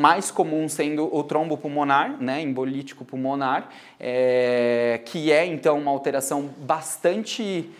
mais 0.00 0.30
comum 0.30 0.66
sendo 0.66 1.14
o 1.14 1.22
trombo 1.22 1.58
pulmonar, 1.58 2.16
né, 2.22 2.40
embolítico 2.40 3.04
pulmonar, 3.04 3.68
é, 4.00 5.02
que 5.04 5.30
é 5.30 5.44
então 5.44 5.78
uma 5.78 5.90
alteração 5.90 6.48
bastante 6.58 7.70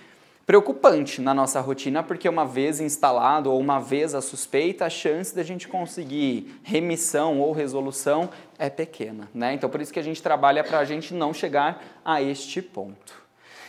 preocupante 0.46 1.20
na 1.20 1.34
nossa 1.34 1.60
rotina, 1.60 2.04
porque 2.04 2.28
uma 2.28 2.46
vez 2.46 2.80
instalado 2.80 3.52
ou 3.52 3.58
uma 3.58 3.80
vez 3.80 4.14
a 4.14 4.22
suspeita, 4.22 4.86
a 4.86 4.90
chance 4.90 5.34
da 5.34 5.42
gente 5.42 5.66
conseguir 5.66 6.60
remissão 6.62 7.40
ou 7.40 7.52
resolução 7.52 8.30
é 8.56 8.70
pequena. 8.70 9.28
Né? 9.34 9.54
Então, 9.54 9.68
por 9.68 9.80
isso 9.80 9.92
que 9.92 9.98
a 9.98 10.04
gente 10.04 10.22
trabalha 10.22 10.62
para 10.62 10.78
a 10.78 10.84
gente 10.84 11.12
não 11.12 11.34
chegar 11.34 11.82
a 12.04 12.22
este 12.22 12.62
ponto. 12.62 13.25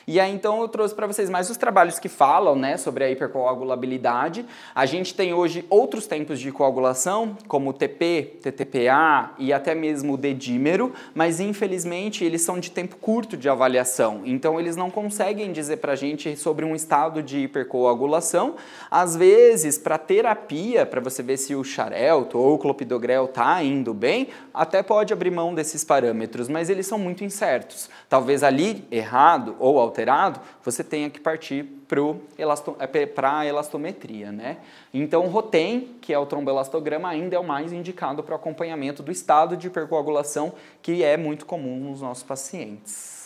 E 0.10 0.22
aí 0.22 0.34
então 0.34 0.62
eu 0.62 0.70
trouxe 0.70 0.96
para 0.96 1.06
vocês 1.06 1.30
mais 1.30 1.50
os 1.50 1.58
trabalhos 1.58 2.00
que 2.00 2.08
falam 2.08 2.56
né, 2.56 2.78
sobre 2.78 3.04
a 3.04 3.12
hipercoagulabilidade. 3.12 4.46
A 4.74 4.86
gente 4.86 5.14
tem 5.14 5.34
hoje 5.34 5.66
outros 5.70 6.08
tempos 6.08 6.40
de 6.40 6.50
coagulação, 6.50 7.36
como 7.46 7.72
o 7.72 7.74
TP, 7.74 8.38
TTPA 8.42 9.32
e 9.38 9.52
até 9.52 9.76
mesmo 9.76 10.14
o 10.14 10.18
dedímero, 10.18 10.94
mas 11.14 11.42
infelizmente 11.42 12.24
eles 12.24 12.42
são 12.42 12.58
de 12.58 12.72
tempo 12.72 12.96
curto 12.96 13.36
de 13.36 13.50
avaliação. 13.50 14.22
Então 14.24 14.58
eles 14.58 14.78
não 14.78 14.90
conseguem 14.90 15.52
dizer 15.52 15.76
para 15.78 15.92
a 15.92 15.96
gente 15.98 16.38
sobre 16.38 16.64
um 16.64 16.74
estado 16.74 17.22
de 17.22 17.40
hipercoagulação. 17.40 18.56
Às 18.90 19.14
vezes, 19.14 19.78
para 19.78 19.98
terapia, 19.98 20.86
para 20.86 21.02
você 21.02 21.22
ver 21.22 21.36
se 21.36 21.54
o 21.54 21.66
xarelto 21.66 22.38
ou 22.38 22.54
o 22.54 22.58
clopidogrel 22.58 23.26
está 23.26 23.62
indo 23.62 23.94
bem, 23.94 24.30
até 24.54 24.82
pode 24.82 25.12
abrir 25.12 25.32
mão 25.32 25.54
desses 25.54 25.84
parâmetros, 25.84 26.48
mas 26.48 26.70
eles 26.70 26.88
são 26.88 26.98
muito 26.98 27.26
incertos. 27.26 27.90
Talvez 28.08 28.42
ali 28.42 28.88
errado 28.90 29.58
ou 29.60 29.78
alterado 29.78 29.97
alterado, 29.98 30.40
você 30.64 30.84
tenha 30.84 31.10
que 31.10 31.20
partir 31.20 31.64
para 31.88 32.00
é, 32.38 33.28
a 33.28 33.46
elastometria. 33.46 34.32
Né? 34.32 34.58
Então, 34.94 35.26
o 35.26 35.30
ROTEM, 35.30 35.96
que 36.00 36.14
é 36.14 36.20
o 36.20 36.26
tromboelastograma, 36.26 37.10
ainda 37.10 37.36
é 37.36 37.40
o 37.40 37.44
mais 37.44 37.74
indicado 37.74 38.22
para 38.22 38.34
o 38.34 38.36
acompanhamento 38.36 39.02
do 39.02 39.12
estado 39.12 39.58
de 39.58 39.68
hipercoagulação, 39.68 40.54
que 40.82 41.04
é 41.04 41.18
muito 41.18 41.46
comum 41.46 41.90
nos 41.90 42.02
nossos 42.02 42.24
pacientes. 42.24 43.18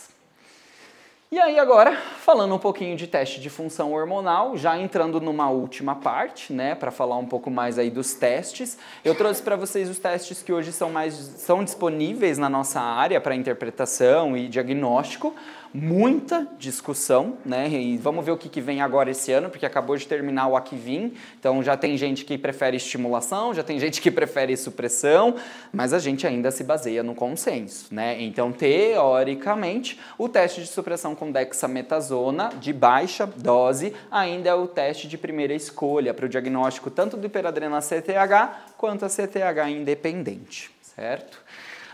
E 1.32 1.40
aí 1.40 1.58
agora, 1.58 1.96
falando 1.96 2.54
um 2.54 2.58
pouquinho 2.58 2.94
de 2.94 3.06
teste 3.06 3.40
de 3.40 3.48
função 3.48 3.94
hormonal, 3.94 4.54
já 4.54 4.78
entrando 4.78 5.18
numa 5.18 5.48
última 5.48 5.94
parte, 5.94 6.52
né, 6.52 6.74
para 6.74 6.90
falar 6.90 7.16
um 7.16 7.24
pouco 7.24 7.50
mais 7.50 7.78
aí 7.78 7.88
dos 7.88 8.12
testes, 8.12 8.76
eu 9.02 9.14
trouxe 9.14 9.42
para 9.42 9.56
vocês 9.56 9.88
os 9.88 9.98
testes 9.98 10.42
que 10.42 10.52
hoje 10.52 10.72
são 10.72 10.90
mais 10.90 11.14
são 11.14 11.64
disponíveis 11.64 12.36
na 12.36 12.50
nossa 12.50 12.82
área 12.82 13.18
para 13.18 13.34
interpretação 13.34 14.36
e 14.36 14.46
diagnóstico, 14.46 15.34
muita 15.74 16.46
discussão, 16.58 17.38
né? 17.44 17.68
E 17.68 17.96
vamos 17.96 18.24
ver 18.24 18.32
o 18.32 18.36
que, 18.36 18.48
que 18.48 18.60
vem 18.60 18.80
agora 18.80 19.10
esse 19.10 19.32
ano, 19.32 19.48
porque 19.48 19.64
acabou 19.64 19.96
de 19.96 20.06
terminar 20.06 20.48
o 20.48 20.56
Aquivim, 20.56 21.14
então 21.38 21.62
já 21.62 21.76
tem 21.76 21.96
gente 21.96 22.24
que 22.24 22.36
prefere 22.36 22.76
estimulação, 22.76 23.54
já 23.54 23.62
tem 23.62 23.78
gente 23.78 24.00
que 24.00 24.10
prefere 24.12 24.56
supressão, 24.56 25.36
mas 25.72 25.92
a 25.92 25.98
gente 25.98 26.26
ainda 26.26 26.50
se 26.50 26.62
baseia 26.62 27.02
no 27.02 27.14
consenso, 27.14 27.92
né? 27.92 28.20
Então, 28.20 28.52
teoricamente, 28.52 29.98
o 30.18 30.28
teste 30.28 30.60
de 30.60 30.66
supressão 30.66 31.14
com 31.14 31.32
dexametasona 31.32 32.50
de 32.60 32.72
baixa 32.72 33.26
dose 33.26 33.94
ainda 34.10 34.50
é 34.50 34.54
o 34.54 34.66
teste 34.66 35.08
de 35.08 35.16
primeira 35.16 35.54
escolha 35.54 36.12
para 36.12 36.26
o 36.26 36.28
diagnóstico 36.28 36.90
tanto 36.90 37.16
do 37.16 37.26
hiperadrena 37.26 37.80
CTH 37.80 38.74
quanto 38.76 39.04
a 39.04 39.08
CTH 39.08 39.70
independente, 39.70 40.70
certo? 40.82 41.41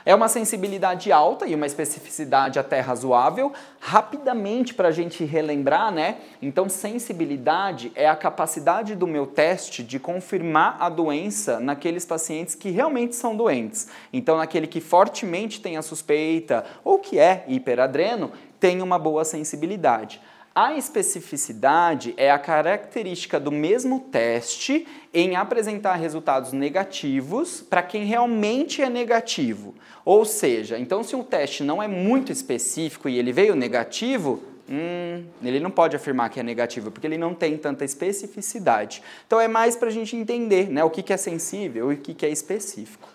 É 0.09 0.15
uma 0.15 0.27
sensibilidade 0.27 1.13
alta 1.13 1.47
e 1.47 1.55
uma 1.55 1.67
especificidade 1.67 2.59
até 2.59 2.81
razoável. 2.81 3.53
Rapidamente, 3.79 4.73
para 4.73 4.89
a 4.89 4.91
gente 4.91 5.23
relembrar, 5.23 5.93
né? 5.93 6.17
Então, 6.41 6.67
sensibilidade 6.67 7.93
é 7.95 8.09
a 8.09 8.17
capacidade 8.17 8.95
do 8.95 9.07
meu 9.07 9.27
teste 9.27 9.83
de 9.83 9.99
confirmar 9.99 10.79
a 10.81 10.89
doença 10.89 11.61
naqueles 11.61 12.07
pacientes 12.07 12.55
que 12.55 12.71
realmente 12.71 13.17
são 13.17 13.37
doentes. 13.37 13.89
Então, 14.11 14.39
naquele 14.39 14.67
que 14.67 14.81
fortemente 14.81 15.61
tem 15.61 15.77
a 15.77 15.83
suspeita 15.83 16.65
ou 16.83 16.99
que 16.99 17.19
é 17.19 17.45
hiperadreno, 17.47 18.33
tem 18.59 18.81
uma 18.81 18.99
boa 18.99 19.27
sensibilidade. 19.27 20.23
A 20.55 20.77
especificidade 20.77 22.15
é 22.17 22.31
a 22.31 22.39
característica 22.39 23.39
do 23.39 23.53
mesmo 23.53 24.01
teste 24.11 24.87
em 25.15 25.37
apresentar 25.37 25.95
resultados 25.95 26.53
negativos 26.53 27.61
para 27.61 27.83
quem 27.83 28.05
realmente 28.05 28.83
é 28.83 28.91
negativo. 28.91 29.75
Ou 30.05 30.25
seja, 30.25 30.79
então 30.79 31.03
se 31.03 31.15
um 31.15 31.23
teste 31.23 31.63
não 31.63 31.83
é 31.83 31.87
muito 31.87 32.33
específico 32.33 33.09
e 33.09 33.19
ele 33.19 33.33
veio 33.33 33.55
negativo, 33.55 34.43
hum, 34.69 35.25
ele 35.43 35.61
não 35.61 35.71
pode 35.71 35.95
afirmar 35.95 36.29
que 36.31 36.41
é 36.41 36.43
negativo, 36.43 36.91
porque 36.91 37.07
ele 37.07 37.19
não 37.19 37.35
tem 37.35 37.57
tanta 37.57 37.85
especificidade. 37.85 39.03
Então 39.27 39.41
é 39.41 39.47
mais 39.47 39.77
para 39.77 39.89
a 39.89 39.93
gente 39.93 40.17
entender 40.17 40.69
né, 40.69 40.83
o 40.83 40.91
que, 40.91 41.03
que 41.03 41.13
é 41.13 41.17
sensível 41.17 41.93
e 41.93 41.95
o 41.95 41.99
que, 41.99 42.15
que 42.15 42.27
é 42.27 42.31
específico. 42.31 43.09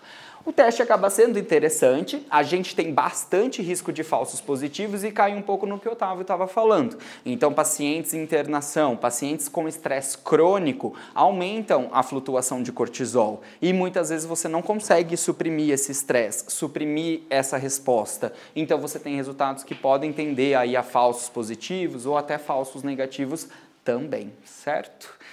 O 0.46 0.52
teste 0.52 0.82
acaba 0.82 1.08
sendo 1.08 1.38
interessante, 1.38 2.22
a 2.28 2.42
gente 2.42 2.76
tem 2.76 2.92
bastante 2.92 3.62
risco 3.62 3.90
de 3.90 4.04
falsos 4.04 4.42
positivos 4.42 5.02
e 5.02 5.10
cai 5.10 5.34
um 5.34 5.40
pouco 5.40 5.64
no 5.64 5.78
que 5.78 5.88
o 5.88 5.92
Otávio 5.92 6.20
estava 6.20 6.46
falando. 6.46 6.98
Então, 7.24 7.50
pacientes 7.50 8.12
em 8.12 8.22
internação, 8.22 8.94
pacientes 8.94 9.48
com 9.48 9.66
estresse 9.66 10.18
crônico, 10.18 10.94
aumentam 11.14 11.88
a 11.92 12.02
flutuação 12.02 12.62
de 12.62 12.70
cortisol 12.72 13.40
e 13.62 13.72
muitas 13.72 14.10
vezes 14.10 14.26
você 14.26 14.46
não 14.46 14.60
consegue 14.60 15.16
suprimir 15.16 15.70
esse 15.70 15.90
estresse, 15.90 16.44
suprimir 16.48 17.22
essa 17.30 17.56
resposta. 17.56 18.30
Então, 18.54 18.78
você 18.78 18.98
tem 18.98 19.16
resultados 19.16 19.64
que 19.64 19.74
podem 19.74 20.12
tender 20.12 20.58
aí 20.58 20.76
a 20.76 20.82
falsos 20.82 21.30
positivos 21.30 22.04
ou 22.04 22.18
até 22.18 22.36
falsos 22.36 22.82
negativos 22.82 23.48
também, 23.82 24.30
certo? 24.44 25.23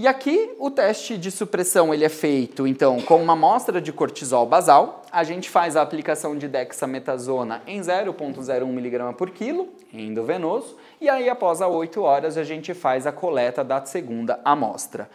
E 0.00 0.06
aqui 0.06 0.54
o 0.60 0.70
teste 0.70 1.18
de 1.18 1.28
supressão 1.28 1.92
ele 1.92 2.04
é 2.04 2.08
feito 2.08 2.68
então 2.68 3.00
com 3.00 3.20
uma 3.20 3.32
amostra 3.32 3.80
de 3.80 3.92
cortisol 3.92 4.46
basal. 4.46 5.02
A 5.10 5.24
gente 5.24 5.50
faz 5.50 5.74
a 5.74 5.82
aplicação 5.82 6.38
de 6.38 6.46
dexametasona 6.46 7.62
em 7.66 7.80
0,01 7.80 8.62
mg 8.62 9.14
por 9.14 9.30
quilo 9.30 9.68
endovenoso 9.92 10.76
e 11.00 11.08
aí 11.08 11.28
após 11.28 11.60
as 11.60 11.68
8 11.68 12.00
horas 12.00 12.38
a 12.38 12.44
gente 12.44 12.74
faz 12.74 13.08
a 13.08 13.12
coleta 13.12 13.64
da 13.64 13.84
segunda 13.84 14.38
amostra. 14.44 15.10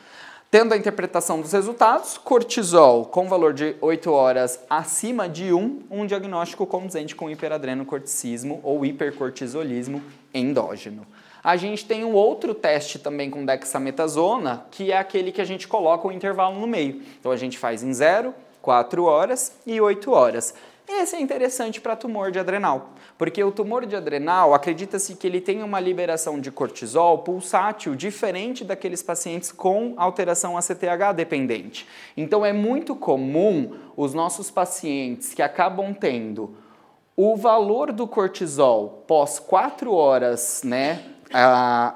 Tendo 0.51 0.73
a 0.73 0.77
interpretação 0.77 1.39
dos 1.39 1.53
resultados, 1.53 2.17
cortisol 2.17 3.05
com 3.05 3.29
valor 3.29 3.53
de 3.53 3.77
8 3.79 4.11
horas 4.11 4.59
acima 4.69 5.29
de 5.29 5.53
1, 5.53 5.83
um 5.89 6.05
diagnóstico 6.05 6.67
condizente 6.67 7.15
com 7.15 7.29
hiperadrenocorticismo 7.29 8.59
ou 8.61 8.85
hipercortisolismo 8.85 10.03
endógeno. 10.33 11.07
A 11.43 11.57
gente 11.57 11.85
tem 11.85 12.05
um 12.05 12.13
outro 12.13 12.53
teste 12.55 12.97
também 12.97 13.29
com 13.29 13.43
dexametasona, 13.43 14.65
que 14.71 14.93
é 14.93 14.97
aquele 14.97 15.29
que 15.29 15.41
a 15.41 15.45
gente 15.45 15.67
coloca 15.67 16.07
o 16.07 16.11
intervalo 16.11 16.57
no 16.57 16.65
meio. 16.65 17.01
Então 17.19 17.33
a 17.33 17.35
gente 17.35 17.57
faz 17.57 17.83
em 17.83 17.93
0, 17.93 18.33
4 18.61 19.03
horas 19.03 19.57
e 19.65 19.81
8 19.81 20.09
horas. 20.09 20.53
Esse 20.87 21.17
é 21.17 21.21
interessante 21.21 21.81
para 21.81 21.97
tumor 21.97 22.31
de 22.31 22.39
adrenal, 22.39 22.91
porque 23.17 23.43
o 23.43 23.51
tumor 23.51 23.85
de 23.85 23.95
adrenal 23.95 24.53
acredita-se 24.53 25.15
que 25.15 25.27
ele 25.27 25.41
tem 25.41 25.63
uma 25.63 25.79
liberação 25.81 26.39
de 26.39 26.49
cortisol 26.49 27.19
pulsátil 27.19 27.93
diferente 27.93 28.63
daqueles 28.63 29.03
pacientes 29.03 29.51
com 29.51 29.93
alteração 29.97 30.57
ACTH 30.57 31.13
dependente. 31.15 31.85
Então 32.15 32.45
é 32.45 32.53
muito 32.53 32.95
comum 32.95 33.75
os 33.97 34.13
nossos 34.13 34.49
pacientes 34.49 35.33
que 35.33 35.41
acabam 35.41 35.93
tendo 35.93 36.55
o 37.15 37.35
valor 37.35 37.91
do 37.91 38.07
cortisol 38.07 39.03
pós 39.07 39.39
4 39.39 39.93
horas, 39.93 40.61
né, 40.63 41.03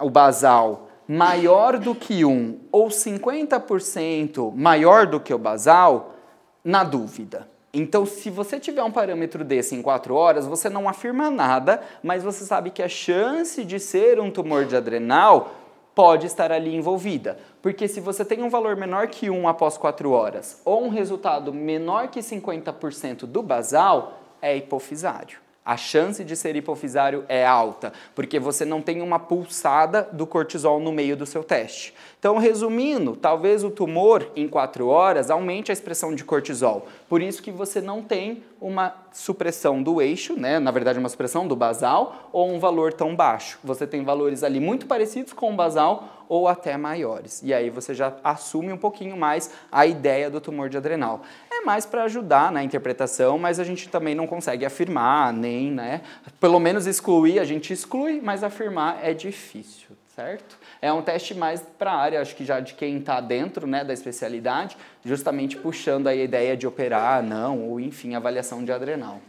o 0.01 0.09
basal 0.09 0.87
maior 1.07 1.77
do 1.77 1.95
que 1.95 2.25
1 2.25 2.59
ou 2.71 2.89
50% 2.89 4.53
maior 4.53 5.07
do 5.07 5.19
que 5.19 5.33
o 5.33 5.37
basal, 5.37 6.15
na 6.63 6.83
dúvida. 6.83 7.47
Então, 7.73 8.05
se 8.05 8.29
você 8.29 8.59
tiver 8.59 8.83
um 8.83 8.91
parâmetro 8.91 9.43
desse 9.43 9.75
em 9.75 9.81
4 9.81 10.13
horas, 10.13 10.45
você 10.45 10.69
não 10.69 10.89
afirma 10.89 11.29
nada, 11.29 11.81
mas 12.03 12.23
você 12.23 12.43
sabe 12.43 12.71
que 12.71 12.83
a 12.83 12.89
chance 12.89 13.63
de 13.63 13.79
ser 13.79 14.19
um 14.19 14.31
tumor 14.31 14.65
de 14.65 14.75
adrenal 14.75 15.51
pode 15.95 16.25
estar 16.25 16.51
ali 16.51 16.75
envolvida. 16.75 17.37
Porque 17.61 17.87
se 17.87 18.01
você 18.01 18.25
tem 18.25 18.43
um 18.43 18.49
valor 18.49 18.75
menor 18.75 19.07
que 19.07 19.29
1 19.29 19.47
após 19.47 19.77
4 19.77 20.11
horas 20.11 20.61
ou 20.65 20.83
um 20.83 20.89
resultado 20.89 21.53
menor 21.53 22.09
que 22.09 22.19
50% 22.19 23.25
do 23.25 23.41
basal, 23.41 24.19
é 24.41 24.57
hipofisário 24.57 25.46
a 25.67 25.75
chance 25.75 26.23
de 26.23 26.33
ser 26.33 26.55
hipofisário 26.55 27.25
é 27.27 27.45
alta, 27.45 27.91
porque 28.15 28.39
você 28.39 28.63
não 28.63 28.81
tem 28.81 29.01
uma 29.01 29.19
pulsada 29.19 30.07
do 30.13 30.25
cortisol 30.25 30.79
no 30.79 30.93
meio 30.93 31.17
do 31.17 31.25
seu 31.25 31.43
teste. 31.43 31.93
Então, 32.19 32.37
resumindo, 32.37 33.15
talvez 33.15 33.63
o 33.63 33.69
tumor 33.69 34.31
em 34.35 34.47
4 34.47 34.87
horas 34.87 35.29
aumente 35.29 35.71
a 35.71 35.73
expressão 35.73 36.15
de 36.15 36.23
cortisol. 36.23 36.87
Por 37.07 37.21
isso 37.21 37.43
que 37.43 37.51
você 37.51 37.79
não 37.79 38.01
tem 38.01 38.43
uma 38.59 38.95
supressão 39.13 39.83
do 39.83 40.01
eixo, 40.01 40.33
né? 40.33 40.57
na 40.59 40.71
verdade 40.71 40.97
uma 40.97 41.09
supressão 41.09 41.47
do 41.47 41.55
basal, 41.55 42.29
ou 42.33 42.49
um 42.51 42.59
valor 42.59 42.91
tão 42.91 43.15
baixo. 43.15 43.59
Você 43.63 43.85
tem 43.85 44.03
valores 44.03 44.43
ali 44.43 44.59
muito 44.59 44.87
parecidos 44.87 45.31
com 45.31 45.53
o 45.53 45.55
basal 45.55 46.25
ou 46.27 46.47
até 46.47 46.75
maiores. 46.75 47.41
E 47.43 47.53
aí 47.53 47.69
você 47.69 47.93
já 47.93 48.13
assume 48.23 48.73
um 48.73 48.77
pouquinho 48.77 49.15
mais 49.15 49.51
a 49.71 49.85
ideia 49.85 50.29
do 50.29 50.41
tumor 50.41 50.69
de 50.69 50.77
adrenal 50.77 51.21
é 51.51 51.61
mais 51.61 51.85
para 51.85 52.03
ajudar 52.03 52.51
na 52.51 52.63
interpretação, 52.63 53.37
mas 53.37 53.59
a 53.59 53.63
gente 53.63 53.89
também 53.89 54.15
não 54.15 54.27
consegue 54.27 54.65
afirmar, 54.65 55.33
nem, 55.33 55.71
né? 55.71 56.01
Pelo 56.39 56.59
menos 56.59 56.85
excluir, 56.85 57.39
a 57.39 57.43
gente 57.43 57.73
exclui, 57.73 58.21
mas 58.21 58.43
afirmar 58.43 58.99
é 59.03 59.13
difícil, 59.13 59.89
certo? 60.15 60.57
É 60.81 60.91
um 60.93 61.01
teste 61.01 61.33
mais 61.33 61.61
para 61.61 61.91
a 61.91 61.97
área, 61.97 62.21
acho 62.21 62.35
que 62.35 62.45
já 62.45 62.59
de 62.59 62.73
quem 62.73 62.97
está 62.97 63.19
dentro 63.19 63.65
né, 63.65 63.83
da 63.83 63.93
especialidade, 63.93 64.77
justamente 65.03 65.57
puxando 65.57 66.07
a 66.07 66.15
ideia 66.15 66.55
de 66.55 66.67
operar, 66.67 67.23
não, 67.23 67.61
ou 67.61 67.79
enfim, 67.79 68.15
avaliação 68.15 68.63
de 68.63 68.71
adrenal. 68.71 69.19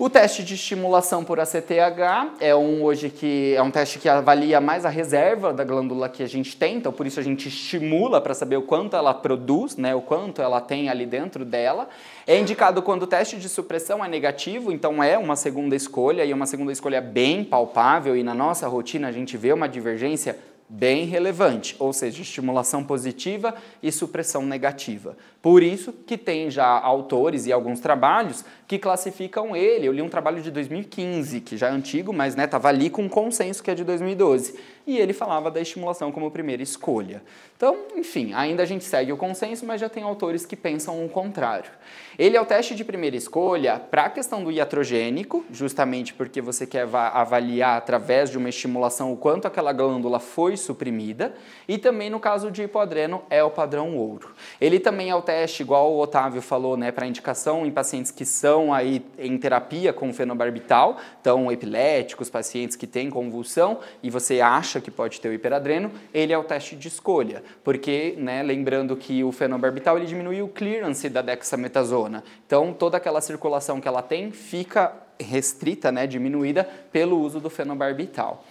O 0.00 0.08
teste 0.08 0.44
de 0.44 0.54
estimulação 0.54 1.24
por 1.24 1.40
ACTH 1.40 2.36
é 2.38 2.54
um 2.54 2.84
hoje 2.84 3.10
que 3.10 3.52
é 3.56 3.60
um 3.60 3.68
teste 3.68 3.98
que 3.98 4.08
avalia 4.08 4.60
mais 4.60 4.84
a 4.84 4.88
reserva 4.88 5.52
da 5.52 5.64
glândula 5.64 6.08
que 6.08 6.22
a 6.22 6.28
gente 6.28 6.56
tem, 6.56 6.76
então 6.76 6.92
por 6.92 7.04
isso 7.04 7.18
a 7.18 7.22
gente 7.22 7.48
estimula 7.48 8.20
para 8.20 8.32
saber 8.32 8.56
o 8.56 8.62
quanto 8.62 8.94
ela 8.94 9.12
produz, 9.12 9.76
né, 9.76 9.96
o 9.96 10.00
quanto 10.00 10.40
ela 10.40 10.60
tem 10.60 10.88
ali 10.88 11.04
dentro 11.04 11.44
dela. 11.44 11.88
É 12.28 12.38
indicado 12.38 12.80
quando 12.80 13.02
o 13.02 13.06
teste 13.08 13.38
de 13.38 13.48
supressão 13.48 14.04
é 14.04 14.08
negativo, 14.08 14.70
então 14.70 15.02
é 15.02 15.18
uma 15.18 15.34
segunda 15.34 15.74
escolha 15.74 16.24
e 16.24 16.32
uma 16.32 16.46
segunda 16.46 16.70
escolha 16.70 17.00
bem 17.00 17.42
palpável 17.42 18.16
e 18.16 18.22
na 18.22 18.34
nossa 18.34 18.68
rotina 18.68 19.08
a 19.08 19.12
gente 19.12 19.36
vê 19.36 19.52
uma 19.52 19.68
divergência 19.68 20.38
bem 20.68 21.06
relevante, 21.06 21.74
ou 21.78 21.92
seja, 21.92 22.20
estimulação 22.20 22.84
positiva 22.84 23.54
e 23.82 23.90
supressão 23.90 24.44
negativa. 24.44 25.16
Por 25.40 25.62
isso 25.62 25.92
que 25.92 26.18
tem 26.18 26.50
já 26.50 26.66
autores 26.66 27.46
e 27.46 27.52
alguns 27.52 27.78
trabalhos 27.78 28.44
que 28.66 28.78
classificam 28.78 29.54
ele. 29.56 29.86
Eu 29.86 29.92
li 29.92 30.02
um 30.02 30.08
trabalho 30.08 30.42
de 30.42 30.50
2015, 30.50 31.40
que 31.40 31.56
já 31.56 31.68
é 31.68 31.70
antigo, 31.70 32.12
mas 32.12 32.36
estava 32.36 32.72
né, 32.72 32.78
ali 32.78 32.90
com 32.90 33.02
um 33.02 33.08
consenso 33.08 33.62
que 33.62 33.70
é 33.70 33.74
de 33.74 33.84
2012. 33.84 34.58
E 34.86 34.98
ele 34.98 35.12
falava 35.12 35.50
da 35.50 35.60
estimulação 35.60 36.10
como 36.10 36.30
primeira 36.30 36.62
escolha. 36.62 37.22
Então, 37.56 37.76
enfim, 37.96 38.32
ainda 38.34 38.62
a 38.62 38.66
gente 38.66 38.84
segue 38.84 39.12
o 39.12 39.16
consenso, 39.16 39.66
mas 39.66 39.80
já 39.80 39.88
tem 39.88 40.02
autores 40.02 40.44
que 40.44 40.56
pensam 40.56 41.04
o 41.04 41.08
contrário. 41.08 41.70
Ele 42.18 42.36
é 42.36 42.40
o 42.40 42.44
teste 42.44 42.74
de 42.74 42.84
primeira 42.84 43.16
escolha 43.16 43.78
para 43.78 44.04
a 44.04 44.10
questão 44.10 44.42
do 44.42 44.50
iatrogênico, 44.50 45.44
justamente 45.52 46.14
porque 46.14 46.40
você 46.40 46.66
quer 46.66 46.88
avaliar 46.92 47.76
através 47.76 48.30
de 48.30 48.38
uma 48.38 48.48
estimulação 48.48 49.12
o 49.12 49.16
quanto 49.16 49.46
aquela 49.46 49.72
glândula 49.72 50.18
foi 50.18 50.56
suprimida, 50.56 51.34
e 51.66 51.78
também 51.78 52.10
no 52.10 52.18
caso 52.18 52.50
de 52.50 52.62
hipoadreno 52.62 53.22
é 53.30 53.42
o 53.42 53.50
padrão 53.50 53.96
ouro. 53.96 54.34
Ele 54.60 54.80
também 54.80 55.10
é 55.10 55.14
o 55.14 55.22
teste, 55.28 55.62
igual 55.62 55.92
o 55.92 56.00
Otávio 56.00 56.40
falou, 56.40 56.74
né, 56.74 56.90
para 56.90 57.06
indicação 57.06 57.66
em 57.66 57.70
pacientes 57.70 58.10
que 58.10 58.24
são 58.24 58.72
aí 58.72 59.04
em 59.18 59.36
terapia 59.36 59.92
com 59.92 60.10
fenobarbital, 60.10 60.96
então 61.20 61.52
epiléticos, 61.52 62.30
pacientes 62.30 62.74
que 62.76 62.86
têm 62.86 63.10
convulsão 63.10 63.78
e 64.02 64.08
você 64.08 64.40
acha 64.40 64.80
que 64.80 64.90
pode 64.90 65.20
ter 65.20 65.28
o 65.28 65.32
hiperadreno, 65.34 65.92
ele 66.14 66.32
é 66.32 66.38
o 66.38 66.44
teste 66.44 66.74
de 66.74 66.88
escolha, 66.88 67.44
porque, 67.62 68.14
né, 68.16 68.42
lembrando 68.42 68.96
que 68.96 69.22
o 69.22 69.30
fenobarbital 69.30 69.98
ele 69.98 70.06
diminui 70.06 70.40
o 70.40 70.48
clearance 70.48 71.06
da 71.10 71.20
dexametasona, 71.20 72.24
então 72.46 72.72
toda 72.72 72.96
aquela 72.96 73.20
circulação 73.20 73.82
que 73.82 73.86
ela 73.86 74.00
tem 74.00 74.32
fica 74.32 74.94
restrita, 75.20 75.92
né, 75.92 76.06
diminuída 76.06 76.66
pelo 76.90 77.20
uso 77.20 77.38
do 77.38 77.50
fenobarbital. 77.50 78.42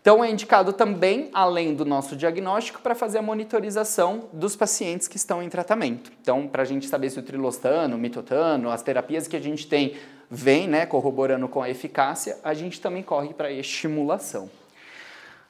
Então, 0.00 0.24
é 0.24 0.30
indicado 0.30 0.72
também, 0.72 1.28
além 1.34 1.74
do 1.74 1.84
nosso 1.84 2.16
diagnóstico, 2.16 2.80
para 2.80 2.94
fazer 2.94 3.18
a 3.18 3.22
monitorização 3.22 4.30
dos 4.32 4.56
pacientes 4.56 5.06
que 5.06 5.18
estão 5.18 5.42
em 5.42 5.48
tratamento. 5.50 6.10
Então, 6.22 6.48
para 6.48 6.62
a 6.62 6.64
gente 6.64 6.86
saber 6.86 7.10
se 7.10 7.18
o 7.18 7.22
trilostano, 7.22 7.96
o 7.96 7.98
mitotano, 7.98 8.70
as 8.70 8.82
terapias 8.82 9.28
que 9.28 9.36
a 9.36 9.40
gente 9.40 9.66
tem 9.66 9.96
vêm 10.30 10.66
né, 10.66 10.86
corroborando 10.86 11.46
com 11.48 11.60
a 11.60 11.68
eficácia, 11.68 12.38
a 12.42 12.54
gente 12.54 12.80
também 12.80 13.02
corre 13.02 13.34
para 13.34 13.48
a 13.48 13.52
estimulação. 13.52 14.48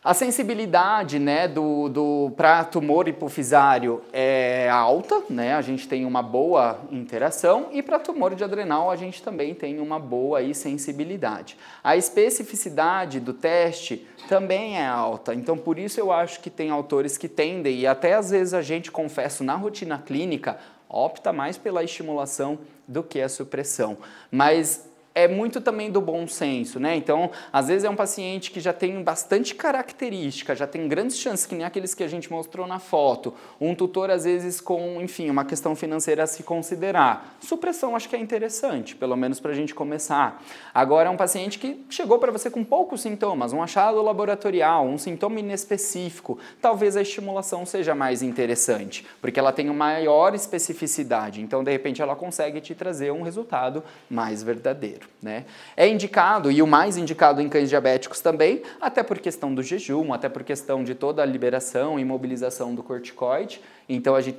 A 0.02 0.14
sensibilidade 0.14 1.18
né, 1.18 1.46
do, 1.46 1.90
do, 1.90 2.32
para 2.34 2.64
tumor 2.64 3.06
hipofisário 3.06 4.02
é 4.14 4.66
alta, 4.70 5.22
né, 5.28 5.54
a 5.54 5.60
gente 5.60 5.86
tem 5.86 6.06
uma 6.06 6.22
boa 6.22 6.80
interação, 6.90 7.68
e 7.70 7.82
para 7.82 7.98
tumor 7.98 8.34
de 8.34 8.42
adrenal 8.42 8.90
a 8.90 8.96
gente 8.96 9.22
também 9.22 9.54
tem 9.54 9.78
uma 9.78 9.98
boa 9.98 10.38
aí, 10.38 10.54
sensibilidade. 10.54 11.54
A 11.84 11.98
especificidade 11.98 13.20
do 13.20 13.34
teste 13.34 14.06
também 14.26 14.78
é 14.78 14.86
alta, 14.86 15.34
então 15.34 15.58
por 15.58 15.78
isso 15.78 16.00
eu 16.00 16.10
acho 16.10 16.40
que 16.40 16.48
tem 16.48 16.70
autores 16.70 17.18
que 17.18 17.28
tendem, 17.28 17.80
e 17.80 17.86
até 17.86 18.14
às 18.14 18.30
vezes 18.30 18.54
a 18.54 18.62
gente, 18.62 18.90
confesso, 18.90 19.44
na 19.44 19.54
rotina 19.54 19.98
clínica, 19.98 20.56
opta 20.88 21.30
mais 21.30 21.58
pela 21.58 21.84
estimulação 21.84 22.58
do 22.88 23.02
que 23.02 23.20
a 23.20 23.28
supressão. 23.28 23.98
Mas 24.30 24.89
é 25.14 25.26
muito 25.26 25.60
também 25.60 25.90
do 25.90 26.00
bom 26.00 26.26
senso, 26.28 26.78
né? 26.78 26.94
Então, 26.94 27.30
às 27.52 27.68
vezes 27.68 27.84
é 27.84 27.90
um 27.90 27.96
paciente 27.96 28.50
que 28.50 28.60
já 28.60 28.72
tem 28.72 29.02
bastante 29.02 29.54
característica, 29.54 30.54
já 30.54 30.66
tem 30.66 30.86
grandes 30.86 31.18
chances, 31.18 31.46
que 31.46 31.54
nem 31.54 31.64
aqueles 31.64 31.94
que 31.94 32.04
a 32.04 32.08
gente 32.08 32.30
mostrou 32.30 32.66
na 32.66 32.78
foto. 32.78 33.34
Um 33.60 33.74
tutor, 33.74 34.10
às 34.10 34.24
vezes, 34.24 34.60
com, 34.60 35.00
enfim, 35.00 35.28
uma 35.28 35.44
questão 35.44 35.74
financeira 35.74 36.22
a 36.22 36.26
se 36.26 36.42
considerar. 36.42 37.36
Supressão 37.40 37.96
acho 37.96 38.08
que 38.08 38.14
é 38.14 38.18
interessante, 38.18 38.94
pelo 38.94 39.16
menos 39.16 39.40
para 39.40 39.50
a 39.50 39.54
gente 39.54 39.74
começar. 39.74 40.42
Agora, 40.72 41.08
é 41.08 41.10
um 41.10 41.16
paciente 41.16 41.58
que 41.58 41.84
chegou 41.90 42.18
para 42.18 42.30
você 42.30 42.48
com 42.48 42.62
poucos 42.62 43.00
sintomas, 43.00 43.52
um 43.52 43.62
achado 43.62 44.00
laboratorial, 44.00 44.86
um 44.86 44.96
sintoma 44.96 45.40
inespecífico. 45.40 46.38
Talvez 46.60 46.96
a 46.96 47.02
estimulação 47.02 47.66
seja 47.66 47.94
mais 47.94 48.22
interessante, 48.22 49.04
porque 49.20 49.40
ela 49.40 49.52
tem 49.52 49.66
maior 49.66 50.34
especificidade. 50.34 51.40
Então, 51.40 51.64
de 51.64 51.70
repente, 51.72 52.00
ela 52.00 52.14
consegue 52.14 52.60
te 52.60 52.74
trazer 52.74 53.10
um 53.12 53.22
resultado 53.22 53.82
mais 54.08 54.42
verdadeiro. 54.42 54.99
Né? 55.22 55.44
É 55.76 55.88
indicado, 55.88 56.50
e 56.50 56.62
o 56.62 56.66
mais 56.66 56.96
indicado 56.96 57.40
em 57.40 57.48
cães 57.48 57.68
diabéticos 57.68 58.20
também, 58.20 58.62
até 58.80 59.02
por 59.02 59.18
questão 59.18 59.54
do 59.54 59.62
jejum, 59.62 60.12
até 60.12 60.28
por 60.28 60.42
questão 60.42 60.82
de 60.82 60.94
toda 60.94 61.22
a 61.22 61.26
liberação 61.26 61.98
e 61.98 62.04
mobilização 62.04 62.74
do 62.74 62.82
corticoide. 62.82 63.60
Então 63.88 64.14
a 64.14 64.20
gente, 64.20 64.38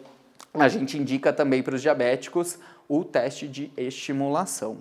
a 0.53 0.68
gente 0.68 0.97
indica 0.97 1.32
também 1.32 1.62
para 1.62 1.76
os 1.76 1.82
diabéticos 1.82 2.57
o 2.88 3.03
teste 3.03 3.47
de 3.47 3.72
estimulação. 3.78 4.78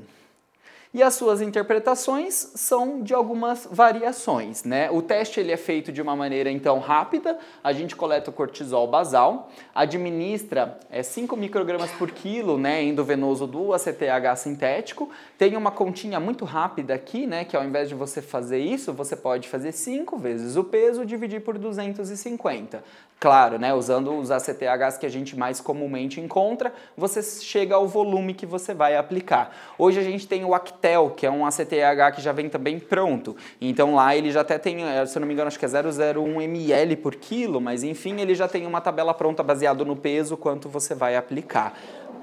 E 0.92 1.04
as 1.04 1.14
suas 1.14 1.40
interpretações 1.40 2.50
são 2.56 3.00
de 3.00 3.14
algumas 3.14 3.64
variações, 3.70 4.64
né? 4.64 4.90
O 4.90 5.00
teste 5.00 5.38
ele 5.38 5.52
é 5.52 5.56
feito 5.56 5.92
de 5.92 6.02
uma 6.02 6.16
maneira 6.16 6.50
então 6.50 6.80
rápida, 6.80 7.38
a 7.62 7.72
gente 7.72 7.94
coleta 7.94 8.30
o 8.30 8.32
cortisol 8.32 8.88
basal, 8.88 9.52
administra 9.72 10.80
é, 10.90 11.00
5 11.04 11.36
microgramas 11.36 11.92
por 11.92 12.10
quilo, 12.10 12.58
né, 12.58 12.82
endovenoso 12.82 13.46
do 13.46 13.72
ACTH 13.72 14.36
sintético, 14.36 15.08
tem 15.38 15.56
uma 15.56 15.70
continha 15.70 16.18
muito 16.18 16.44
rápida 16.44 16.92
aqui, 16.92 17.24
né, 17.24 17.44
que 17.44 17.56
ao 17.56 17.62
invés 17.62 17.88
de 17.88 17.94
você 17.94 18.20
fazer 18.20 18.58
isso, 18.58 18.92
você 18.92 19.14
pode 19.14 19.48
fazer 19.48 19.70
5 19.70 20.18
vezes 20.18 20.56
o 20.56 20.64
peso 20.64 21.06
dividir 21.06 21.40
por 21.42 21.56
250. 21.56 22.82
Claro, 23.20 23.58
né, 23.58 23.74
usando 23.74 24.18
os 24.18 24.30
ACTHs 24.30 24.96
que 24.98 25.04
a 25.04 25.10
gente 25.10 25.36
mais 25.36 25.60
comumente 25.60 26.18
encontra, 26.20 26.72
você 26.96 27.22
chega 27.22 27.74
ao 27.74 27.86
volume 27.86 28.32
que 28.32 28.46
você 28.46 28.72
vai 28.72 28.96
aplicar. 28.96 29.54
Hoje 29.78 30.00
a 30.00 30.02
gente 30.02 30.26
tem 30.26 30.42
o 30.42 30.54
Actel, 30.80 31.10
que 31.10 31.26
é 31.26 31.30
um 31.30 31.44
ACTH 31.44 32.14
que 32.14 32.22
já 32.22 32.32
vem 32.32 32.48
também 32.48 32.78
pronto. 32.78 33.36
Então 33.60 33.94
lá 33.94 34.16
ele 34.16 34.30
já 34.30 34.40
até 34.40 34.58
tem, 34.58 34.82
eh, 34.82 35.04
se 35.04 35.16
eu 35.16 35.20
não 35.20 35.28
me 35.28 35.34
engano, 35.34 35.48
acho 35.48 35.58
que 35.58 35.64
é 35.64 35.68
0,01 35.68 36.42
ml 36.42 36.96
por 36.96 37.14
quilo, 37.14 37.60
mas 37.60 37.84
enfim, 37.84 38.20
ele 38.20 38.34
já 38.34 38.48
tem 38.48 38.66
uma 38.66 38.80
tabela 38.80 39.12
pronta 39.12 39.42
baseado 39.42 39.84
no 39.84 39.94
peso 39.94 40.36
quanto 40.36 40.68
você 40.68 40.94
vai 40.94 41.16
aplicar. 41.16 41.78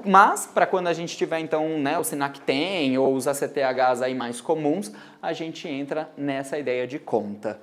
Mas, 0.05 0.45
para 0.45 0.65
quando 0.65 0.87
a 0.87 0.93
gente 0.93 1.17
tiver, 1.17 1.39
então, 1.39 1.67
né, 1.79 1.99
o 1.99 2.03
Sinacten 2.03 2.97
ou 2.97 3.13
os 3.13 3.27
ACTHs 3.27 4.01
aí 4.01 4.15
mais 4.15 4.39
comuns, 4.39 4.91
a 5.21 5.33
gente 5.33 5.67
entra 5.67 6.09
nessa 6.15 6.57
ideia 6.57 6.87
de 6.87 6.97
conta. 6.97 7.59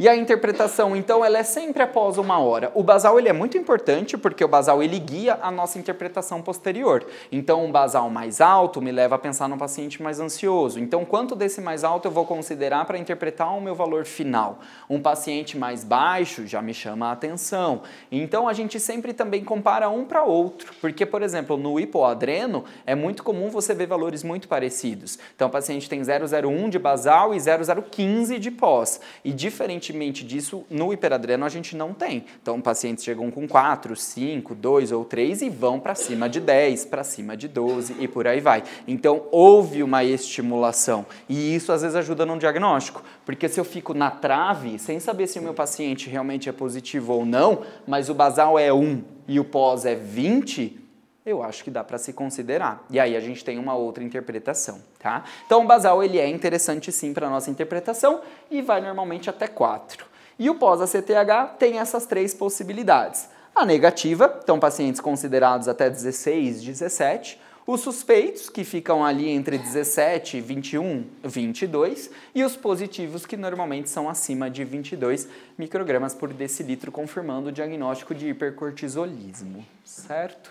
E 0.00 0.08
a 0.08 0.14
interpretação, 0.14 0.94
então, 0.94 1.24
ela 1.24 1.38
é 1.38 1.42
sempre 1.42 1.82
após 1.82 2.18
uma 2.18 2.38
hora. 2.38 2.70
O 2.72 2.84
basal 2.84 3.18
ele 3.18 3.28
é 3.28 3.32
muito 3.32 3.58
importante 3.58 4.16
porque 4.16 4.44
o 4.44 4.48
basal 4.48 4.80
ele 4.80 4.96
guia 4.96 5.36
a 5.42 5.50
nossa 5.50 5.76
interpretação 5.76 6.40
posterior. 6.40 7.04
Então, 7.32 7.64
um 7.64 7.72
basal 7.72 8.08
mais 8.08 8.40
alto 8.40 8.80
me 8.80 8.92
leva 8.92 9.16
a 9.16 9.18
pensar 9.18 9.48
num 9.48 9.58
paciente 9.58 10.00
mais 10.00 10.20
ansioso. 10.20 10.78
Então, 10.78 11.04
quanto 11.04 11.34
desse 11.34 11.60
mais 11.60 11.82
alto 11.82 12.06
eu 12.06 12.12
vou 12.12 12.24
considerar 12.24 12.84
para 12.84 12.96
interpretar 12.96 13.52
o 13.56 13.60
meu 13.60 13.74
valor 13.74 14.04
final? 14.04 14.60
Um 14.88 15.00
paciente 15.02 15.58
mais 15.58 15.82
baixo 15.82 16.46
já 16.46 16.62
me 16.62 16.72
chama 16.72 17.08
a 17.08 17.12
atenção. 17.12 17.82
Então, 18.12 18.46
a 18.46 18.52
gente 18.52 18.78
sempre 18.78 19.12
também 19.12 19.42
compara 19.42 19.88
um 19.88 20.04
para 20.04 20.22
outro, 20.22 20.74
porque, 20.80 21.04
por 21.04 21.22
exemplo, 21.22 21.56
no 21.56 21.80
hipoadreno 21.80 22.64
é 22.86 22.94
muito 22.94 23.24
comum 23.24 23.50
você 23.50 23.74
ver 23.74 23.88
valores 23.88 24.22
muito 24.22 24.46
parecidos. 24.46 25.18
Então, 25.34 25.48
o 25.48 25.50
paciente 25.50 25.88
tem 25.88 26.00
0,01 26.00 26.68
de 26.68 26.78
basal 26.78 27.34
e 27.34 27.40
0,015 27.40 28.38
de 28.38 28.52
pós. 28.52 29.00
E 29.24 29.32
diferente 29.32 29.87
diferentemente 29.88 30.24
disso, 30.24 30.64
no 30.70 30.92
hiperadreno 30.92 31.44
a 31.44 31.48
gente 31.48 31.76
não 31.76 31.94
tem. 31.94 32.24
Então, 32.42 32.60
pacientes 32.60 33.04
chegam 33.04 33.30
com 33.30 33.48
4, 33.48 33.96
5, 33.96 34.54
2 34.54 34.92
ou 34.92 35.04
3 35.04 35.42
e 35.42 35.48
vão 35.50 35.80
para 35.80 35.94
cima 35.94 36.28
de 36.28 36.40
10, 36.40 36.84
para 36.86 37.02
cima 37.02 37.36
de 37.36 37.48
12 37.48 37.96
e 37.98 38.06
por 38.06 38.26
aí 38.26 38.40
vai. 38.40 38.62
Então, 38.86 39.24
houve 39.30 39.82
uma 39.82 40.04
estimulação 40.04 41.06
e 41.28 41.54
isso 41.54 41.72
às 41.72 41.82
vezes 41.82 41.96
ajuda 41.96 42.26
no 42.26 42.38
diagnóstico, 42.38 43.02
porque 43.24 43.48
se 43.48 43.58
eu 43.58 43.64
fico 43.64 43.94
na 43.94 44.10
trave, 44.10 44.78
sem 44.78 45.00
saber 45.00 45.26
se 45.26 45.38
o 45.38 45.42
meu 45.42 45.54
paciente 45.54 46.10
realmente 46.10 46.48
é 46.48 46.52
positivo 46.52 47.14
ou 47.14 47.24
não, 47.24 47.62
mas 47.86 48.08
o 48.08 48.14
basal 48.14 48.58
é 48.58 48.72
1 48.72 49.02
e 49.26 49.40
o 49.40 49.44
pós 49.44 49.84
é 49.84 49.94
20, 49.94 50.87
eu 51.28 51.42
acho 51.42 51.62
que 51.62 51.70
dá 51.70 51.84
para 51.84 51.98
se 51.98 52.12
considerar. 52.12 52.84
E 52.90 52.98
aí 52.98 53.16
a 53.16 53.20
gente 53.20 53.44
tem 53.44 53.58
uma 53.58 53.74
outra 53.74 54.02
interpretação, 54.02 54.80
tá? 54.98 55.24
Então 55.46 55.62
o 55.62 55.66
basal 55.66 56.02
ele 56.02 56.18
é 56.18 56.28
interessante 56.28 56.90
sim 56.90 57.12
para 57.12 57.28
nossa 57.28 57.50
interpretação 57.50 58.20
e 58.50 58.62
vai 58.62 58.80
normalmente 58.80 59.28
até 59.28 59.46
4. 59.46 60.06
E 60.38 60.48
o 60.48 60.54
pós-ACTH 60.54 61.56
tem 61.58 61.78
essas 61.78 62.06
três 62.06 62.32
possibilidades. 62.32 63.28
A 63.54 63.66
negativa, 63.66 64.38
então 64.42 64.60
pacientes 64.60 65.00
considerados 65.00 65.66
até 65.66 65.90
16, 65.90 66.62
17, 66.62 67.40
os 67.70 67.82
suspeitos, 67.82 68.48
que 68.48 68.64
ficam 68.64 69.04
ali 69.04 69.28
entre 69.28 69.58
17, 69.58 70.40
21, 70.40 71.04
22, 71.22 72.10
e 72.34 72.42
os 72.42 72.56
positivos, 72.56 73.26
que 73.26 73.36
normalmente 73.36 73.90
são 73.90 74.08
acima 74.08 74.48
de 74.48 74.64
22 74.64 75.28
microgramas 75.58 76.14
por 76.14 76.32
decilitro, 76.32 76.90
confirmando 76.90 77.50
o 77.50 77.52
diagnóstico 77.52 78.14
de 78.14 78.28
hipercortisolismo, 78.28 79.66
certo? 79.84 80.50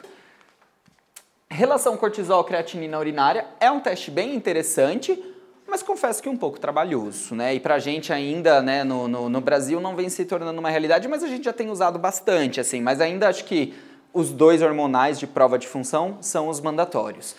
Relação 1.49 1.95
cortisol-creatinina 1.95 2.99
urinária 2.99 3.45
é 3.59 3.71
um 3.71 3.79
teste 3.79 4.11
bem 4.11 4.35
interessante, 4.35 5.17
mas 5.65 5.81
confesso 5.81 6.21
que 6.21 6.27
um 6.27 6.35
pouco 6.35 6.59
trabalhoso, 6.59 7.33
né? 7.33 7.55
E 7.55 7.59
pra 7.59 7.79
gente 7.79 8.11
ainda, 8.11 8.61
né, 8.61 8.83
no, 8.83 9.07
no, 9.07 9.29
no, 9.29 9.41
Brasil 9.41 9.79
não 9.79 9.95
vem 9.95 10.09
se 10.09 10.25
tornando 10.25 10.59
uma 10.59 10.69
realidade, 10.69 11.07
mas 11.07 11.23
a 11.23 11.27
gente 11.27 11.45
já 11.45 11.53
tem 11.53 11.69
usado 11.69 11.97
bastante, 11.97 12.59
assim, 12.59 12.81
mas 12.81 12.99
ainda 12.99 13.29
acho 13.29 13.45
que 13.45 13.73
os 14.13 14.31
dois 14.31 14.61
hormonais 14.61 15.17
de 15.17 15.25
prova 15.25 15.57
de 15.57 15.67
função 15.67 16.17
são 16.21 16.49
os 16.49 16.59
mandatórios. 16.59 17.35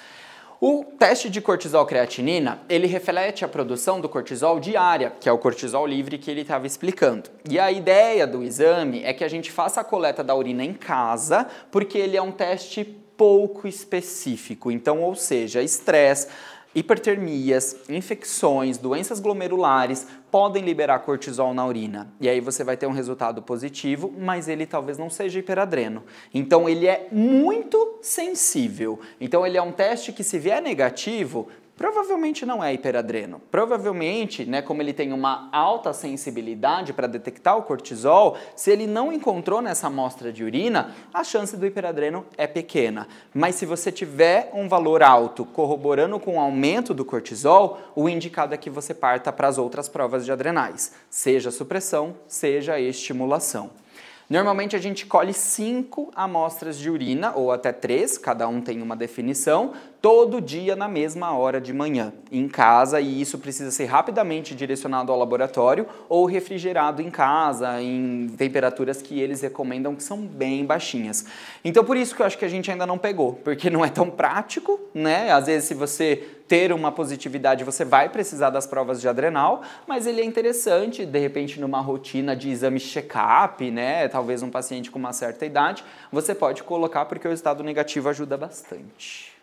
O 0.61 0.85
teste 0.99 1.31
de 1.31 1.41
cortisol 1.41 1.87
creatinina, 1.87 2.63
ele 2.69 2.89
reflete 2.89 3.45
a 3.45 3.49
produção 3.49 4.01
do 4.01 4.09
cortisol 4.09 4.59
diária, 4.59 5.13
que 5.21 5.29
é 5.29 5.33
o 5.33 5.39
cortisol 5.39 5.87
livre 5.87 6.19
que 6.19 6.31
ele 6.31 6.41
estava 6.41 6.67
explicando. 6.67 7.31
E 7.49 7.61
a 7.61 7.71
ideia 7.71 8.27
do 8.27 8.43
exame 8.43 9.05
é 9.05 9.13
que 9.13 9.23
a 9.23 9.29
gente 9.29 9.53
faça 9.53 9.81
a 9.81 9.85
coleta 9.85 10.25
da 10.25 10.35
urina 10.35 10.65
em 10.65 10.75
casa, 10.75 11.47
porque 11.71 11.97
ele 11.97 12.17
é 12.17 12.23
um 12.23 12.33
teste 12.33 12.99
pouco 13.19 13.69
específico. 13.69 14.71
Então, 14.71 15.03
ou 15.03 15.15
seja, 15.15 15.61
estresse, 15.61 16.29
hipertermias, 16.75 17.77
infecções, 17.89 18.79
doenças 18.79 19.19
glomerulares 19.19 20.07
podem 20.31 20.63
liberar 20.63 21.01
cortisol 21.01 21.53
na 21.53 21.67
urina. 21.67 22.13
E 22.21 22.29
aí 22.29 22.41
você 22.41 22.63
vai 22.63 22.77
ter 22.77 22.87
um 22.87 22.93
resultado 22.93 23.43
positivo, 23.43 24.15
mas 24.17 24.47
ele 24.47 24.65
talvez 24.65 24.97
não 24.97 25.11
seja 25.11 25.41
hiperadreno. 25.41 26.05
Então 26.33 26.69
ele 26.69 26.87
é 26.87 27.09
muito 27.11 27.99
sensível. 28.01 29.01
Então 29.21 29.45
ele 29.45 29.59
é 29.59 29.63
um 29.63 29.73
teste 29.73 30.13
que 30.13 30.23
se 30.23 30.39
vier 30.39 30.63
negativo, 30.63 31.49
Provavelmente 31.79 32.45
não 32.45 32.63
é 32.63 32.75
hiperadreno. 32.75 33.41
Provavelmente, 33.53 34.45
né, 34.45 34.61
como 34.61 34.83
ele 34.83 34.93
tem 34.93 35.13
uma 35.13 35.49
alta 35.53 35.93
sensibilidade 35.93 36.93
para 36.93 37.07
detectar 37.07 37.57
o 37.57 37.63
cortisol, 37.63 38.37
se 38.57 38.73
ele 38.73 38.85
não 38.85 39.13
encontrou 39.13 39.63
nessa 39.63 39.87
amostra 39.87 40.33
de 40.33 40.43
urina, 40.43 40.93
a 41.15 41.23
chance 41.23 41.57
do 41.57 41.65
hiperadreno 41.65 42.27
é 42.37 42.49
pequena. 42.49 43.07
Mas 43.33 43.55
se 43.55 43.65
você 43.65 43.93
tiver 43.93 44.51
um 44.53 44.69
valor 44.69 45.05
alto 45.05 45.45
corroborando 45.45 46.19
com 46.19 46.35
o 46.35 46.41
aumento 46.41 46.93
do 46.93 47.05
cortisol, 47.05 47.79
o 47.95 48.09
indicado 48.09 48.53
é 48.53 48.59
que 48.59 48.69
você 48.69 48.93
parta 48.93 49.33
para 49.33 49.47
as 49.47 49.57
outras 49.57 49.89
provas 49.89 50.25
de 50.25 50.33
adrenais, 50.33 50.93
seja 51.09 51.53
supressão, 51.53 52.17
seja 52.27 52.81
estimulação. 52.81 53.71
Normalmente 54.29 54.77
a 54.77 54.79
gente 54.79 55.07
colhe 55.07 55.33
cinco 55.33 56.11
amostras 56.15 56.79
de 56.79 56.91
urina, 56.91 57.33
ou 57.35 57.51
até 57.51 57.73
três, 57.73 58.19
cada 58.19 58.47
um 58.47 58.61
tem 58.61 58.83
uma 58.83 58.95
definição, 58.95 59.73
todo 60.01 60.41
dia 60.41 60.77
na 60.77 60.87
mesma 60.87 61.37
hora 61.37 61.61
de 61.61 61.73
manhã, 61.73 62.13
em 62.31 62.49
casa, 62.49 63.01
e 63.01 63.21
isso 63.21 63.39
precisa 63.39 63.71
ser 63.71 63.87
rapidamente 63.87 64.55
direcionado 64.55 65.11
ao 65.11 65.19
laboratório 65.19 65.87
ou 66.09 66.25
refrigerado 66.25 67.03
em 67.03 67.11
casa, 67.11 67.83
em 67.83 68.29
temperaturas 68.37 69.03
que 69.03 69.19
eles 69.19 69.41
recomendam 69.41 69.95
que 69.95 70.03
são 70.03 70.19
bem 70.19 70.65
baixinhas. 70.65 71.27
Então 71.65 71.85
por 71.85 71.97
isso 71.97 72.15
que 72.15 72.23
eu 72.23 72.27
acho 72.27 72.39
que 72.39 72.45
a 72.45 72.49
gente 72.49 72.71
ainda 72.71 72.87
não 72.87 72.97
pegou, 72.97 73.35
porque 73.45 73.69
não 73.69 73.85
é 73.85 73.89
tão 73.89 74.09
prático, 74.09 74.79
né? 74.95 75.33
Às 75.33 75.47
vezes 75.47 75.69
se 75.69 75.75
você 75.75 76.17
ter 76.47 76.73
uma 76.73 76.91
positividade, 76.91 77.63
você 77.63 77.85
vai 77.85 78.09
precisar 78.09 78.51
das 78.51 78.67
provas 78.67 79.01
de 79.01 79.09
adrenal, 79.09 79.63
mas 79.87 80.07
ele 80.07 80.23
é 80.23 80.25
interessante, 80.25 81.05
de 81.05 81.19
repente, 81.19 81.61
numa 81.61 81.81
rotina 81.81 82.35
de 82.35 82.49
exame 82.49 82.81
check-up, 82.81 83.71
né? 83.71 84.09
Talvez 84.09 84.43
um 84.43 84.51
paciente 84.51 84.91
com 84.91 84.99
uma 84.99 85.13
certa 85.13 85.45
idade, 85.45 85.85
você 86.11 86.35
pode 86.35 86.63
colocar 86.63 87.05
porque 87.05 87.29
o 87.29 87.33
estado 87.33 87.63
negativo 87.63 88.09
ajuda 88.09 88.37
bastante. 88.39 89.38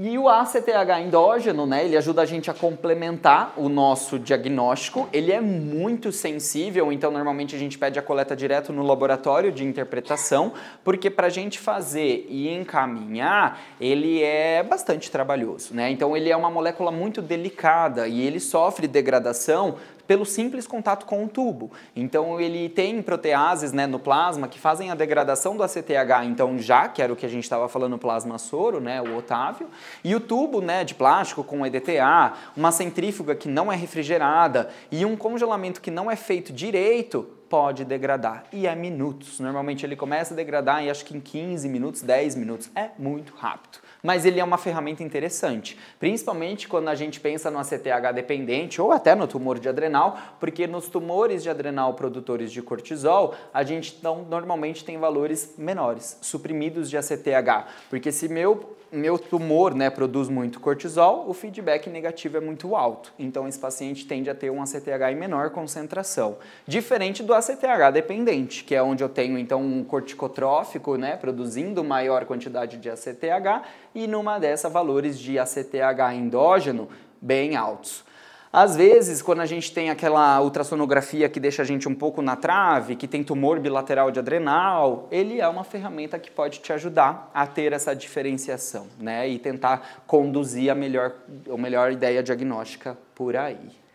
E 0.00 0.16
o 0.16 0.28
ACTH 0.28 1.00
endógeno, 1.04 1.66
né, 1.66 1.84
ele 1.84 1.96
ajuda 1.96 2.22
a 2.22 2.24
gente 2.24 2.48
a 2.48 2.54
complementar 2.54 3.52
o 3.56 3.68
nosso 3.68 4.16
diagnóstico. 4.16 5.08
Ele 5.12 5.32
é 5.32 5.40
muito 5.40 6.12
sensível, 6.12 6.92
então 6.92 7.10
normalmente 7.10 7.56
a 7.56 7.58
gente 7.58 7.76
pede 7.76 7.98
a 7.98 8.02
coleta 8.02 8.36
direto 8.36 8.72
no 8.72 8.84
laboratório 8.84 9.50
de 9.50 9.64
interpretação, 9.64 10.52
porque 10.84 11.10
para 11.10 11.26
a 11.26 11.30
gente 11.30 11.58
fazer 11.58 12.24
e 12.28 12.48
encaminhar, 12.48 13.60
ele 13.80 14.22
é 14.22 14.62
bastante 14.62 15.10
trabalhoso, 15.10 15.74
né? 15.74 15.90
Então 15.90 16.16
ele 16.16 16.30
é 16.30 16.36
uma 16.36 16.48
molécula 16.48 16.92
muito 16.92 17.20
delicada 17.20 18.06
e 18.06 18.24
ele 18.24 18.38
sofre 18.38 18.86
degradação 18.86 19.78
pelo 20.08 20.24
simples 20.24 20.66
contato 20.66 21.04
com 21.04 21.24
o 21.24 21.28
tubo. 21.28 21.70
Então 21.94 22.40
ele 22.40 22.70
tem 22.70 23.00
proteases 23.02 23.72
né, 23.72 23.86
no 23.86 23.98
plasma 23.98 24.48
que 24.48 24.58
fazem 24.58 24.90
a 24.90 24.94
degradação 24.94 25.54
do 25.54 25.62
ACTH, 25.62 26.24
então 26.24 26.58
já, 26.58 26.88
que 26.88 27.02
era 27.02 27.12
o 27.12 27.16
que 27.16 27.26
a 27.26 27.28
gente 27.28 27.44
estava 27.44 27.68
falando 27.68 27.98
plasma 27.98 28.38
soro, 28.38 28.80
né, 28.80 29.02
o 29.02 29.16
Otávio, 29.16 29.68
e 30.02 30.14
o 30.14 30.20
tubo 30.20 30.62
né, 30.62 30.82
de 30.82 30.94
plástico 30.94 31.44
com 31.44 31.64
EDTA, 31.64 32.32
uma 32.56 32.72
centrífuga 32.72 33.36
que 33.36 33.48
não 33.48 33.70
é 33.70 33.76
refrigerada 33.76 34.70
e 34.90 35.04
um 35.04 35.14
congelamento 35.14 35.80
que 35.80 35.90
não 35.90 36.10
é 36.10 36.16
feito 36.16 36.54
direito, 36.54 37.28
pode 37.50 37.84
degradar. 37.84 38.44
E 38.52 38.66
é 38.66 38.74
minutos. 38.74 39.40
Normalmente 39.40 39.84
ele 39.84 39.96
começa 39.96 40.32
a 40.32 40.36
degradar 40.36 40.82
em 40.82 40.90
acho 40.90 41.04
que 41.04 41.16
em 41.16 41.20
15 41.20 41.68
minutos, 41.68 42.02
10 42.02 42.34
minutos. 42.36 42.70
É 42.74 42.90
muito 42.98 43.34
rápido. 43.34 43.78
Mas 44.08 44.24
ele 44.24 44.40
é 44.40 44.42
uma 44.42 44.56
ferramenta 44.56 45.02
interessante, 45.02 45.78
principalmente 46.00 46.66
quando 46.66 46.88
a 46.88 46.94
gente 46.94 47.20
pensa 47.20 47.50
no 47.50 47.58
ACTH 47.58 48.14
dependente 48.14 48.80
ou 48.80 48.90
até 48.90 49.14
no 49.14 49.26
tumor 49.26 49.58
de 49.58 49.68
adrenal, 49.68 50.16
porque 50.40 50.66
nos 50.66 50.88
tumores 50.88 51.42
de 51.42 51.50
adrenal 51.50 51.92
produtores 51.92 52.50
de 52.50 52.62
cortisol, 52.62 53.34
a 53.52 53.62
gente 53.62 53.94
então, 53.98 54.24
normalmente 54.26 54.82
tem 54.82 54.96
valores 54.96 55.56
menores, 55.58 56.16
suprimidos 56.22 56.88
de 56.88 56.96
ACTH. 56.96 57.66
Porque 57.90 58.10
se 58.10 58.30
meu 58.30 58.77
meu 58.90 59.18
tumor 59.18 59.74
né, 59.74 59.90
produz 59.90 60.28
muito 60.28 60.60
cortisol, 60.60 61.28
o 61.28 61.34
feedback 61.34 61.88
negativo 61.90 62.36
é 62.36 62.40
muito 62.40 62.74
alto. 62.74 63.12
Então, 63.18 63.46
esse 63.46 63.58
paciente 63.58 64.06
tende 64.06 64.30
a 64.30 64.34
ter 64.34 64.50
um 64.50 64.62
ACTH 64.62 65.10
em 65.10 65.16
menor 65.16 65.50
concentração. 65.50 66.38
Diferente 66.66 67.22
do 67.22 67.34
ACTH 67.34 67.92
dependente, 67.92 68.64
que 68.64 68.74
é 68.74 68.82
onde 68.82 69.02
eu 69.02 69.08
tenho 69.08 69.38
então 69.38 69.60
um 69.60 69.84
corticotrófico, 69.84 70.96
né, 70.96 71.16
produzindo 71.16 71.84
maior 71.84 72.24
quantidade 72.24 72.78
de 72.78 72.90
ACTH, 72.90 73.62
e 73.94 74.06
numa 74.06 74.38
dessas 74.38 74.72
valores 74.72 75.18
de 75.18 75.38
ACTH 75.38 76.14
endógeno 76.14 76.88
bem 77.20 77.56
altos. 77.56 78.07
Às 78.52 78.76
vezes, 78.76 79.20
quando 79.20 79.40
a 79.40 79.46
gente 79.46 79.72
tem 79.72 79.90
aquela 79.90 80.40
ultrassonografia 80.40 81.28
que 81.28 81.38
deixa 81.38 81.62
a 81.62 81.64
gente 81.64 81.86
um 81.86 81.94
pouco 81.94 82.22
na 82.22 82.34
trave, 82.34 82.96
que 82.96 83.06
tem 83.06 83.22
tumor 83.22 83.60
bilateral 83.60 84.10
de 84.10 84.18
adrenal, 84.18 85.06
ele 85.10 85.38
é 85.40 85.46
uma 85.46 85.64
ferramenta 85.64 86.18
que 86.18 86.30
pode 86.30 86.60
te 86.60 86.72
ajudar 86.72 87.30
a 87.34 87.46
ter 87.46 87.74
essa 87.74 87.94
diferenciação, 87.94 88.86
né? 88.98 89.28
E 89.28 89.38
tentar 89.38 90.02
conduzir 90.06 90.70
a 90.70 90.74
melhor, 90.74 91.12
a 91.52 91.56
melhor 91.58 91.92
ideia 91.92 92.22
diagnóstica 92.22 92.96
por 93.14 93.36
aí. 93.36 93.87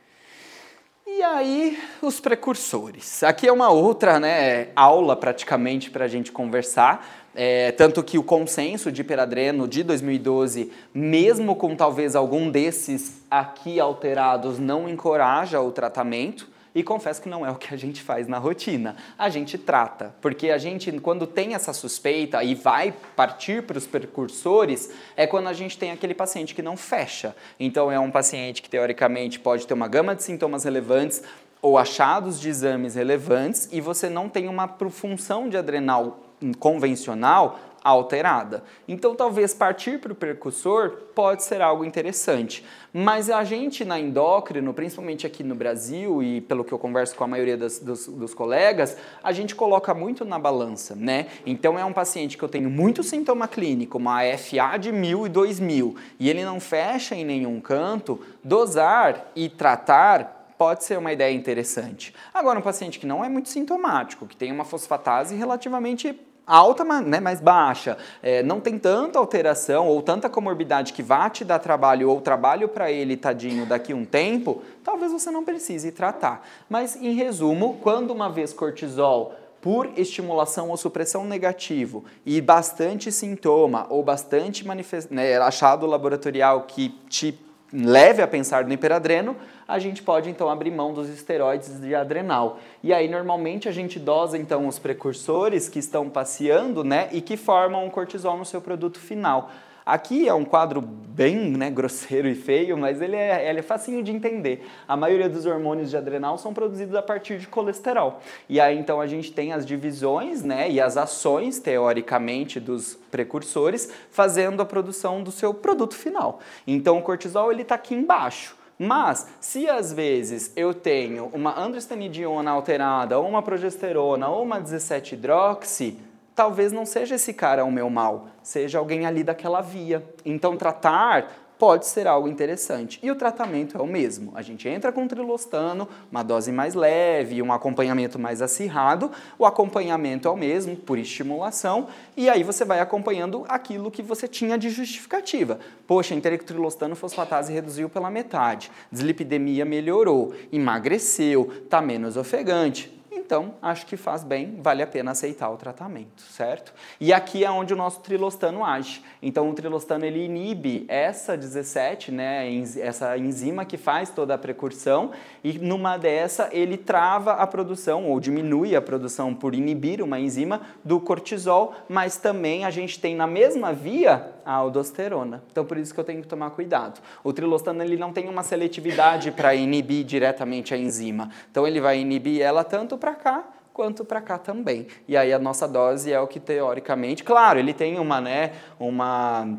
E 1.16 1.22
aí, 1.22 1.80
os 2.02 2.20
precursores. 2.20 3.22
Aqui 3.22 3.48
é 3.48 3.52
uma 3.54 3.70
outra 3.70 4.20
né, 4.20 4.70
aula 4.76 5.16
praticamente 5.16 5.92
para 5.92 6.06
a 6.06 6.08
gente 6.08 6.32
conversar, 6.32 7.08
é, 7.36 7.72
tanto 7.72 8.02
que 8.02 8.18
o 8.18 8.24
consenso 8.24 8.92
de 8.92 9.04
Peradreno 9.04 9.68
de 9.68 9.84
2012, 9.84 10.72
mesmo 10.92 11.56
com 11.56 11.76
talvez 11.76 12.16
algum 12.16 12.50
desses 12.50 13.22
aqui 13.30 13.80
alterados, 13.80 14.58
não 14.58 14.90
encoraja 14.90 15.62
o 15.62 15.72
tratamento. 15.72 16.50
E 16.76 16.82
confesso 16.82 17.22
que 17.22 17.30
não 17.30 17.46
é 17.46 17.52
o 17.52 17.56
que 17.56 17.74
a 17.74 17.78
gente 17.78 18.02
faz 18.02 18.28
na 18.28 18.38
rotina. 18.38 18.96
A 19.18 19.30
gente 19.30 19.58
trata, 19.58 20.16
porque 20.22 20.50
a 20.50 20.58
gente, 20.58 20.92
quando 21.00 21.28
tem 21.28 21.54
essa 21.54 21.72
suspeita 21.74 22.44
e 22.44 22.56
vai 22.56 22.94
partir 23.16 23.64
para 23.64 23.78
os 23.78 23.86
precursores, 23.86 24.90
é 25.16 25.28
quando 25.28 25.48
a 25.48 25.54
gente 25.54 25.78
tem 25.78 25.92
aquele 25.92 26.14
paciente 26.14 26.56
que 26.56 26.62
não 26.62 26.76
fecha. 26.76 27.36
Então, 27.60 27.92
é 27.92 28.00
um 28.00 28.10
paciente 28.10 28.62
que 28.62 28.70
teoricamente 28.70 29.40
pode 29.40 29.68
ter 29.68 29.74
uma 29.74 29.88
gama 29.88 30.16
de 30.16 30.24
sintomas 30.24 30.64
relevantes, 30.64 31.22
ou 31.64 31.78
achados 31.78 32.42
de 32.42 32.50
exames 32.50 32.96
relevantes 32.96 33.70
e 33.72 33.80
você 33.80 34.10
não 34.10 34.28
tem 34.28 34.50
uma 34.50 34.68
função 34.90 35.48
de 35.48 35.56
adrenal 35.56 36.20
convencional 36.60 37.58
alterada. 37.84 38.64
Então, 38.88 39.14
talvez 39.14 39.54
partir 39.54 40.00
para 40.00 40.14
o 40.14 40.16
percussor 40.16 40.92
pode 41.14 41.44
ser 41.44 41.62
algo 41.62 41.84
interessante. 41.84 42.64
Mas 42.94 43.30
a 43.30 43.44
gente 43.44 43.84
na 43.84 44.00
endócrino, 44.00 44.74
principalmente 44.74 45.28
aqui 45.28 45.44
no 45.44 45.56
Brasil 45.56 46.24
e 46.24 46.42
pelo 46.42 46.64
que 46.64 46.72
eu 46.72 46.80
converso 46.80 47.16
com 47.16 47.24
a 47.24 47.28
maioria 47.28 47.58
das, 47.58 47.80
dos, 47.80 48.08
dos 48.08 48.34
colegas, 48.34 48.96
a 49.24 49.32
gente 49.34 49.54
coloca 49.54 49.94
muito 49.94 50.24
na 50.24 50.40
balança, 50.40 50.96
né? 50.96 51.28
Então, 51.46 51.78
é 51.78 51.84
um 51.84 51.94
paciente 51.94 52.38
que 52.38 52.44
eu 52.44 52.50
tenho 52.50 52.70
muito 52.70 53.04
sintoma 53.04 53.48
clínico, 53.48 53.98
uma 53.98 54.22
FA 54.38 54.78
de 54.78 54.92
mil 54.92 55.26
e 55.26 55.30
dois 55.30 55.60
mil, 55.60 55.96
e 56.20 56.30
ele 56.30 56.46
não 56.46 56.60
fecha 56.60 57.16
em 57.16 57.26
nenhum 57.26 57.60
canto, 57.60 58.20
dosar 58.44 59.32
e 59.36 59.50
tratar 59.50 60.42
pode 60.58 60.86
ser 60.86 60.98
uma 60.98 61.12
ideia 61.12 61.34
interessante. 61.34 62.14
Agora, 62.34 62.58
um 62.58 62.62
paciente 62.62 62.98
que 62.98 63.06
não 63.06 63.26
é 63.26 63.28
muito 63.28 63.50
sintomático, 63.50 64.26
que 64.26 64.38
tem 64.38 64.52
uma 64.52 64.64
fosfatase 64.64 65.36
relativamente 65.36 66.18
alta, 66.46 66.84
né, 66.84 67.20
mais 67.20 67.40
baixa, 67.40 67.98
é, 68.22 68.44
não 68.44 68.60
tem 68.60 68.78
tanta 68.78 69.18
alteração 69.18 69.88
ou 69.88 70.02
tanta 70.02 70.30
comorbidade 70.30 70.94
que 70.94 71.02
vá 71.02 71.30
te 71.30 71.46
dar 71.46 71.60
trabalho 71.60 72.10
ou 72.10 72.22
trabalho 72.22 72.68
para 72.68 72.92
ele, 72.92 73.16
tadinho, 73.16 73.66
daqui 73.66 73.94
um 73.94 74.06
tempo, 74.06 74.62
talvez 74.84 75.12
você 75.12 75.32
não 75.32 75.44
precise 75.44 75.92
tratar. 75.92 76.46
Mas, 76.70 76.96
em 76.96 77.14
resumo, 77.14 77.80
quando 77.82 78.12
uma 78.12 78.30
vez 78.30 78.54
cortisol 78.54 79.34
por 79.62 79.90
estimulação 79.98 80.70
ou 80.70 80.76
supressão 80.76 81.24
negativo 81.24 82.04
e 82.26 82.42
bastante 82.42 83.10
sintoma 83.14 83.88
ou 83.90 84.04
bastante 84.04 84.66
né, 85.10 85.38
achado 85.38 85.86
laboratorial 85.86 86.64
que 86.64 86.90
te 87.08 87.40
leve 87.74 88.22
a 88.22 88.28
pensar 88.28 88.66
no 88.66 88.74
hiperadreno, 88.74 89.36
a 89.68 89.80
gente 89.80 90.04
pode 90.04 90.30
então 90.30 90.50
abrir 90.50 90.70
mão 90.70 90.94
dos 90.94 91.10
esteroides 91.10 91.82
de 91.82 91.96
adrenal. 91.96 92.60
E 92.84 92.94
aí 92.94 93.10
normalmente 93.10 93.68
a 93.68 93.72
gente 93.72 94.00
dosa 94.00 94.38
então 94.38 94.68
os 94.68 94.78
precursores 94.78 95.68
que 95.68 95.80
estão 95.80 96.10
passeando, 96.10 96.84
né, 96.84 97.10
e 97.12 97.22
que 97.22 97.36
formam 97.36 97.88
o 97.88 97.92
cortisol 97.92 98.38
no 98.38 98.46
seu 98.46 98.62
produto 98.62 99.00
final. 99.00 99.50
Aqui 99.86 100.28
é 100.28 100.34
um 100.34 100.46
quadro 100.46 100.82
bem 100.82 101.36
né, 101.52 101.70
grosseiro 101.70 102.28
e 102.28 102.36
feio, 102.36 102.78
mas 102.78 103.02
ele 103.02 103.16
é, 103.16 103.50
ele 103.50 103.60
é 103.60 103.62
facinho 103.62 104.02
de 104.02 104.12
entender. 104.12 104.66
A 104.88 104.96
maioria 104.96 105.28
dos 105.28 105.46
hormônios 105.46 105.90
de 105.90 105.98
adrenal 105.98 106.38
são 106.38 106.54
produzidos 106.54 106.96
a 106.96 107.02
partir 107.02 107.38
de 107.38 107.48
colesterol. 107.48 108.22
E 108.48 108.60
aí 108.60 108.78
então 108.78 109.02
a 109.02 109.08
gente 109.08 109.32
tem 109.32 109.52
as 109.52 109.66
divisões 109.66 110.42
né, 110.42 110.72
e 110.72 110.80
as 110.80 110.96
ações, 110.96 111.60
teoricamente, 111.60 112.60
dos 112.60 112.96
precursores, 113.12 113.92
fazendo 114.10 114.62
a 114.62 114.66
produção 114.66 115.22
do 115.22 115.32
seu 115.32 115.54
produto 115.54 115.96
final. 115.96 116.40
Então 116.66 116.98
o 116.98 117.02
cortisol 117.02 117.52
ele 117.52 117.64
está 117.64 117.76
aqui 117.76 117.94
embaixo. 117.94 118.56
Mas, 118.80 119.28
se 119.40 119.70
às 119.70 119.94
vezes 119.94 120.52
eu 120.56 120.74
tenho 120.74 121.30
uma 121.32 121.58
androstenidiona 121.60 122.50
alterada, 122.52 123.20
ou 123.20 123.28
uma 123.28 123.42
progesterona, 123.42 124.28
ou 124.28 124.44
uma 124.44 124.60
17-hidroxi, 124.60 125.96
talvez 126.36 126.72
não 126.72 126.86
seja 126.86 127.16
esse 127.16 127.34
cara 127.34 127.64
o 127.64 127.72
meu 127.72 127.90
mal, 127.90 128.28
seja 128.42 128.80
alguém 128.80 129.06
ali 129.06 129.24
daquela 129.24 129.62
via. 129.62 130.04
Então, 130.26 130.58
tratar 130.58 131.44
pode 131.64 131.86
ser 131.88 132.08
algo 132.08 132.28
interessante. 132.28 133.00
E 133.02 133.10
o 133.10 133.16
tratamento 133.16 133.78
é 133.78 133.82
o 133.82 133.88
mesmo. 133.88 134.34
A 134.36 134.42
gente 134.42 134.68
entra 134.68 134.92
com 134.92 135.08
trilostano, 135.08 135.88
uma 136.12 136.22
dose 136.22 136.52
mais 136.52 136.74
leve, 136.74 137.42
um 137.42 137.54
acompanhamento 137.54 138.20
mais 138.20 138.42
acirrado. 138.42 139.10
O 139.40 139.46
acompanhamento 139.46 140.28
é 140.28 140.32
o 140.32 140.36
mesmo, 140.36 140.76
por 140.76 140.98
estimulação, 140.98 141.88
e 142.18 142.30
aí 142.30 142.44
você 142.44 142.66
vai 142.66 142.82
acompanhando 142.82 143.46
aquilo 143.48 143.90
que 143.90 144.02
você 144.02 144.28
tinha 144.28 144.58
de 144.58 144.70
justificativa. 144.70 145.58
Poxa, 145.88 146.14
entrei 146.14 146.38
com 146.38 146.44
trilostano, 146.44 146.98
fosfatase 146.98 147.54
reduziu 147.54 147.88
pela 147.88 148.12
metade, 148.12 148.70
dislipidemia 148.92 149.64
melhorou, 149.64 150.34
emagreceu, 150.52 151.50
está 151.64 151.82
menos 151.82 152.18
ofegante 152.18 153.03
então 153.16 153.56
acho 153.62 153.86
que 153.86 153.96
faz 153.96 154.24
bem, 154.24 154.60
vale 154.62 154.82
a 154.82 154.88
pena 154.88 155.12
aceitar 155.12 155.50
o 155.50 155.58
tratamento, 155.58 156.22
certo? 156.22 156.74
E 157.00 157.14
aqui 157.14 157.44
é 157.46 157.52
onde 157.52 157.74
o 157.74 157.78
nosso 157.78 158.02
trilostano 158.02 158.66
age. 158.66 159.04
Então 159.22 159.50
o 159.50 159.54
trilostano 159.54 160.06
ele 160.06 160.24
inibe 160.24 160.86
essa 160.88 161.38
17, 161.38 162.12
né, 162.12 162.48
essa 162.80 163.18
enzima 163.18 163.66
que 163.66 163.78
faz 163.78 164.10
toda 164.10 164.34
a 164.34 164.38
precursão 164.38 165.12
e 165.44 165.54
numa 165.60 165.98
dessa 165.98 166.50
ele 166.52 166.78
trava 166.78 167.34
a 167.34 167.48
produção 167.48 168.10
ou 168.10 168.20
diminui 168.20 168.76
a 168.76 168.82
produção 168.82 169.34
por 169.34 169.54
inibir 169.54 170.02
uma 170.02 170.20
enzima 170.20 170.62
do 170.84 171.00
cortisol, 171.00 171.74
mas 171.88 172.18
também 172.18 172.66
a 172.66 172.70
gente 172.70 173.00
tem 173.00 173.16
na 173.16 173.28
mesma 173.28 173.74
via 173.74 174.34
a 174.46 174.54
aldosterona. 174.54 175.44
Então 175.52 175.66
por 175.66 175.78
isso 175.78 175.94
que 175.94 176.00
eu 176.00 176.04
tenho 176.04 176.22
que 176.22 176.28
tomar 176.28 176.50
cuidado. 176.52 177.00
O 177.24 177.32
trilostano 177.32 177.82
ele 177.84 177.98
não 177.98 178.12
tem 178.12 178.28
uma 178.28 178.44
seletividade 178.44 179.32
para 179.32 179.56
inibir 179.56 180.04
diretamente 180.04 180.74
a 180.74 180.78
enzima. 180.78 181.30
Então 181.50 181.68
ele 181.68 181.80
vai 181.80 182.00
inibir 182.00 182.42
ela 182.42 182.64
tanto 182.64 182.98
para 183.04 183.16
cá 183.16 183.44
quanto 183.74 184.06
para 184.06 184.22
cá 184.22 184.38
também. 184.38 184.88
E 185.10 185.18
aí 185.18 185.34
a 185.34 185.40
nossa 185.40 185.68
dose 185.68 186.14
é 186.14 186.18
o 186.22 186.26
que 186.26 186.40
teoricamente, 186.40 187.22
claro, 187.22 187.60
ele 187.60 187.74
tem 187.74 188.00
uma, 188.00 188.22
né, 188.22 188.54
uma 188.80 189.58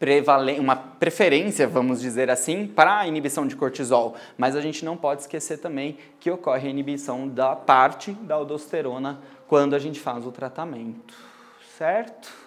prevalen 0.00 0.58
uma 0.58 0.74
preferência, 0.74 1.68
vamos 1.68 2.00
dizer 2.00 2.28
assim, 2.28 2.66
para 2.66 2.98
a 2.98 3.06
inibição 3.06 3.46
de 3.46 3.54
cortisol, 3.54 4.16
mas 4.36 4.56
a 4.56 4.60
gente 4.60 4.84
não 4.84 4.96
pode 4.96 5.20
esquecer 5.20 5.58
também 5.58 5.96
que 6.18 6.28
ocorre 6.28 6.66
a 6.66 6.70
inibição 6.70 7.28
da 7.28 7.54
parte 7.54 8.10
da 8.12 8.34
aldosterona 8.34 9.20
quando 9.46 9.76
a 9.76 9.78
gente 9.78 10.00
faz 10.00 10.26
o 10.26 10.32
tratamento, 10.32 11.14
certo? 11.78 12.45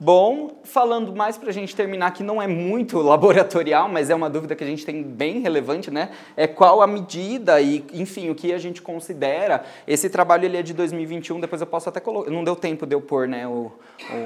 Bom, 0.00 0.60
falando 0.62 1.12
mais 1.12 1.36
para 1.36 1.48
a 1.50 1.52
gente 1.52 1.74
terminar, 1.74 2.12
que 2.12 2.22
não 2.22 2.40
é 2.40 2.46
muito 2.46 2.98
laboratorial, 3.02 3.88
mas 3.88 4.08
é 4.08 4.14
uma 4.14 4.30
dúvida 4.30 4.54
que 4.54 4.62
a 4.62 4.66
gente 4.66 4.86
tem 4.86 5.02
bem 5.02 5.40
relevante, 5.40 5.90
né? 5.90 6.10
É 6.36 6.46
qual 6.46 6.80
a 6.80 6.86
medida 6.86 7.60
e, 7.60 7.84
enfim, 7.92 8.30
o 8.30 8.34
que 8.34 8.52
a 8.52 8.58
gente 8.58 8.80
considera. 8.80 9.64
Esse 9.88 10.08
trabalho 10.08 10.44
ele 10.44 10.56
é 10.56 10.62
de 10.62 10.72
2021, 10.72 11.40
depois 11.40 11.60
eu 11.60 11.66
posso 11.66 11.88
até 11.88 11.98
colocar. 11.98 12.30
Não 12.30 12.44
deu 12.44 12.54
tempo 12.54 12.86
de 12.86 12.94
eu 12.94 13.00
pôr 13.00 13.26
né, 13.26 13.48
o, 13.48 13.72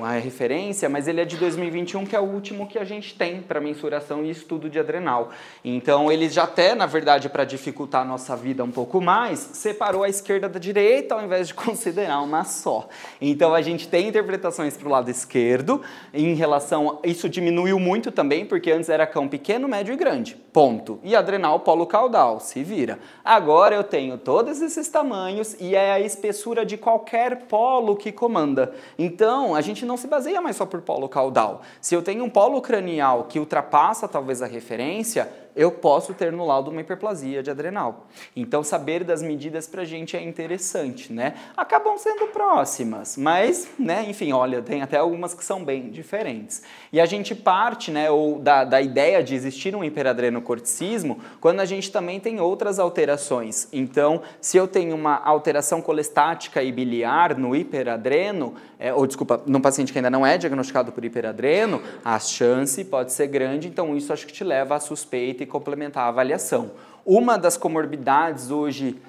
a 0.05 0.13
referência, 0.19 0.91
mas 0.91 1.09
ele 1.09 1.23
é 1.23 1.25
de 1.25 1.39
2021, 1.39 2.05
que 2.05 2.15
é 2.15 2.21
o 2.21 2.25
último 2.25 2.67
que 2.67 2.79
a 2.79 2.85
gente 2.85 3.15
tem 3.15 3.41
para 3.41 3.59
mensuração 3.59 4.23
e 4.23 4.29
estudo 4.29 4.69
de 4.69 4.79
adrenal. 4.79 5.31
Então, 5.65 6.13
ele 6.13 6.29
já 6.29 6.43
até, 6.43 6.75
na 6.75 6.85
verdade, 6.85 7.31
para 7.31 7.45
dificultar 7.45 8.03
a 8.03 8.05
nossa 8.05 8.37
vida 8.37 8.63
um 8.63 8.71
pouco 8.71 9.01
mais, 9.01 9.39
separou 9.39 10.03
a 10.03 10.09
esquerda 10.11 10.51
da 10.51 10.59
direita 10.59 11.15
ao 11.15 11.25
invés 11.25 11.49
de 11.49 11.55
considerar 11.57 12.21
uma 12.21 12.45
só. 12.45 12.91
Então, 13.19 13.55
a 13.55 13.63
gente 13.63 13.89
tem 13.89 14.09
interpretações 14.09 14.77
para 14.77 14.87
o 14.87 14.91
lado 14.91 15.11
esquerdo 15.11 15.62
esquerdo. 15.63 15.81
Em 16.13 16.35
relação, 16.35 16.99
isso 17.03 17.29
diminuiu 17.29 17.79
muito 17.79 18.11
também, 18.11 18.45
porque 18.45 18.71
antes 18.71 18.91
era 18.91 19.07
cão 19.07 19.29
pequeno, 19.29 19.69
médio 19.69 19.95
e 19.95 19.97
grande. 19.97 20.37
Ponto. 20.53 20.99
E 21.03 21.17
adrenal 21.17 21.61
polo 21.61 21.87
caudal, 21.87 22.41
se 22.41 22.63
vira. 22.63 22.99
Agora 23.25 23.75
eu 23.75 23.85
tenho 23.85 24.19
todos 24.19 24.61
esses 24.61 24.89
tamanhos 24.89 25.57
e 25.59 25.75
é 25.75 25.93
a 25.93 26.01
espessura 26.01 26.67
de 26.67 26.77
qualquer 26.77 27.47
polo 27.47 27.97
que 27.97 28.13
comanda. 28.13 28.75
Então, 28.99 29.55
a 29.55 29.61
gente 29.61 29.87
não 29.87 29.97
se 29.97 30.07
baseia 30.07 30.41
mais 30.41 30.57
só 30.57 30.67
por 30.67 30.83
polo 30.83 31.09
caudal. 31.09 31.63
Se 31.81 31.95
eu 31.95 32.03
tenho 32.03 32.25
um 32.25 32.31
polo 32.31 32.61
cranial 32.61 33.25
que 33.25 33.39
ultrapassa 33.39 34.07
talvez 34.07 34.43
a 34.43 34.47
referência, 34.47 35.31
eu 35.55 35.71
posso 35.71 36.15
ter 36.15 36.33
no 36.33 36.47
laudo 36.47 36.71
uma 36.71 36.81
hiperplasia 36.81 37.43
de 37.43 37.51
adrenal. 37.51 38.07
Então, 38.35 38.63
saber 38.63 39.05
das 39.05 39.23
medidas 39.23 39.67
para 39.67 39.83
a 39.83 39.85
gente 39.85 40.17
é 40.17 40.23
interessante, 40.23 41.13
né? 41.13 41.35
Acabam 41.57 41.97
sendo 41.99 42.27
próximas, 42.29 43.17
mas, 43.17 43.69
né, 43.79 44.05
enfim, 44.09 44.33
olha, 44.33 44.63
tem 44.63 44.83
até 44.83 44.97
algumas 44.97 45.35
que 45.35 45.45
são 45.45 45.65
bem 45.65 45.91
diferentes. 45.91 46.63
E 46.93 47.01
a 47.01 47.07
gente 47.07 47.35
parte, 47.35 47.91
né, 47.91 48.11
ou 48.11 48.39
da, 48.39 48.65
da 48.65 48.81
ideia 48.81 49.23
de 49.23 49.35
existir 49.35 49.77
um 49.77 49.85
hiperadrenocorticismo 49.85 51.21
quando 51.41 51.61
a 51.61 51.65
gente 51.65 51.91
também 51.91 52.19
tem 52.19 52.41
outras 52.41 52.79
alterações. 52.79 53.69
Então, 53.73 54.23
se 54.41 54.57
eu 54.57 54.67
tenho 54.67 54.95
uma 54.95 55.17
alteração 55.17 55.83
colestática 55.83 56.63
e 56.63 56.73
biliar 56.73 57.37
no 57.37 57.55
hiperadreno, 57.55 58.55
é, 58.79 58.93
ou 58.93 59.07
desculpa, 59.07 59.41
num 59.47 59.61
paciente 59.61 59.93
que 59.93 59.99
ainda 59.99 60.11
não 60.11 60.27
é 60.27 60.37
diagnosticado 60.37 60.93
por 60.93 61.05
hiperadreno, 61.05 61.81
a 62.05 62.19
chance 62.19 62.85
pode 62.85 63.13
ser 63.13 63.29
grande, 63.29 63.69
então 63.69 63.97
isso 63.97 64.13
acho 64.13 64.27
que 64.27 64.33
te 64.33 64.43
leva 64.43 64.75
à 64.75 64.81
suspeita 64.81 65.42
e 65.43 65.47
complementar 65.47 66.05
a 66.05 66.09
avaliação. 66.09 66.73
Uma 67.05 67.37
das 67.37 67.57
comorbidades 67.57 68.51
hoje 68.51 69.01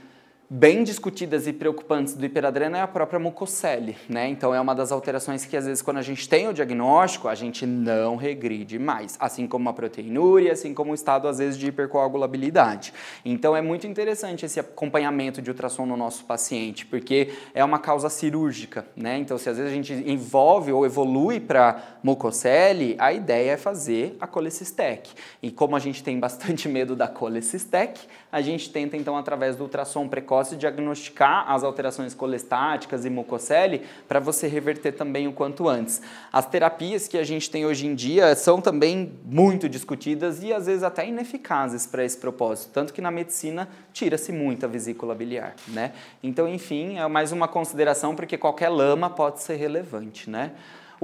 bem 0.56 0.84
discutidas 0.84 1.48
e 1.48 1.52
preocupantes 1.52 2.14
do 2.14 2.24
hiperadreno 2.24 2.76
é 2.76 2.82
a 2.82 2.88
própria 2.88 3.20
mucocele, 3.20 3.98
né? 4.08 4.28
Então 4.28 4.54
é 4.54 4.62
uma 4.62 4.76
das 4.76 4.92
alterações 4.92 5.46
que 5.46 5.58
às 5.58 5.66
vezes 5.66 5.82
quando 5.82 5.98
a 5.98 6.04
gente 6.04 6.30
tem 6.30 6.48
o 6.48 6.54
diagnóstico, 6.54 7.28
a 7.28 7.34
gente 7.34 7.66
não 7.66 8.16
regride 8.16 8.78
mais, 8.78 9.18
assim 9.20 9.48
como 9.48 9.68
a 9.68 9.74
proteinúria, 9.74 10.54
assim 10.54 10.72
como 10.72 10.92
o 10.92 10.94
estado 10.94 11.28
às 11.28 11.40
vezes 11.40 11.58
de 11.58 11.66
hipercoagulabilidade. 11.66 12.94
Então 13.26 13.56
é 13.56 13.64
muito 13.64 13.88
interessante 13.88 14.46
esse 14.46 14.60
acompanhamento 14.60 15.42
de 15.42 15.50
ultrassom 15.50 15.88
no 15.88 15.98
nosso 15.98 16.24
paciente, 16.24 16.86
porque 16.86 17.34
é 17.56 17.66
uma 17.66 17.80
causa 17.80 18.08
cirúrgica, 18.08 18.86
né? 18.96 19.18
Então 19.18 19.40
se 19.40 19.50
às 19.50 19.58
vezes 19.58 19.72
a 19.72 19.76
gente 19.76 19.92
envolve 20.06 20.72
ou 20.72 20.86
evolui 20.86 21.40
para 21.40 21.82
mucocele, 22.04 22.96
a 23.00 23.12
ideia 23.12 23.54
é 23.54 23.58
fazer 23.58 24.16
a 24.22 24.28
colecistec. 24.28 25.10
E 25.42 25.50
como 25.50 25.76
a 25.76 25.80
gente 25.80 26.04
tem 26.04 26.20
bastante 26.20 26.70
medo 26.70 26.96
da 26.96 27.08
colecistec, 27.08 28.00
a 28.34 28.42
gente 28.42 28.72
tenta 28.72 28.98
então 28.98 29.16
através 29.16 29.56
do 29.56 29.62
ultrassom 29.62 30.08
precoce 30.08 30.56
diagnosticar 30.56 31.46
as 31.52 31.64
alterações 31.64 32.16
colestáticas 32.16 33.06
e 33.06 33.10
mucocele 33.12 33.84
para 34.08 34.20
você 34.20 34.48
reverter 34.48 34.94
também 34.94 35.28
o 35.28 35.32
quanto 35.32 35.70
antes. 35.70 36.02
As 36.32 36.48
terapias 36.48 37.08
que 37.08 37.16
a 37.16 37.24
gente 37.24 37.48
tem 37.48 37.64
hoje 37.64 37.86
em 37.86 37.94
dia 37.94 38.34
são 38.36 38.60
também 38.60 39.14
muito 39.24 39.70
discutidas 39.70 40.42
e 40.42 40.52
às 40.52 40.66
vezes 40.66 40.82
até 40.82 41.08
ineficazes 41.08 41.86
para 41.86 42.04
esse 42.04 42.18
propósito, 42.18 42.72
tanto 42.74 42.92
que 42.92 43.02
na 43.02 43.12
medicina 43.12 43.70
tira-se 43.94 44.32
muita 44.32 44.68
vesícula 44.68 45.14
biliar, 45.14 45.54
né? 45.68 45.94
Então, 46.24 46.48
enfim, 46.48 46.98
é 46.98 47.08
mais 47.08 47.32
uma 47.32 47.48
consideração 47.48 48.16
porque 48.16 48.36
qualquer 48.36 48.70
lama 48.70 49.12
pode 49.12 49.44
ser 49.44 49.58
relevante, 49.58 50.28
né? 50.28 50.54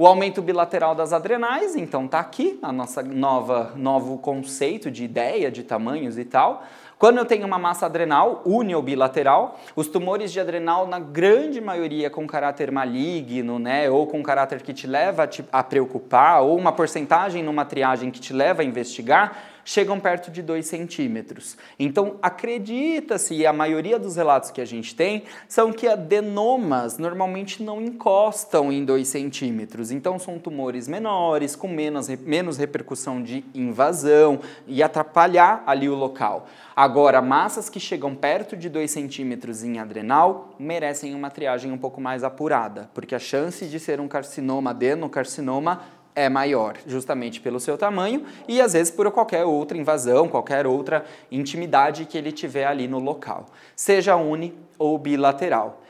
O 0.00 0.06
aumento 0.06 0.40
bilateral 0.40 0.94
das 0.94 1.12
adrenais, 1.12 1.76
então 1.76 2.08
tá 2.08 2.20
aqui 2.20 2.58
a 2.62 2.72
nossa 2.72 3.02
nova 3.02 3.74
novo 3.76 4.16
conceito 4.16 4.90
de 4.90 5.04
ideia 5.04 5.50
de 5.50 5.62
tamanhos 5.62 6.16
e 6.16 6.24
tal. 6.24 6.64
Quando 7.00 7.16
eu 7.16 7.24
tenho 7.24 7.46
uma 7.46 7.58
massa 7.58 7.86
adrenal 7.86 8.42
uni 8.44 8.74
ou 8.74 8.82
bilateral, 8.82 9.58
os 9.74 9.88
tumores 9.88 10.30
de 10.30 10.38
adrenal, 10.38 10.86
na 10.86 10.98
grande 10.98 11.58
maioria, 11.58 12.10
com 12.10 12.26
caráter 12.26 12.70
maligno, 12.70 13.58
né, 13.58 13.88
ou 13.88 14.06
com 14.06 14.22
caráter 14.22 14.60
que 14.60 14.74
te 14.74 14.86
leva 14.86 15.22
a, 15.22 15.26
te, 15.26 15.42
a 15.50 15.62
preocupar, 15.62 16.42
ou 16.42 16.58
uma 16.58 16.72
porcentagem 16.72 17.42
numa 17.42 17.64
triagem 17.64 18.10
que 18.10 18.20
te 18.20 18.34
leva 18.34 18.60
a 18.60 18.66
investigar, 18.66 19.49
chegam 19.64 20.00
perto 20.00 20.30
de 20.30 20.42
2 20.42 20.66
centímetros. 20.66 21.56
Então, 21.78 22.16
acredita-se, 22.22 23.34
e 23.34 23.46
a 23.46 23.52
maioria 23.52 23.98
dos 23.98 24.16
relatos 24.16 24.50
que 24.50 24.60
a 24.60 24.64
gente 24.64 24.94
tem, 24.94 25.24
são 25.48 25.72
que 25.72 25.86
adenomas 25.86 26.98
normalmente 26.98 27.62
não 27.62 27.80
encostam 27.80 28.72
em 28.72 28.84
2 28.84 29.06
centímetros. 29.06 29.90
Então, 29.90 30.18
são 30.18 30.38
tumores 30.38 30.88
menores, 30.88 31.56
com 31.56 31.68
menos, 31.68 32.08
menos 32.08 32.56
repercussão 32.56 33.22
de 33.22 33.44
invasão 33.54 34.40
e 34.66 34.82
atrapalhar 34.82 35.62
ali 35.66 35.88
o 35.88 35.94
local. 35.94 36.46
Agora, 36.74 37.20
massas 37.20 37.68
que 37.68 37.78
chegam 37.78 38.14
perto 38.14 38.56
de 38.56 38.68
2 38.68 38.90
centímetros 38.90 39.62
em 39.62 39.78
adrenal 39.78 40.54
merecem 40.58 41.14
uma 41.14 41.30
triagem 41.30 41.70
um 41.70 41.78
pouco 41.78 42.00
mais 42.00 42.24
apurada, 42.24 42.90
porque 42.94 43.14
a 43.14 43.18
chance 43.18 43.66
de 43.66 43.78
ser 43.78 44.00
um 44.00 44.08
carcinoma, 44.08 44.70
adenocarcinoma, 44.70 45.82
é 46.14 46.28
maior, 46.28 46.76
justamente 46.86 47.40
pelo 47.40 47.60
seu 47.60 47.78
tamanho 47.78 48.24
e 48.48 48.60
às 48.60 48.72
vezes 48.72 48.90
por 48.90 49.10
qualquer 49.10 49.44
outra 49.44 49.76
invasão, 49.76 50.28
qualquer 50.28 50.66
outra 50.66 51.04
intimidade 51.30 52.04
que 52.04 52.18
ele 52.18 52.32
tiver 52.32 52.66
ali 52.66 52.88
no 52.88 52.98
local, 52.98 53.46
seja 53.76 54.16
uni 54.16 54.54
ou 54.78 54.98
bilateral. 54.98 55.80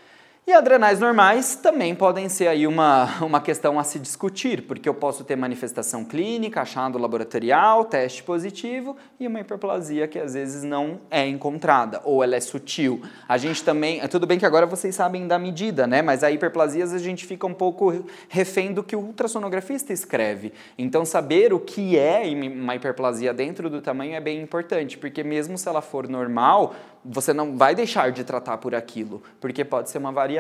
E 0.51 0.53
adrenais 0.53 0.99
normais 0.99 1.55
também 1.55 1.95
podem 1.95 2.29
ser 2.29 2.49
aí 2.49 2.67
uma, 2.67 3.23
uma 3.23 3.41
questão 3.41 3.79
a 3.79 3.85
se 3.85 4.01
discutir, 4.01 4.63
porque 4.63 4.89
eu 4.89 4.95
posso 4.95 5.23
ter 5.23 5.37
manifestação 5.37 6.05
clínica, 6.05 6.61
achado 6.61 6.99
laboratorial, 6.99 7.85
teste 7.85 8.25
positivo 8.25 8.97
e 9.21 9.29
uma 9.29 9.39
hiperplasia 9.39 10.09
que 10.09 10.19
às 10.19 10.35
vezes 10.35 10.65
não 10.65 10.99
é 11.09 11.25
encontrada, 11.25 12.01
ou 12.03 12.25
ela 12.25 12.35
é 12.35 12.41
sutil. 12.41 13.01
A 13.29 13.39
gente 13.39 13.63
também, 13.63 14.01
tudo 14.09 14.27
bem 14.27 14.41
que 14.41 14.45
agora 14.45 14.67
vocês 14.67 14.93
sabem 14.93 15.29
da 15.29 15.39
medida, 15.39 15.87
né? 15.87 16.03
Mas 16.03 16.25
a 16.25 16.33
hiperplasia 16.33 16.85
a 16.85 16.99
gente 16.99 17.27
fica 17.27 17.47
um 17.47 17.55
pouco 17.55 18.05
refém 18.29 18.73
do 18.73 18.83
que 18.83 18.97
o 18.97 19.01
ultrassonografista 19.01 19.93
escreve. 19.93 20.53
Então 20.77 21.05
saber 21.05 21.53
o 21.53 21.61
que 21.61 21.97
é 21.97 22.25
uma 22.35 22.75
hiperplasia 22.75 23.33
dentro 23.33 23.71
do 23.71 23.81
tamanho 23.81 24.17
é 24.17 24.21
bem 24.21 24.43
importante, 24.43 24.99
porque 24.99 25.23
mesmo 25.23 25.57
se 25.57 25.69
ela 25.69 25.81
for 25.81 26.09
normal, 26.09 26.75
você 27.05 27.33
não 27.33 27.57
vai 27.57 27.75
deixar 27.75 28.13
de 28.13 28.25
tratar 28.25 28.59
por 28.59 28.75
aquilo, 28.75 29.23
porque 29.41 29.65
pode 29.65 29.89
ser 29.89 29.99
uma 29.99 30.13
variação 30.13 30.40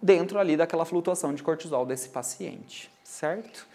dentro 0.00 0.38
ali 0.38 0.56
daquela 0.56 0.84
flutuação 0.84 1.32
de 1.34 1.42
cortisol 1.42 1.86
desse 1.86 2.08
paciente, 2.08 2.90
certo? 3.04 3.66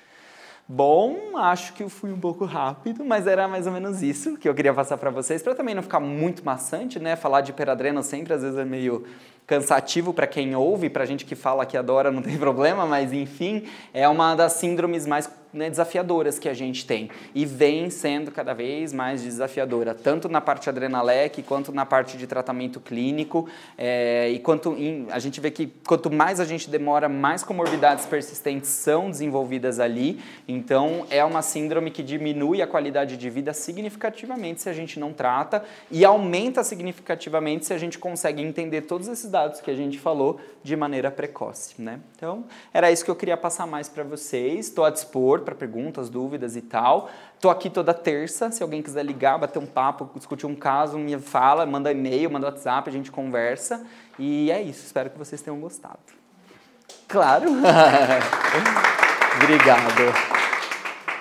Bom, 0.69 1.37
acho 1.37 1.71
que 1.71 1.81
eu 1.81 1.87
fui 1.87 2.11
um 2.11 2.19
pouco 2.19 2.43
rápido, 2.43 3.05
mas 3.05 3.25
era 3.25 3.47
mais 3.47 3.65
ou 3.65 3.71
menos 3.71 4.03
isso 4.03 4.35
que 4.35 4.49
eu 4.49 4.53
queria 4.53 4.73
passar 4.73 4.97
para 4.97 5.09
vocês, 5.09 5.41
para 5.41 5.55
também 5.55 5.73
não 5.73 5.81
ficar 5.81 6.01
muito 6.01 6.43
maçante, 6.43 6.99
né? 6.99 7.15
Falar 7.15 7.39
de 7.39 7.51
hiperadreno 7.51 8.03
sempre 8.03 8.33
às 8.33 8.41
vezes 8.41 8.57
é 8.57 8.65
meio 8.65 9.05
cansativo 9.47 10.13
para 10.13 10.27
quem 10.27 10.53
ouve, 10.57 10.89
para 10.89 11.05
gente 11.05 11.23
que 11.23 11.35
fala 11.35 11.65
que 11.65 11.77
adora 11.77 12.11
não 12.11 12.21
tem 12.21 12.35
problema, 12.37 12.85
mas 12.85 13.13
enfim, 13.13 13.63
é 13.93 14.09
uma 14.09 14.35
das 14.35 14.53
síndromes 14.53 15.07
mais 15.07 15.25
né, 15.53 15.69
desafiadoras 15.69 16.39
que 16.39 16.49
a 16.49 16.53
gente 16.53 16.85
tem 16.85 17.09
e 17.33 17.45
vem 17.45 17.89
sendo 17.89 18.31
cada 18.31 18.53
vez 18.53 18.93
mais 18.93 19.23
desafiadora, 19.23 19.93
tanto 19.93 20.29
na 20.29 20.41
parte 20.41 20.69
adrenalec 20.69 21.41
quanto 21.43 21.71
na 21.71 21.85
parte 21.85 22.17
de 22.17 22.27
tratamento 22.27 22.79
clínico. 22.79 23.47
É, 23.77 24.29
e 24.29 24.39
quanto 24.39 24.73
em, 24.73 25.07
a 25.11 25.19
gente 25.19 25.39
vê 25.39 25.51
que 25.51 25.67
quanto 25.85 26.11
mais 26.11 26.39
a 26.39 26.45
gente 26.45 26.69
demora, 26.69 27.07
mais 27.09 27.43
comorbidades 27.43 28.05
persistentes 28.05 28.69
são 28.69 29.09
desenvolvidas 29.09 29.79
ali. 29.79 30.19
Então, 30.47 31.05
é 31.09 31.23
uma 31.23 31.41
síndrome 31.41 31.91
que 31.91 32.03
diminui 32.03 32.61
a 32.61 32.67
qualidade 32.67 33.17
de 33.17 33.29
vida 33.29 33.53
significativamente 33.53 34.61
se 34.61 34.69
a 34.69 34.73
gente 34.73 34.99
não 34.99 35.13
trata 35.13 35.63
e 35.89 36.03
aumenta 36.05 36.63
significativamente 36.63 37.65
se 37.65 37.73
a 37.73 37.77
gente 37.77 37.97
consegue 37.97 38.41
entender 38.41 38.81
todos 38.81 39.07
esses 39.07 39.29
dados 39.29 39.61
que 39.61 39.71
a 39.71 39.75
gente 39.75 39.99
falou 39.99 40.39
de 40.63 40.75
maneira 40.75 41.09
precoce. 41.11 41.81
Né? 41.81 41.99
Então, 42.15 42.45
era 42.73 42.91
isso 42.91 43.03
que 43.03 43.11
eu 43.11 43.15
queria 43.15 43.37
passar 43.37 43.65
mais 43.65 43.87
para 43.89 44.03
vocês. 44.03 44.67
Estou 44.67 44.85
a 44.85 44.89
dispor 44.89 45.36
para 45.41 45.55
perguntas, 45.55 46.09
dúvidas 46.09 46.55
e 46.55 46.61
tal. 46.61 47.09
Tô 47.39 47.49
aqui 47.49 47.69
toda 47.69 47.93
terça, 47.93 48.51
se 48.51 48.63
alguém 48.63 48.81
quiser 48.81 49.03
ligar, 49.05 49.37
bater 49.37 49.59
um 49.59 49.65
papo, 49.65 50.09
discutir 50.15 50.45
um 50.45 50.55
caso, 50.55 50.97
me 50.97 51.17
fala, 51.19 51.65
manda 51.65 51.91
e-mail, 51.91 52.31
manda 52.31 52.47
WhatsApp, 52.47 52.89
a 52.89 52.93
gente 52.93 53.11
conversa. 53.11 53.85
E 54.17 54.51
é 54.51 54.61
isso, 54.61 54.85
espero 54.85 55.09
que 55.09 55.17
vocês 55.17 55.41
tenham 55.41 55.59
gostado. 55.59 55.99
Claro. 57.07 57.49
Obrigado. 59.41 60.37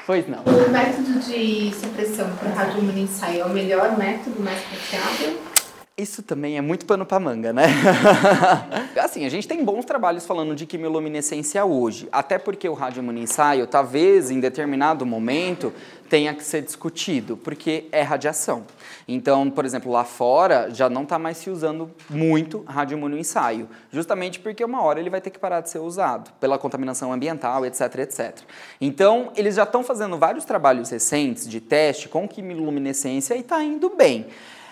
Pois 0.06 0.28
não. 0.28 0.42
O 0.44 0.70
método 0.70 1.18
de 1.20 1.74
supressão 1.74 2.30
para 2.36 2.50
radioimunoensaio 2.50 3.42
é 3.42 3.44
o 3.44 3.48
melhor 3.50 3.98
método, 3.98 4.40
mais 4.40 4.60
confiável? 4.60 5.45
Isso 5.98 6.22
também 6.22 6.58
é 6.58 6.60
muito 6.60 6.84
pano 6.84 7.06
para 7.06 7.18
manga, 7.18 7.54
né? 7.54 7.68
assim, 9.02 9.24
a 9.24 9.30
gente 9.30 9.48
tem 9.48 9.64
bons 9.64 9.86
trabalhos 9.86 10.26
falando 10.26 10.54
de 10.54 10.66
quimioluminescência 10.66 11.64
hoje, 11.64 12.06
até 12.12 12.38
porque 12.38 12.68
o 12.68 12.74
radioimunoensaio, 12.74 13.66
talvez 13.66 14.30
em 14.30 14.38
determinado 14.38 15.06
momento, 15.06 15.72
tenha 16.10 16.34
que 16.34 16.44
ser 16.44 16.60
discutido, 16.60 17.34
porque 17.38 17.86
é 17.90 18.02
radiação. 18.02 18.64
Então, 19.08 19.48
por 19.48 19.64
exemplo, 19.64 19.90
lá 19.90 20.04
fora 20.04 20.68
já 20.70 20.90
não 20.90 21.04
está 21.04 21.18
mais 21.18 21.38
se 21.38 21.48
usando 21.48 21.90
muito 22.10 22.62
radioimunoensaio, 22.68 23.66
justamente 23.90 24.38
porque 24.38 24.62
uma 24.62 24.82
hora 24.82 25.00
ele 25.00 25.08
vai 25.08 25.22
ter 25.22 25.30
que 25.30 25.38
parar 25.38 25.62
de 25.62 25.70
ser 25.70 25.78
usado, 25.78 26.30
pela 26.38 26.58
contaminação 26.58 27.10
ambiental, 27.10 27.64
etc, 27.64 28.00
etc. 28.00 28.40
Então, 28.78 29.32
eles 29.34 29.54
já 29.54 29.62
estão 29.62 29.82
fazendo 29.82 30.18
vários 30.18 30.44
trabalhos 30.44 30.90
recentes 30.90 31.48
de 31.48 31.58
teste 31.58 32.06
com 32.06 32.28
quimiluminescência 32.28 33.34
e 33.34 33.40
está 33.40 33.64
indo 33.64 33.88
bem 33.88 34.26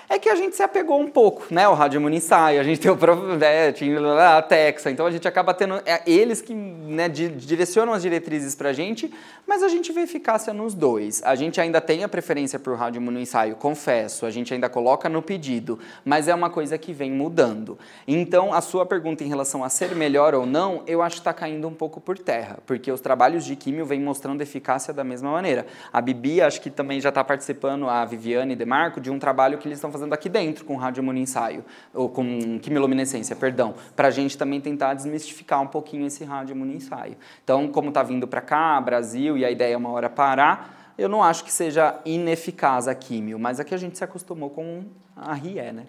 é 0.09 0.19
que 0.19 0.29
a 0.29 0.35
gente 0.35 0.55
se 0.55 0.63
apegou 0.63 1.01
um 1.01 1.09
pouco, 1.09 1.47
né? 1.51 1.67
O 1.69 1.75
Rádio 1.75 2.01
Municai, 2.01 2.59
a 2.59 2.63
gente 2.63 2.81
tem 2.81 2.91
o 2.91 2.97
Provet, 2.97 3.75
a 4.21 4.43
Texa, 4.43 4.91
então 4.91 5.07
a 5.07 5.11
gente 5.11 5.27
acaba 5.27 5.55
tendo 5.55 5.81
é, 5.87 6.03
eles 6.07 6.41
que 6.41 6.55
né, 6.55 7.09
direcionam 7.09 7.93
as 7.93 8.03
diretrizes 8.03 8.55
para 8.55 8.71
a 8.71 8.73
gente, 8.73 9.13
mas 9.47 9.63
a 9.63 9.69
gente 9.69 9.93
vê 9.93 10.03
eficácia 10.03 10.53
nos 10.53 10.75
dois. 10.75 11.23
A 11.25 11.35
gente 11.35 11.61
ainda 11.61 11.81
tem 11.81 12.05
a 12.05 12.09
preferência 12.09 12.59
por 12.59 12.77
Rádio 12.77 13.01
Municai, 13.01 13.55
confesso, 13.55 14.27
a 14.27 14.31
gente 14.31 14.53
ainda 14.53 14.69
coloca 14.69 15.09
no 15.09 15.23
pedido, 15.23 15.79
mas 16.05 16.29
é 16.29 16.35
uma 16.35 16.51
coisa 16.51 16.77
que 16.77 16.93
vem 16.93 17.11
mudando. 17.11 17.79
Então, 18.07 18.53
a 18.53 18.61
sua 18.61 18.85
pergunta 18.85 19.25
em 19.25 19.29
relação 19.29 19.65
a 19.65 19.69
ser 19.69 19.95
melhor 19.95 20.35
ou 20.35 20.45
não, 20.45 20.83
eu 20.87 21.03
acho 21.03 21.17
que 21.17 21.21
está 21.21 21.33
caindo 21.33 21.67
um 21.67 21.75
pouco 21.75 22.01
por 22.01 22.19
terra, 22.19 22.59
porque 22.67 22.93
os 22.93 23.01
trabalhos 23.01 23.45
de 23.45 23.57
químio 23.57 23.87
vêm 23.87 24.01
mostrando 24.01 24.41
eficácia 24.41 24.93
da 24.93 25.03
mesma 25.03 25.31
maneira. 25.31 25.67
A 25.93 26.01
Bibi, 26.01 26.43
acho 26.43 26.61
que 26.61 26.71
também 26.71 27.01
já 27.01 27.09
está 27.09 27.25
participando, 27.25 27.89
a 27.89 28.05
Viviane 28.05 28.55
Demarco, 28.55 29.01
de 29.01 29.11
um 29.11 29.19
trabalho 29.19 29.59
que 29.59 29.67
eles 29.67 29.79
estão 29.79 29.91
fazendo 29.95 30.04
aqui 30.13 30.29
dentro 30.29 30.65
com 30.65 30.77
radioimunoensaio, 30.77 31.65
ou 31.95 32.09
com 32.09 32.59
quimiluminescência, 32.59 33.35
perdão, 33.35 33.75
para 33.97 34.09
a 34.09 34.11
gente 34.11 34.37
também 34.37 34.61
tentar 34.61 34.95
desmistificar 34.95 35.63
um 35.63 35.67
pouquinho 35.67 36.07
esse 36.07 36.25
radioimunoensaio. 36.25 37.17
Então, 37.43 37.69
como 37.69 37.89
está 37.89 38.03
vindo 38.03 38.27
para 38.27 38.41
cá, 38.41 38.81
Brasil, 38.81 39.39
e 39.39 39.45
a 39.45 39.51
ideia 39.51 39.75
é 39.75 39.77
uma 39.77 39.91
hora 39.91 40.11
parar, 40.11 40.93
eu 40.99 41.09
não 41.09 41.23
acho 41.23 41.45
que 41.45 41.53
seja 41.53 41.99
ineficaz 42.05 42.87
a 42.87 42.95
químio, 42.95 43.39
mas 43.39 43.59
aqui 43.59 43.75
a 43.75 43.79
gente 43.79 43.97
se 43.97 44.05
acostumou 44.05 44.51
com 44.51 44.85
a 45.17 45.35
RIE, 45.35 45.73
né? 45.73 45.87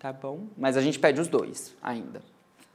Tá 0.00 0.12
bom? 0.12 0.40
Mas 0.56 0.76
a 0.76 0.80
gente 0.80 0.98
pede 0.98 1.20
os 1.20 1.28
dois 1.28 1.74
ainda. 1.82 2.20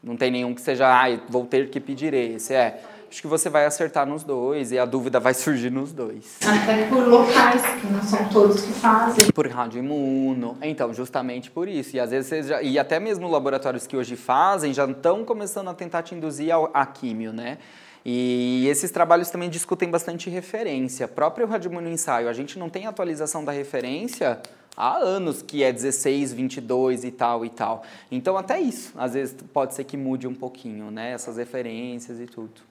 Não 0.01 0.15
tem 0.15 0.32
nenhum 0.32 0.55
que 0.55 0.61
seja, 0.61 0.88
ah, 0.88 1.05
vou 1.28 1.45
ter 1.45 1.70
que 1.70 1.80
pedir 1.80 2.13
esse. 2.13 2.53
É, 2.53 2.82
acho 3.10 3.22
que 3.22 3.28
você 3.28 3.49
vai 3.49 3.66
acertar 3.66 4.05
nos 4.05 4.24
dois 4.24 4.72
e 4.72 4.78
a 4.78 4.86
dúvida 4.86 5.20
vai 5.20 5.34
surgir 5.34 5.72
nos 5.72 5.91
dois. 5.91 6.38
Até 6.45 6.88
por 6.88 7.07
locais, 7.07 7.62
que 7.82 7.88
não 7.88 8.03
são 8.03 8.30
todos 8.30 8.62
que 8.62 8.74
fazem. 8.74 9.32
Por 9.32 9.47
rádio 9.47 9.80
imuno. 9.80 10.57
Então, 10.62 10.93
justamente 10.93 11.49
por 11.49 11.68
isso. 11.68 11.95
E 11.95 11.99
às 11.99 12.12
vezes 12.12 12.28
você 12.28 12.43
já, 12.43 12.62
e 12.62 12.78
até 12.78 12.99
mesmo 12.99 13.28
laboratórios 13.28 13.88
que 13.88 13.97
hoje 13.97 14.16
fazem 14.16 14.74
já 14.74 14.86
estão 14.86 15.26
começando 15.26 15.70
a 15.70 15.74
tentar 15.74 16.03
te 16.03 16.14
induzir 16.14 16.53
ao, 16.53 16.70
a 16.74 16.86
químio, 16.86 17.34
né? 17.34 17.57
E 18.05 18.66
esses 18.68 18.91
trabalhos 18.91 19.30
também 19.30 19.49
discutem 19.49 19.89
bastante 19.89 20.30
referência. 20.30 21.07
Próprio 21.07 21.45
radioimuno 21.47 21.89
ensaio, 21.89 22.30
a 22.30 22.34
gente 22.34 22.57
não 22.57 22.70
tem 22.70 22.86
atualização 22.86 23.43
da 23.43 23.51
referência 23.51 24.39
há 24.78 24.97
anos 24.97 25.41
que 25.41 25.64
é 25.64 25.72
16, 25.72 26.32
22 26.32 27.03
e 27.03 27.12
tal 27.12 27.43
e 27.43 27.49
tal. 27.49 27.84
Então 28.10 28.38
até 28.38 28.60
isso, 28.60 28.93
às 28.97 29.14
vezes 29.14 29.36
pode 29.53 29.74
ser 29.74 29.84
que 29.84 29.97
mude 29.97 30.28
um 30.28 30.34
pouquinho, 30.34 30.89
né? 30.89 31.12
Essas 31.12 31.38
referências 31.38 32.20
e 32.20 32.26
tudo. 32.26 32.68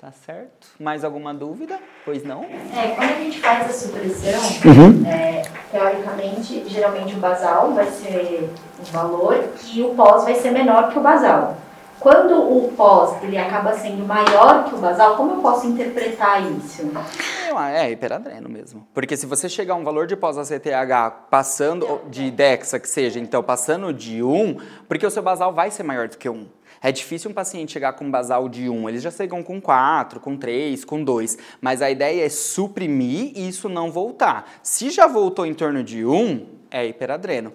Tá 0.00 0.10
certo? 0.12 0.68
Mais 0.80 1.04
alguma 1.04 1.34
dúvida? 1.34 1.78
Pois 2.06 2.24
não? 2.24 2.42
É, 2.42 2.94
quando 2.96 3.10
a 3.10 3.16
gente 3.16 3.38
faz 3.38 3.68
a 3.68 3.72
supressão, 3.74 4.40
uhum. 4.64 5.06
é, 5.06 5.42
teoricamente, 5.70 6.66
geralmente 6.66 7.14
o 7.14 7.18
basal 7.18 7.72
vai 7.74 7.84
ser 7.84 8.48
um 8.80 8.84
valor 8.84 9.50
e 9.70 9.82
o 9.82 9.94
pós 9.94 10.24
vai 10.24 10.36
ser 10.36 10.52
menor 10.52 10.90
que 10.90 10.98
o 10.98 11.02
basal. 11.02 11.54
Quando 12.00 12.32
o 12.34 12.72
pós 12.72 13.22
ele 13.22 13.36
acaba 13.36 13.74
sendo 13.74 14.06
maior 14.06 14.64
que 14.64 14.74
o 14.74 14.78
basal, 14.78 15.16
como 15.18 15.34
eu 15.34 15.42
posso 15.42 15.66
interpretar 15.66 16.50
isso? 16.50 16.90
É 17.74 17.90
hiperadreno 17.90 18.48
mesmo. 18.48 18.88
Porque 18.94 19.18
se 19.18 19.26
você 19.26 19.50
chegar 19.50 19.74
a 19.74 19.76
um 19.76 19.84
valor 19.84 20.06
de 20.06 20.16
pós-ACTH 20.16 21.28
passando 21.28 22.00
de 22.08 22.30
DEXA, 22.30 22.80
que 22.80 22.88
seja, 22.88 23.20
então 23.20 23.42
passando 23.42 23.92
de 23.92 24.22
1, 24.22 24.56
porque 24.88 25.04
o 25.04 25.10
seu 25.10 25.22
basal 25.22 25.52
vai 25.52 25.70
ser 25.70 25.82
maior 25.82 26.08
do 26.08 26.16
que 26.16 26.26
1. 26.26 26.46
É 26.82 26.90
difícil 26.90 27.30
um 27.30 27.34
paciente 27.34 27.72
chegar 27.72 27.92
com 27.92 28.10
basal 28.10 28.48
de 28.48 28.68
1, 28.68 28.88
eles 28.88 29.02
já 29.02 29.10
chegam 29.10 29.42
com 29.42 29.60
4, 29.60 30.18
com 30.18 30.36
3, 30.36 30.82
com 30.84 31.04
2, 31.04 31.36
mas 31.60 31.82
a 31.82 31.90
ideia 31.90 32.24
é 32.24 32.28
suprimir 32.28 33.32
e 33.36 33.48
isso 33.48 33.68
não 33.68 33.90
voltar. 33.90 34.50
Se 34.62 34.88
já 34.88 35.06
voltou 35.06 35.44
em 35.44 35.52
torno 35.52 35.84
de 35.84 36.06
1, 36.06 36.46
é 36.70 36.86
hiperadreno. 36.86 37.52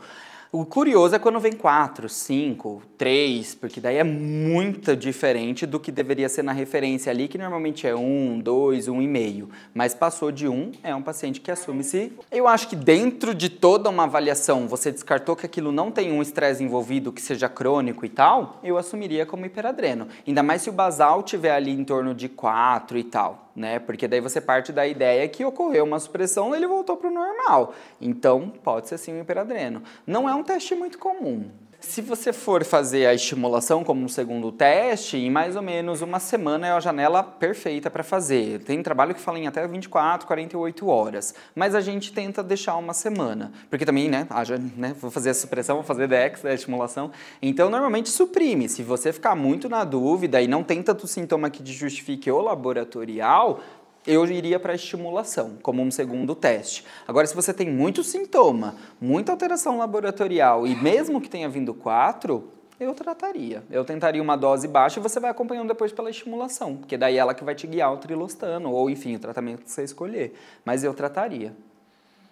O 0.57 0.65
curioso 0.65 1.13
é 1.13 1.19
quando 1.19 1.37
vem 1.37 1.51
4, 1.51 2.07
5, 2.07 2.81
3, 2.97 3.55
porque 3.55 3.81
daí 3.81 3.97
é 3.97 4.05
muito 4.05 4.95
diferente 4.95 5.65
do 5.65 5.81
que 5.81 5.91
deveria 5.91 6.29
ser 6.29 6.43
na 6.43 6.53
referência 6.53 7.11
ali, 7.11 7.27
que 7.27 7.37
normalmente 7.37 7.85
é 7.85 7.93
1, 7.93 8.39
2, 8.39 8.87
1,5. 8.87 9.49
Mas 9.73 9.93
passou 9.93 10.31
de 10.31 10.47
1, 10.47 10.71
é 10.81 10.95
um 10.95 11.01
paciente 11.01 11.41
que 11.41 11.51
assume-se. 11.51 12.13
Eu 12.31 12.47
acho 12.47 12.69
que 12.69 12.75
dentro 12.77 13.35
de 13.35 13.49
toda 13.49 13.89
uma 13.89 14.03
avaliação, 14.03 14.65
você 14.65 14.93
descartou 14.93 15.35
que 15.35 15.45
aquilo 15.45 15.73
não 15.73 15.91
tem 15.91 16.13
um 16.13 16.21
estresse 16.21 16.63
envolvido, 16.63 17.11
que 17.11 17.21
seja 17.21 17.49
crônico 17.49 18.05
e 18.05 18.09
tal, 18.09 18.61
eu 18.63 18.77
assumiria 18.77 19.25
como 19.25 19.45
hiperadreno. 19.45 20.07
Ainda 20.25 20.41
mais 20.41 20.61
se 20.61 20.69
o 20.69 20.73
basal 20.73 21.21
tiver 21.21 21.51
ali 21.51 21.71
em 21.71 21.83
torno 21.83 22.15
de 22.15 22.29
4 22.29 22.97
e 22.97 23.03
tal 23.03 23.44
né? 23.55 23.79
Porque 23.79 24.07
daí 24.07 24.19
você 24.19 24.41
parte 24.41 24.71
da 24.71 24.85
ideia 24.85 25.27
que 25.27 25.45
ocorreu 25.45 25.85
uma 25.85 25.99
supressão 25.99 26.53
e 26.53 26.57
ele 26.57 26.67
voltou 26.67 26.97
para 26.97 27.09
o 27.09 27.13
normal. 27.13 27.73
Então, 28.01 28.49
pode 28.63 28.89
ser 28.89 28.97
sim 28.97 29.13
um 29.13 29.21
hiperadreno. 29.21 29.81
Não 30.05 30.27
é 30.27 30.35
um 30.35 30.43
teste 30.43 30.75
muito 30.75 30.97
comum. 30.97 31.49
Se 31.87 32.01
você 32.01 32.33
for 32.33 32.65
fazer 32.65 33.05
a 33.05 33.13
estimulação 33.13 33.83
como 33.83 34.03
um 34.03 34.09
segundo 34.09 34.51
teste, 34.51 35.17
em 35.17 35.29
mais 35.29 35.55
ou 35.55 35.61
menos 35.61 36.01
uma 36.01 36.19
semana 36.19 36.67
é 36.67 36.71
a 36.71 36.79
janela 36.79 37.23
perfeita 37.23 37.89
para 37.89 38.03
fazer. 38.03 38.59
Tem 38.63 38.81
trabalho 38.81 39.13
que 39.13 39.21
fala 39.21 39.39
em 39.39 39.47
até 39.47 39.65
24, 39.65 40.27
48 40.27 40.87
horas, 40.87 41.35
mas 41.53 41.75
a 41.75 41.79
gente 41.79 42.11
tenta 42.11 42.43
deixar 42.43 42.75
uma 42.75 42.93
semana, 42.93 43.51
porque 43.69 43.85
também, 43.85 44.09
né, 44.09 44.25
haja, 44.29 44.59
né 44.75 44.95
vou 44.99 45.11
fazer 45.11 45.29
a 45.29 45.33
supressão, 45.33 45.75
vou 45.75 45.85
fazer 45.85 46.07
DEX, 46.07 46.43
a 46.43 46.53
estimulação, 46.53 47.11
então 47.41 47.69
normalmente 47.69 48.09
suprime. 48.09 48.67
Se 48.67 48.81
você 48.81 49.13
ficar 49.13 49.35
muito 49.35 49.69
na 49.69 49.83
dúvida 49.83 50.41
e 50.41 50.47
não 50.47 50.63
tem 50.63 50.81
tanto 50.81 51.07
sintoma 51.07 51.51
que 51.51 51.63
justifique 51.71 52.29
o 52.29 52.41
laboratorial, 52.41 53.61
eu 54.07 54.25
iria 54.25 54.59
para 54.59 54.75
estimulação, 54.75 55.57
como 55.61 55.81
um 55.81 55.89
segundo 55.89 56.35
teste. 56.35 56.85
Agora, 57.07 57.25
se 57.25 57.35
você 57.35 57.53
tem 57.53 57.69
muito 57.69 58.03
sintoma, 58.03 58.75
muita 59.01 59.31
alteração 59.31 59.77
laboratorial 59.77 60.67
e 60.67 60.75
mesmo 60.75 61.19
que 61.19 61.29
tenha 61.29 61.49
vindo 61.49 61.73
quatro, 61.73 62.51
eu 62.79 62.93
trataria. 62.93 63.63
Eu 63.71 63.83
tentaria 63.83 64.21
uma 64.21 64.35
dose 64.35 64.67
baixa 64.67 64.99
e 64.99 65.03
você 65.03 65.19
vai 65.19 65.31
acompanhando 65.31 65.69
depois 65.69 65.91
pela 65.91 66.09
estimulação, 66.09 66.77
porque 66.77 66.97
daí 66.97 67.15
é 67.15 67.19
ela 67.19 67.33
que 67.33 67.43
vai 67.43 67.55
te 67.55 67.65
guiar 67.65 67.91
o 67.93 67.97
trilostano, 67.97 68.71
ou 68.71 68.89
enfim, 68.89 69.15
o 69.15 69.19
tratamento 69.19 69.63
que 69.63 69.71
você 69.71 69.83
escolher. 69.83 70.35
Mas 70.63 70.83
eu 70.83 70.93
trataria, 70.93 71.55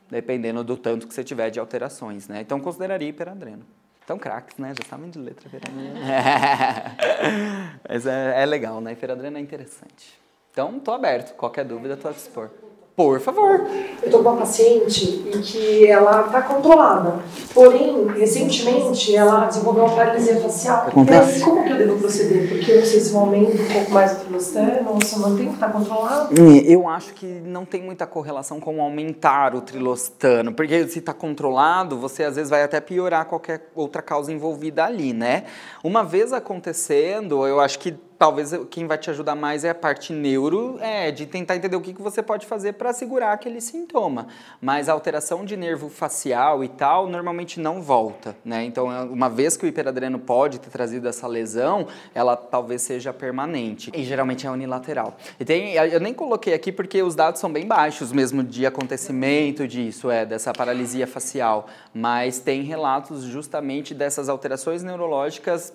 dependendo 0.09 0.63
do 0.63 0.77
tanto 0.77 1.07
que 1.07 1.13
você 1.13 1.23
tiver 1.23 1.49
de 1.49 1.59
alterações, 1.59 2.27
né? 2.27 2.41
Então, 2.41 2.59
consideraria 2.59 3.09
hiperadreno. 3.09 3.63
Então, 4.03 4.19
craques, 4.19 4.57
né? 4.57 4.73
Já 4.77 4.89
sabem 4.89 5.09
de 5.09 5.17
letra. 5.17 5.49
Mas 7.87 8.05
é, 8.05 8.43
é 8.43 8.45
legal, 8.45 8.81
né? 8.81 8.91
Hiperadreno 8.91 9.37
é 9.37 9.41
interessante. 9.41 10.22
Então, 10.53 10.77
estou 10.77 10.93
aberto. 10.93 11.33
Qualquer 11.33 11.65
dúvida, 11.65 11.95
estou 11.95 12.11
a 12.11 12.13
dispor. 12.13 12.51
Por 12.95 13.19
favor. 13.19 13.65
Eu 14.03 14.05
estou 14.05 14.21
com 14.21 14.29
uma 14.29 14.37
paciente 14.37 15.03
e 15.03 15.39
que 15.39 15.87
ela 15.87 16.27
está 16.27 16.43
controlada. 16.43 17.23
Porém, 17.55 18.05
recentemente, 18.09 19.15
ela 19.15 19.47
desenvolveu 19.47 19.85
uma 19.85 19.95
paralisia 19.95 20.39
facial. 20.39 20.89
Acontece. 20.89 21.43
Como 21.43 21.63
que 21.63 21.71
eu 21.71 21.77
devo 21.79 21.97
proceder? 21.97 22.47
Porque 22.49 22.71
eu 22.71 22.81
não 22.81 22.85
sei 22.85 22.99
se 22.99 23.15
aumenta 23.15 23.59
um 23.59 23.73
pouco 23.73 23.91
mais 23.91 24.11
o 24.11 24.19
trilostano 24.19 24.91
ou 24.91 25.03
se 25.03 25.17
mantém 25.17 25.47
que 25.47 25.55
está 25.55 25.69
controlado. 25.69 26.35
Eu 26.39 26.87
acho 26.87 27.15
que 27.15 27.25
não 27.25 27.65
tem 27.65 27.81
muita 27.81 28.05
correlação 28.05 28.59
com 28.59 28.79
aumentar 28.79 29.55
o 29.55 29.61
trilostano. 29.61 30.53
Porque 30.53 30.87
se 30.87 30.99
está 30.99 31.15
controlado, 31.15 31.97
você 31.97 32.23
às 32.25 32.35
vezes 32.35 32.51
vai 32.51 32.61
até 32.61 32.79
piorar 32.79 33.25
qualquer 33.25 33.71
outra 33.73 34.03
causa 34.03 34.31
envolvida 34.31 34.85
ali, 34.85 35.13
né? 35.13 35.45
Uma 35.83 36.03
vez 36.03 36.31
acontecendo, 36.31 37.47
eu 37.47 37.59
acho 37.59 37.79
que 37.79 37.95
talvez 38.23 38.53
quem 38.69 38.87
vai 38.87 38.97
te 38.97 39.09
ajudar 39.09 39.35
mais 39.35 39.65
é 39.65 39.71
a 39.71 39.75
parte 39.75 40.13
neuro, 40.13 40.77
é, 40.79 41.11
de 41.11 41.25
tentar 41.25 41.57
entender 41.57 41.75
o 41.75 41.81
que, 41.81 41.93
que 41.93 42.01
você 42.01 42.23
pode 42.23 42.45
fazer 42.45 42.71
para 42.71 42.93
segurar 42.93 43.33
aquele 43.33 43.59
sintoma. 43.59 44.27
Mas 44.61 44.87
a 44.87 44.93
alteração 44.93 45.43
de 45.43 45.57
nervo 45.57 45.89
facial 45.89 46.63
e 46.63 46.69
tal, 46.69 47.09
normalmente 47.09 47.59
não 47.59 47.81
volta, 47.81 48.33
né? 48.45 48.63
Então, 48.63 48.89
é, 48.89 49.01
uma 49.01 49.29
vez 49.29 49.57
que 49.57 49.65
o 49.65 49.67
hiperadreno 49.67 50.17
pode 50.17 50.61
ter 50.61 50.69
trazido 50.69 51.05
essa 51.05 51.27
lesão, 51.27 51.85
ela 52.15 52.37
talvez 52.37 52.83
seja 52.83 53.11
permanente. 53.11 53.91
E 53.93 54.05
geralmente 54.05 54.47
é 54.47 54.49
unilateral. 54.49 55.17
E 55.37 55.43
tem, 55.43 55.73
eu 55.73 55.99
nem 55.99 56.13
coloquei 56.13 56.53
aqui 56.53 56.71
porque 56.71 57.03
os 57.03 57.15
dados 57.15 57.41
são 57.41 57.51
bem 57.51 57.67
baixos 57.67 58.13
mesmo 58.13 58.41
de 58.41 58.65
acontecimento 58.65 59.67
disso, 59.67 60.09
é, 60.09 60.25
dessa 60.25 60.53
paralisia 60.53 61.05
facial. 61.05 61.67
Mas 61.93 62.39
tem 62.39 62.61
relatos 62.61 63.23
justamente 63.23 63.93
dessas 63.93 64.29
alterações 64.29 64.81
neurológicas 64.81 65.73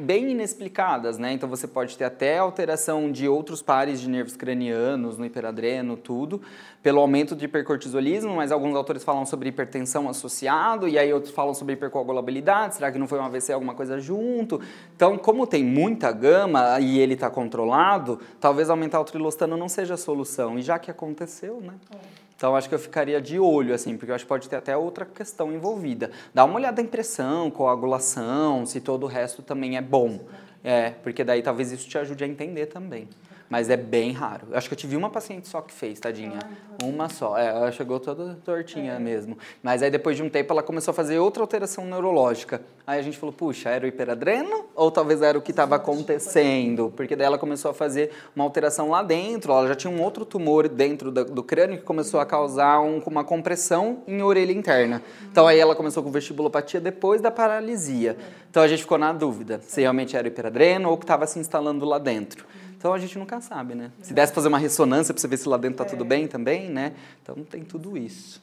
bem 0.00 0.30
inexplicadas, 0.30 1.18
né? 1.18 1.32
Então 1.32 1.48
você 1.48 1.66
pode 1.66 1.96
ter 1.96 2.04
até 2.04 2.38
alteração 2.38 3.10
de 3.10 3.26
outros 3.26 3.62
pares 3.62 4.00
de 4.00 4.08
nervos 4.08 4.36
cranianos 4.36 5.16
no 5.16 5.24
hiperadreno, 5.24 5.96
tudo, 5.96 6.42
pelo 6.82 7.00
aumento 7.00 7.34
de 7.34 7.46
hipercortisolismo, 7.46 8.34
mas 8.34 8.52
alguns 8.52 8.76
autores 8.76 9.02
falam 9.02 9.24
sobre 9.24 9.48
hipertensão 9.48 10.08
associado, 10.08 10.86
e 10.86 10.98
aí 10.98 11.12
outros 11.12 11.32
falam 11.32 11.54
sobre 11.54 11.74
hipercoagulabilidade, 11.74 12.74
será 12.74 12.92
que 12.92 12.98
não 12.98 13.08
foi 13.08 13.18
um 13.18 13.24
AVC 13.24 13.52
alguma 13.52 13.74
coisa 13.74 13.98
junto? 13.98 14.60
Então, 14.94 15.16
como 15.16 15.46
tem 15.46 15.64
muita 15.64 16.12
gama 16.12 16.78
e 16.80 16.98
ele 16.98 17.14
está 17.14 17.30
controlado, 17.30 18.20
talvez 18.38 18.68
aumentar 18.68 19.00
o 19.00 19.04
trilostano 19.04 19.56
não 19.56 19.68
seja 19.68 19.94
a 19.94 19.98
solução, 19.98 20.58
e 20.58 20.62
já 20.62 20.78
que 20.78 20.90
aconteceu, 20.90 21.60
né? 21.60 21.74
É. 21.90 22.23
Então 22.36 22.56
acho 22.56 22.68
que 22.68 22.74
eu 22.74 22.78
ficaria 22.78 23.20
de 23.20 23.38
olho, 23.38 23.74
assim, 23.74 23.96
porque 23.96 24.10
eu 24.10 24.14
acho 24.14 24.24
que 24.24 24.28
pode 24.28 24.48
ter 24.48 24.56
até 24.56 24.76
outra 24.76 25.04
questão 25.04 25.52
envolvida. 25.52 26.10
Dá 26.32 26.44
uma 26.44 26.56
olhada 26.56 26.80
em 26.80 26.86
pressão, 26.86 27.50
coagulação, 27.50 28.66
se 28.66 28.80
todo 28.80 29.04
o 29.04 29.06
resto 29.06 29.42
também 29.42 29.76
é 29.76 29.82
bom. 29.82 30.20
É, 30.62 30.90
porque 30.90 31.22
daí 31.22 31.42
talvez 31.42 31.70
isso 31.70 31.88
te 31.88 31.98
ajude 31.98 32.24
a 32.24 32.26
entender 32.26 32.66
também. 32.66 33.08
Mas 33.48 33.68
é 33.68 33.76
bem 33.76 34.12
raro. 34.12 34.48
Eu 34.50 34.58
acho 34.58 34.68
que 34.68 34.74
eu 34.74 34.78
tive 34.78 34.96
uma 34.96 35.10
paciente 35.10 35.48
só 35.48 35.60
que 35.60 35.72
fez, 35.72 36.00
tadinha. 36.00 36.38
Ah, 36.42 36.48
então. 36.74 36.88
Uma 36.88 37.08
só. 37.08 37.36
É, 37.36 37.46
ela 37.46 37.70
chegou 37.70 38.00
toda 38.00 38.36
tortinha 38.44 38.92
é. 38.92 38.98
mesmo. 38.98 39.36
Mas 39.62 39.82
aí 39.82 39.90
depois 39.90 40.16
de 40.16 40.22
um 40.22 40.30
tempo 40.30 40.52
ela 40.52 40.62
começou 40.62 40.92
a 40.92 40.94
fazer 40.94 41.18
outra 41.18 41.42
alteração 41.42 41.84
neurológica. 41.84 42.62
Aí 42.86 42.98
a 42.98 43.02
gente 43.02 43.18
falou, 43.18 43.32
puxa, 43.32 43.70
era 43.70 43.84
o 43.84 43.88
hiperadreno? 43.88 44.66
Ou 44.74 44.90
talvez 44.90 45.22
era 45.22 45.38
o 45.38 45.42
que 45.42 45.50
estava 45.50 45.76
acontecendo? 45.76 46.92
Porque 46.96 47.14
daí 47.14 47.26
ela 47.26 47.38
começou 47.38 47.70
a 47.70 47.74
fazer 47.74 48.10
uma 48.34 48.44
alteração 48.44 48.90
lá 48.90 49.02
dentro. 49.02 49.52
Ela 49.52 49.68
já 49.68 49.74
tinha 49.74 49.90
um 49.90 50.02
outro 50.02 50.24
tumor 50.24 50.68
dentro 50.68 51.10
do, 51.10 51.24
do 51.24 51.42
crânio 51.42 51.78
que 51.78 51.84
começou 51.84 52.20
a 52.20 52.26
causar 52.26 52.80
um, 52.80 53.00
uma 53.06 53.24
compressão 53.24 54.02
em 54.06 54.22
orelha 54.22 54.52
interna. 54.52 55.02
Então 55.30 55.46
aí 55.46 55.58
ela 55.58 55.76
começou 55.76 56.02
com 56.02 56.10
vestibulopatia 56.10 56.80
depois 56.80 57.20
da 57.20 57.30
paralisia. 57.30 58.16
Então 58.50 58.62
a 58.62 58.68
gente 58.68 58.82
ficou 58.82 58.98
na 58.98 59.12
dúvida 59.12 59.60
se 59.62 59.80
realmente 59.80 60.16
era 60.16 60.24
o 60.24 60.28
hiperadreno 60.28 60.88
ou 60.88 60.96
que 60.96 61.04
estava 61.04 61.26
se 61.26 61.38
instalando 61.38 61.84
lá 61.84 61.98
dentro. 61.98 62.44
Então 62.84 62.92
a 62.92 62.98
gente 62.98 63.18
nunca 63.18 63.40
sabe, 63.40 63.74
né? 63.74 63.90
Se 64.02 64.12
desse 64.12 64.30
fazer 64.34 64.48
uma 64.48 64.58
ressonância 64.58 65.14
para 65.14 65.18
você 65.18 65.26
ver 65.26 65.38
se 65.38 65.48
lá 65.48 65.56
dentro 65.56 65.78
tá 65.78 65.86
tudo 65.86 66.04
bem 66.04 66.28
também, 66.28 66.68
né? 66.68 66.92
Então 67.22 67.34
tem 67.42 67.64
tudo 67.64 67.96
isso. 67.96 68.42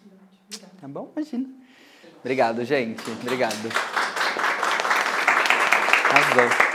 Tá 0.82 0.88
bom? 0.88 1.12
Imagina. 1.16 1.48
Obrigado, 2.22 2.66
gente. 2.66 3.04
Obrigado. 3.22 3.70
Arrasou. 6.10 6.70